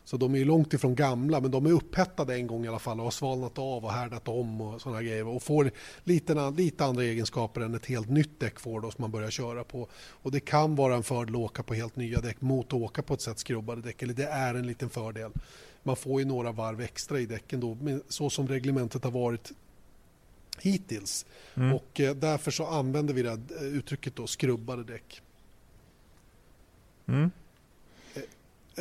Så 0.08 0.18
de 0.18 0.36
är 0.36 0.46
långt 0.46 0.74
ifrån 0.74 0.96
gamla 0.96 1.40
men 1.40 1.52
de 1.52 1.66
är 1.66 1.72
upphettade 1.72 2.36
en 2.36 2.48
gång 2.48 2.66
i 2.66 2.68
alla 2.68 2.80
fall 2.80 3.00
och 3.00 3.04
har 3.04 3.12
svalnat 3.12 3.58
av 3.58 3.86
och 3.86 3.92
härdat 3.92 4.28
om 4.28 4.62
och 4.62 4.82
sådana 4.82 5.02
grejer 5.02 5.28
och 5.28 5.44
får 5.44 5.72
lite, 6.04 6.52
lite 6.52 6.86
andra 6.86 7.04
egenskaper 7.04 7.62
än 7.62 7.76
ett 7.76 7.86
helt 7.86 8.10
nytt 8.10 8.40
däck 8.40 8.60
får 8.60 8.82
då 8.82 8.92
som 8.92 9.02
man 9.02 9.12
börjar 9.12 9.30
köra 9.30 9.64
på. 9.64 9.88
Och 9.94 10.32
det 10.32 10.40
kan 10.40 10.76
vara 10.76 10.96
en 10.96 11.04
fördel 11.04 11.36
att 11.36 11.42
åka 11.42 11.64
på 11.64 11.74
helt 11.74 11.96
nya 11.96 12.22
däck 12.22 12.42
mot 12.42 12.68
att 12.68 12.74
åka 12.74 13.02
på 13.02 13.14
ett 13.14 13.22
sätt 13.22 13.40
skrubbade 13.40 13.82
däck, 13.82 14.02
eller 14.02 14.14
det 14.14 14.28
är 14.28 14.56
en 14.56 14.68
liten 14.68 14.90
fördel. 14.90 15.32
Man 15.84 15.96
får 15.96 16.22
ju 16.22 16.26
några 16.26 16.52
varv 16.52 16.82
extra 16.82 17.20
i 17.20 17.26
däcken 17.26 17.60
då, 17.60 17.78
så 18.08 18.30
som 18.30 18.48
reglementet 18.48 19.04
har 19.04 19.12
varit 19.12 19.52
hittills. 20.60 21.26
Mm. 21.56 21.74
Och 21.74 22.00
eh, 22.00 22.16
därför 22.16 22.52
så 22.52 22.66
använder 22.66 23.14
vi 23.14 23.22
det 23.22 23.40
uttrycket 23.62 24.16
då, 24.16 24.28
skrubbade 24.28 24.84
däck. 24.84 25.22
Mm. 27.08 27.32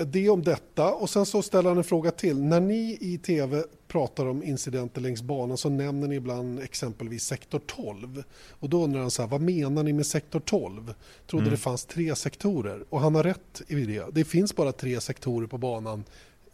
Det 0.05 0.29
om 0.29 0.43
detta 0.43 0.95
och 0.95 1.11
sen 1.11 1.27
så 1.27 1.43
ställer 1.43 1.69
han 1.69 1.79
en 1.79 1.85
fråga 1.85 2.11
till. 2.11 2.43
När 2.43 2.61
ni 2.61 2.99
i 3.01 3.19
tv 3.19 3.65
pratar 3.89 4.27
om 4.27 4.43
incidenter 4.43 5.01
längs 5.01 5.23
banan 5.23 5.57
så 5.57 5.69
nämner 5.69 6.09
ni 6.09 6.17
ibland 6.17 6.61
exempelvis 6.61 7.25
sektor 7.25 7.61
12. 7.67 8.23
Och 8.51 8.69
då 8.69 8.85
undrar 8.85 9.01
han 9.01 9.11
så 9.11 9.23
här, 9.23 9.29
vad 9.29 9.41
menar 9.41 9.83
ni 9.83 9.93
med 9.93 10.07
sektor 10.07 10.41
12? 10.41 10.95
Trodde 11.27 11.43
Mm. 11.43 11.51
det 11.51 11.57
fanns 11.57 11.85
tre 11.85 12.17
sektorer 12.17 12.85
och 12.91 13.01
han 13.01 13.15
har 13.15 13.23
rätt 13.23 13.63
i 13.69 13.75
det. 13.75 14.05
Det 14.13 14.25
finns 14.25 14.57
bara 14.57 14.73
tre 14.73 15.01
sektorer 15.01 15.47
på 15.47 15.59
banan 15.59 16.05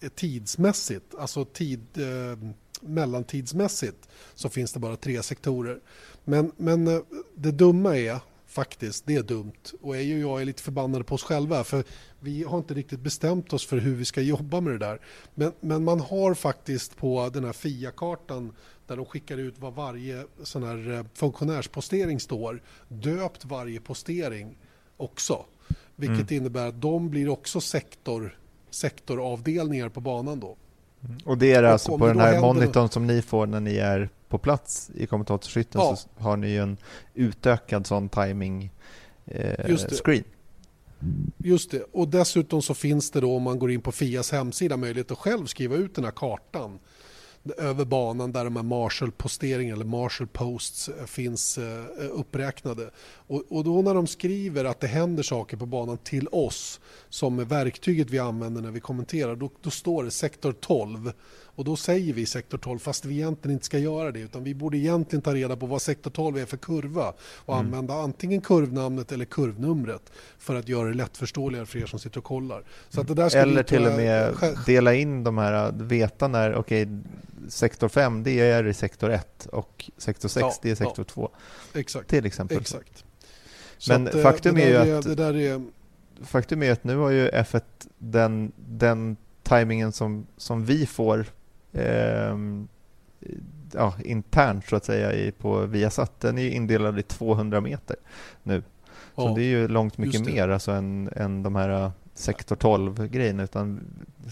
eh, 0.00 0.08
tidsmässigt, 0.08 1.14
alltså 1.18 1.44
tid, 1.44 1.80
eh, 1.94 2.38
mellantidsmässigt 2.80 4.08
så 4.34 4.48
finns 4.48 4.72
det 4.72 4.80
bara 4.80 4.96
tre 4.96 5.22
sektorer. 5.22 5.80
Men, 6.24 6.52
men 6.56 6.86
eh, 6.86 7.00
det 7.34 7.50
dumma 7.50 7.98
är 7.98 8.18
faktiskt, 8.52 9.06
det 9.06 9.14
är 9.14 9.22
dumt 9.22 9.52
och 9.80 9.96
är 9.96 10.00
ju 10.00 10.20
jag 10.20 10.40
är 10.40 10.44
lite 10.44 10.62
förbannad 10.62 11.06
på 11.06 11.14
oss 11.14 11.22
själva 11.22 11.64
för 11.64 11.84
vi 12.20 12.44
har 12.44 12.58
inte 12.58 12.74
riktigt 12.74 13.00
bestämt 13.00 13.52
oss 13.52 13.66
för 13.66 13.78
hur 13.78 13.94
vi 13.94 14.04
ska 14.04 14.20
jobba 14.20 14.60
med 14.60 14.72
det 14.72 14.78
där. 14.78 15.00
Men, 15.34 15.52
men 15.60 15.84
man 15.84 16.00
har 16.00 16.34
faktiskt 16.34 16.96
på 16.96 17.30
den 17.32 17.44
här 17.44 17.52
FIA-kartan 17.52 18.52
där 18.86 18.96
de 18.96 19.06
skickar 19.06 19.38
ut 19.38 19.54
vad 19.58 19.74
varje 19.74 20.24
sån 20.42 20.62
här 20.62 20.90
eh, 20.92 21.04
funktionärspostering 21.14 22.20
står, 22.20 22.62
döpt 22.88 23.44
varje 23.44 23.80
postering 23.80 24.56
också. 24.96 25.44
Vilket 25.96 26.30
innebär 26.30 26.68
att 26.68 26.80
de 26.80 27.10
blir 27.10 27.28
också 27.28 27.60
sektor, 27.60 28.38
sektoravdelningar 28.70 29.88
på 29.88 30.00
banan 30.00 30.40
då. 30.40 30.56
Och 31.24 31.38
det 31.38 31.52
är 31.52 31.62
Och 31.62 31.70
alltså 31.70 31.98
på 31.98 32.06
den 32.06 32.20
här 32.20 32.32
händer 32.32 32.54
monitorn 32.54 32.88
som 32.88 33.06
ni 33.06 33.22
får 33.22 33.46
när 33.46 33.60
ni 33.60 33.76
är 33.76 34.08
på 34.32 34.38
plats 34.38 34.90
i 34.94 35.06
kommentatorshytten 35.06 35.80
Ja. 35.80 35.96
så 35.96 36.08
har 36.16 36.36
ni 36.36 36.48
ju 36.48 36.58
en 36.58 36.76
utökad 37.14 37.86
sån 37.86 38.08
timing 38.08 38.70
eh, 39.26 39.70
Just 39.70 40.04
screen. 40.04 40.24
Just 41.38 41.70
det, 41.70 41.82
och 41.92 42.08
dessutom 42.08 42.62
så 42.62 42.74
finns 42.74 43.10
det 43.10 43.20
då 43.20 43.36
om 43.36 43.42
man 43.42 43.58
går 43.58 43.70
in 43.70 43.80
på 43.80 43.92
Fias 43.92 44.32
hemsida 44.32 44.76
möjlighet 44.76 45.10
att 45.10 45.18
själv 45.18 45.46
skriva 45.46 45.76
ut 45.76 45.94
den 45.94 46.04
här 46.04 46.10
kartan 46.10 46.78
över 47.58 47.84
banan 47.84 48.32
där 48.32 48.44
de 48.44 48.56
här 48.56 48.62
Marshall-posteringarna 48.62 49.76
eller 49.76 49.84
Marshall-posts 49.84 50.88
eh, 50.88 51.06
finns 51.06 51.58
eh, 51.58 51.84
uppräknade. 52.10 52.90
Och, 53.26 53.44
och 53.48 53.64
då 53.64 53.82
när 53.82 53.94
de 53.94 54.06
skriver 54.06 54.64
att 54.64 54.80
det 54.80 54.86
händer 54.86 55.22
saker 55.22 55.56
på 55.56 55.66
banan 55.66 55.98
till 55.98 56.28
oss 56.32 56.80
som 57.08 57.38
är 57.38 57.44
verktyget 57.44 58.10
vi 58.10 58.18
använder 58.18 58.62
när 58.62 58.70
vi 58.70 58.80
kommenterar, 58.80 59.36
då, 59.36 59.50
då 59.60 59.70
står 59.70 60.04
det 60.04 60.10
sektor 60.10 60.52
12. 60.52 61.12
Och 61.54 61.64
då 61.64 61.76
säger 61.76 62.12
vi 62.12 62.26
sektor 62.26 62.58
12 62.58 62.78
fast 62.78 63.04
vi 63.04 63.14
egentligen 63.14 63.52
inte 63.52 63.66
ska 63.66 63.78
göra 63.78 64.12
det 64.12 64.20
utan 64.20 64.44
vi 64.44 64.54
borde 64.54 64.76
egentligen 64.76 65.22
ta 65.22 65.34
reda 65.34 65.56
på 65.56 65.66
vad 65.66 65.82
sektor 65.82 66.10
12 66.10 66.38
är 66.38 66.46
för 66.46 66.56
kurva 66.56 67.12
och 67.20 67.56
använda 67.56 67.94
antingen 67.94 68.40
kurvnamnet 68.40 69.12
eller 69.12 69.24
kurvnumret 69.24 70.12
för 70.38 70.54
att 70.54 70.68
göra 70.68 70.88
det 70.88 70.94
lättförståeligare 70.94 71.66
för 71.66 71.78
er 71.78 71.86
som 71.86 71.98
sitter 71.98 72.18
och 72.18 72.24
kollar. 72.24 72.62
Så 72.88 73.00
att 73.00 73.08
det 73.08 73.14
där 73.14 73.36
Eller 73.36 73.62
till 73.62 73.86
och 73.86 73.92
med 73.92 74.34
dela 74.66 74.94
in 74.94 75.24
de 75.24 75.38
här, 75.38 75.72
veta 75.72 76.28
när, 76.28 76.54
okej, 76.54 76.88
sektor 77.48 77.88
5 77.88 78.22
det 78.22 78.40
är 78.40 78.66
i 78.66 78.74
sektor 78.74 79.10
1 79.10 79.46
och 79.46 79.90
sektor 79.98 80.28
6 80.28 80.40
Ja, 80.42 80.54
det 80.62 80.70
är 80.70 80.74
sektor 80.74 81.04
ja. 81.08 81.12
2 81.14 81.30
Exakt. 81.74 82.08
till 82.08 82.26
exempel. 82.26 82.58
Exakt. 82.58 83.04
Men 83.88 84.08
att, 84.08 84.14
eh, 84.14 84.22
faktum 84.22 84.56
är 84.56 84.68
ju 84.84 84.98
att- 84.98 85.04
Det 85.04 85.14
där 85.14 85.36
är, 85.36 85.62
Faktum 86.24 86.62
är 86.62 86.72
att 86.72 86.84
nu 86.84 86.96
har 86.96 87.10
ju 87.10 87.28
F1 87.28 87.62
den, 87.98 88.52
den 88.56 89.16
timingen 89.42 89.92
som, 89.92 90.26
som 90.36 90.64
vi 90.64 90.86
får 90.86 91.26
ehm, 91.72 92.68
ja, 93.72 93.94
internt 94.04 94.68
så 94.68 94.76
att 94.76 94.84
säga 94.84 95.12
i, 95.12 95.32
på 95.32 95.66
Viasat, 95.66 96.20
den 96.20 96.38
är 96.38 96.42
ju 96.42 96.50
indelad 96.50 96.98
i 96.98 97.02
200 97.02 97.60
meter 97.60 97.96
nu. 98.42 98.62
Så 99.14 99.22
ja, 99.22 99.32
det 99.36 99.42
är 99.42 99.46
ju 99.46 99.68
långt 99.68 99.98
mycket 99.98 100.26
mer 100.26 100.48
alltså 100.48 100.72
än, 100.72 101.10
än 101.16 101.42
de 101.42 101.54
här 101.54 101.84
äh, 101.84 101.90
sektor 102.14 102.56
12-grejerna. 102.56 103.42
Utan 103.42 103.80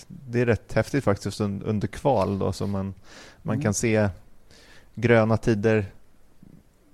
det 0.09 0.41
är 0.41 0.47
rätt 0.47 0.73
häftigt 0.73 1.05
faktiskt 1.05 1.41
un, 1.41 1.63
under 1.63 1.89
kval 1.89 2.39
då, 2.39 2.53
så 2.53 2.67
man, 2.67 2.95
man 3.43 3.55
Mm. 3.55 3.63
kan 3.63 3.75
se 3.75 4.09
gröna 4.95 5.37
tider. 5.37 5.87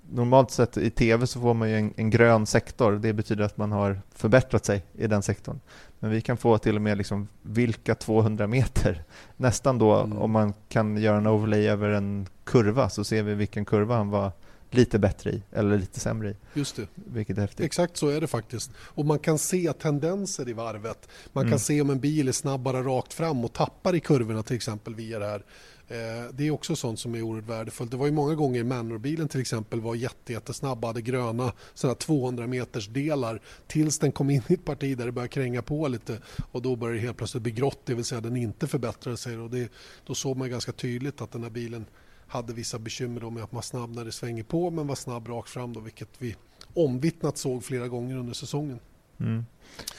Normalt 0.09 0.51
sett 0.51 0.77
i 0.77 0.89
tv 0.89 1.27
så 1.27 1.41
får 1.41 1.53
man 1.53 1.69
ju 1.69 1.77
en, 1.77 1.93
en 1.97 2.09
grön 2.09 2.45
sektor. 2.45 2.91
Det 2.91 3.13
betyder 3.13 3.43
att 3.43 3.57
man 3.57 3.71
har 3.71 4.01
förbättrat 4.15 4.65
sig 4.65 4.83
i 4.93 5.07
den 5.07 5.21
sektorn. 5.21 5.59
Men 5.99 6.11
vi 6.11 6.21
kan 6.21 6.37
få 6.37 6.57
till 6.57 6.75
och 6.75 6.81
med 6.81 6.97
liksom 6.97 7.27
vilka 7.41 7.95
200 7.95 8.47
meter. 8.47 9.03
Nästan 9.37 9.77
då 9.77 9.93
Mm. 9.95 10.17
om 10.17 10.31
man 10.31 10.53
kan 10.69 10.97
göra 10.97 11.17
en 11.17 11.27
overlay 11.27 11.67
över 11.67 11.89
en 11.89 12.27
kurva 12.43 12.89
så 12.89 13.03
ser 13.03 13.23
vi 13.23 13.33
vilken 13.33 13.65
kurva 13.65 13.95
han 13.97 14.09
var 14.09 14.31
lite 14.71 14.99
bättre 14.99 15.31
i 15.31 15.43
eller 15.51 15.77
lite 15.77 15.99
sämre 15.99 16.29
i. 16.29 16.35
just 16.53 16.75
det. 16.75 16.87
Vilket 16.95 17.37
är 17.37 17.41
häftigt. 17.41 17.65
Exakt 17.65 17.97
så 17.97 18.07
är 18.07 18.21
det 18.21 18.27
faktiskt. 18.27 18.71
Och 18.79 19.05
man 19.05 19.19
kan 19.19 19.37
se 19.39 19.73
tendenser 19.73 20.49
i 20.49 20.53
varvet. 20.53 21.09
Man 21.33 21.41
Mm. 21.43 21.51
kan 21.51 21.59
se 21.59 21.81
om 21.81 21.89
en 21.89 21.99
bil 21.99 22.27
är 22.27 22.31
snabbare 22.31 22.81
rakt 22.81 23.13
fram 23.13 23.45
och 23.45 23.53
tappar 23.53 23.95
i 23.95 23.99
kurvorna 23.99 24.43
till 24.43 24.55
exempel 24.55 24.95
via 24.95 25.19
det 25.19 25.25
här. 25.25 25.43
Eh, 25.89 25.95
Det 26.33 26.47
är 26.47 26.51
också 26.51 26.75
sånt 26.75 26.99
som 26.99 27.15
är 27.15 27.21
oerhört 27.21 27.49
värdefullt. 27.49 27.91
Det 27.91 27.97
var 27.97 28.05
ju 28.05 28.11
många 28.11 28.35
gånger 28.35 28.63
Manor-bilen 28.63 29.27
till 29.27 29.41
exempel 29.41 29.81
var 29.81 29.95
jätte, 29.95 30.33
jättesnabb, 30.33 30.85
hade 30.85 31.01
gröna 31.01 31.51
såna 31.73 31.93
200 31.95 32.47
meters 32.47 32.87
delar 32.87 33.41
tills 33.67 33.99
den 33.99 34.11
kom 34.11 34.29
in 34.29 34.41
i 34.47 34.53
ett 34.53 34.65
parti 34.65 34.97
där 34.97 35.05
det 35.05 35.11
började 35.11 35.29
kränga 35.33 35.61
på 35.61 35.87
lite 35.87 36.17
och 36.51 36.61
då 36.61 36.75
började 36.75 36.99
det 36.99 37.05
helt 37.05 37.17
plötsligt 37.17 37.43
bli 37.43 37.51
grått, 37.51 37.79
det 37.85 37.93
vill 37.93 38.05
säga 38.05 38.21
den 38.21 38.37
inte 38.37 38.67
förbättrade 38.67 39.17
sig 39.17 39.37
och 39.37 39.49
det, 39.49 39.71
då 40.05 40.15
såg 40.15 40.37
man 40.37 40.49
ganska 40.49 40.71
tydligt 40.71 41.21
att 41.21 41.31
den 41.31 41.43
här 41.43 41.49
bilen 41.49 41.85
hade 42.27 42.53
vissa 42.53 42.79
bekymmer 42.79 43.21
då 43.21 43.29
med 43.29 43.43
att 43.43 43.51
man 43.51 43.57
var 43.57 43.61
snabb 43.61 43.95
när 43.95 44.05
det 44.05 44.11
svänger 44.11 44.43
på 44.43 44.69
men 44.69 44.87
var 44.87 44.95
snabb 44.95 45.27
rakt 45.27 45.49
fram 45.49 45.73
då, 45.73 45.79
vilket 45.79 46.09
vi 46.17 46.35
omvittnat 46.73 47.37
såg 47.37 47.63
flera 47.63 47.87
gånger 47.87 48.17
under 48.17 48.33
säsongen. 48.33 48.79
Mm. 49.19 49.45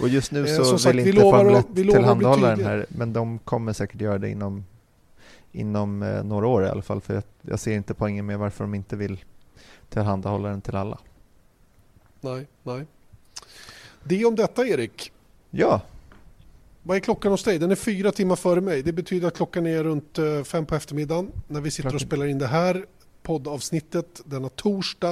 Och 0.01 0.09
just 0.09 0.33
nu 0.33 0.41
Eh, 0.47 0.57
så 0.57 0.65
som 0.65 0.73
vill 0.73 0.79
sagt, 0.81 0.97
vi 0.97 1.01
inte 1.01 1.13
lovar 1.23 1.39
Formel 1.39 1.55
att- 1.57 1.65
1 1.65 1.71
vi 1.73 1.85
lovar 1.85 1.99
att 1.99 2.17
bli 2.19 2.25
tillhandahålla 2.25 2.57
den 2.57 2.65
här, 2.65 2.87
men 2.89 3.13
de 3.13 3.39
kommer 3.39 3.73
säkert 3.73 4.01
göra 4.01 4.19
det 4.19 4.29
inom, 4.31 4.65
inom 5.53 6.03
eh, 6.03 6.23
några 6.25 6.47
år 6.47 6.65
i 6.65 6.69
alla 6.69 6.83
fall. 6.83 7.01
För 7.01 7.15
jag, 7.15 7.23
jag 7.43 7.61
ser 7.61 7.73
inte 7.77 7.95
poängen 7.95 8.27
med 8.27 8.39
varför 8.39 8.65
de 8.65 8.75
inte 8.75 8.97
vill 8.97 9.25
tillhandahålla 9.89 10.49
den 10.49 10.61
till 10.61 10.77
alla. 10.77 10.99
Nej, 12.21 12.47
nej. 12.63 12.85
Det 14.05 14.25
om 14.25 14.35
detta 14.35 14.67
Erik. 14.67 15.13
Ja, 15.51 15.81
Vad 16.83 16.97
är 16.97 17.01
klockan 17.01 17.31
hos 17.33 17.45
dig? 17.45 17.59
Den 17.59 17.71
är 17.71 17.75
fyra 17.75 18.13
timmar 18.13 18.37
före 18.37 18.61
mig. 18.61 18.83
Det 18.83 18.93
betyder 18.93 19.29
att 19.29 19.37
klockan 19.37 19.67
är 19.67 19.85
runt 19.85 20.19
eh, 20.19 20.43
fem 20.43 20.67
på 20.67 20.75
eftermiddagen 20.75 21.33
när 21.49 21.61
vi 21.61 21.71
sitter 21.71 21.95
och 21.95 22.01
spelar 22.01 22.27
in 22.27 22.39
det 22.39 22.47
här 22.47 22.87
poddavsnittet 23.23 24.21
denna 24.25 24.49
torsdag. 24.49 25.11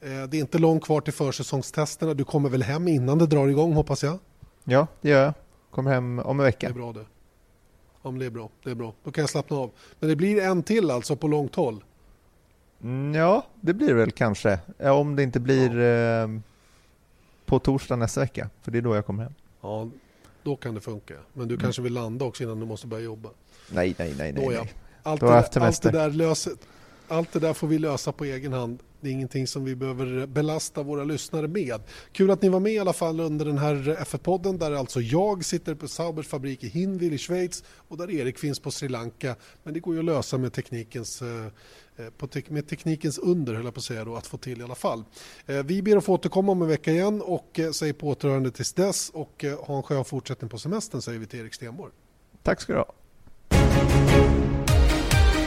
Eh, 0.00 0.22
Det 0.28 0.36
är 0.36 0.40
inte 0.40 0.58
långt 0.58 0.84
kvar 0.84 1.00
till 1.00 1.12
försäsongstesterna. 1.12 2.14
Du 2.14 2.24
kommer 2.24 2.48
väl 2.48 2.62
hem 2.62 2.88
innan 2.88 3.18
det 3.18 3.26
drar 3.26 3.48
igång 3.48 3.72
hoppas 3.72 4.02
jag? 4.02 4.18
ja, 4.64 4.86
det 5.00 5.08
gör 5.08 5.22
jag. 5.24 5.32
Kommer 5.70 5.90
hem 5.92 6.18
om 6.18 6.30
en 6.30 6.36
Det 6.36 6.42
är 6.42 6.46
vecka. 6.46 6.70
bra 6.72 6.92
det. 6.92 7.04
Ja, 8.04 8.10
men 8.10 8.18
det 8.20 8.26
är 8.26 8.30
bra. 8.30 8.48
Det 8.64 8.70
är 8.70 8.74
bra. 8.74 8.92
Då 9.04 9.10
kan 9.10 9.22
jag 9.22 9.30
slappna 9.30 9.56
av. 9.56 9.70
Men 10.00 10.08
det 10.08 10.16
blir 10.16 10.42
en 10.42 10.62
till 10.62 10.90
alltså 10.90 11.16
på 11.16 11.28
långt 11.28 11.54
håll. 11.54 11.84
Mm, 12.82 13.14
ja, 13.14 13.46
det 13.60 13.74
blir 13.74 13.88
det 13.88 13.94
väl 13.94 14.10
kanske. 14.10 14.58
Ja, 14.78 14.92
Om 14.92 15.16
det 15.16 15.22
inte 15.22 15.40
blir 15.40 15.78
eh, 15.80 16.28
på 17.46 17.58
torsdag 17.58 17.96
nästa 17.96 18.20
vecka, 18.20 18.50
för 18.62 18.70
det 18.70 18.78
är 18.78 18.82
då 18.82 18.94
jag 18.94 19.06
kommer 19.06 19.22
hem. 19.22 19.34
Ja, 19.60 19.88
då 20.42 20.56
kan 20.56 20.74
det 20.74 20.80
funka. 20.80 21.14
Men 21.32 21.48
du 21.48 21.54
Mm. 21.54 21.62
kanske 21.62 21.82
vill 21.82 21.92
landa 21.92 22.24
också 22.24 22.42
innan 22.42 22.60
du 22.60 22.66
måste 22.66 22.86
börja 22.86 23.04
jobba. 23.04 23.28
Nej, 23.70 23.94
nej, 23.98 24.14
nej, 24.18 24.32
nej. 24.32 24.44
Ja. 24.52 24.60
nej. 24.62 24.72
Allt, 25.02 25.20
det, 25.20 25.60
allt, 25.60 25.82
det 25.82 25.90
där 25.90 26.10
löser, 26.10 26.52
allt 27.08 27.32
det 27.32 27.38
där 27.40 27.52
får 27.52 27.66
vi 27.66 27.78
lösa 27.78 28.12
på 28.12 28.24
egen 28.24 28.52
hand. 28.52 28.78
Det 29.04 29.10
är 29.10 29.12
ingenting 29.12 29.46
som 29.46 29.64
vi 29.64 29.76
behöver 29.76 30.26
belasta 30.26 30.82
våra 30.82 31.04
lyssnare 31.04 31.48
med. 31.48 31.80
Kul 32.12 32.30
att 32.30 32.42
ni 32.42 32.48
var 32.48 32.60
med 32.60 32.72
i 32.72 32.78
alla 32.78 32.92
fall 32.92 33.20
under 33.20 33.44
den 33.44 33.58
här 33.58 33.74
F1-podden 34.00 34.58
där 34.58 34.72
alltså 34.72 35.00
jag 35.00 35.44
sitter 35.44 35.74
på 35.74 35.88
Saubers 35.88 36.26
fabrik 36.26 36.64
i 36.64 36.68
Hinwil 36.68 37.12
i 37.12 37.18
Schweiz 37.18 37.64
och 37.88 37.96
där 37.96 38.10
Erik 38.10 38.38
finns 38.38 38.60
på 38.60 38.70
Sri 38.70 38.88
Lanka. 38.88 39.36
Men 39.62 39.74
det 39.74 39.80
går 39.80 39.94
ju 39.94 39.98
att 39.98 40.04
lösa 40.04 40.38
med 40.38 40.52
teknikens, 40.52 41.22
eh, 41.22 41.28
eh, 41.96 42.10
på 42.18 42.26
tek- 42.26 42.50
med 42.50 42.68
teknikens 42.68 43.18
under 43.18 43.54
höll 43.54 43.64
jag 43.64 43.74
på 43.74 43.78
att 43.78 43.84
säga 43.84 44.04
då, 44.04 44.16
att 44.16 44.26
få 44.26 44.36
till 44.36 44.60
i 44.60 44.64
alla 44.64 44.74
fall. 44.74 45.04
Eh, 45.46 45.62
Vi 45.62 45.82
ber 45.82 45.96
att 45.96 46.04
få 46.04 46.12
återkomma 46.14 46.52
om 46.52 46.62
en 46.62 46.68
vecka 46.68 46.90
igen 46.92 47.22
och 47.22 47.58
eh, 47.60 47.70
säger 47.70 47.92
på 47.92 48.08
återhörande 48.08 48.50
tills 48.50 48.72
dess 48.72 49.10
och 49.10 49.44
eh, 49.44 49.58
ha 49.64 49.76
en 49.76 49.82
skön 49.82 50.04
fortsättning 50.04 50.50
på 50.50 50.58
semestern 50.58 51.02
säger 51.02 51.18
vi 51.18 51.26
till 51.26 51.40
Erik 51.40 51.54
Stenborg. 51.54 51.92
Tack 52.42 52.60
ska 52.60 52.72
du 52.72 52.78
ha. 52.78 52.92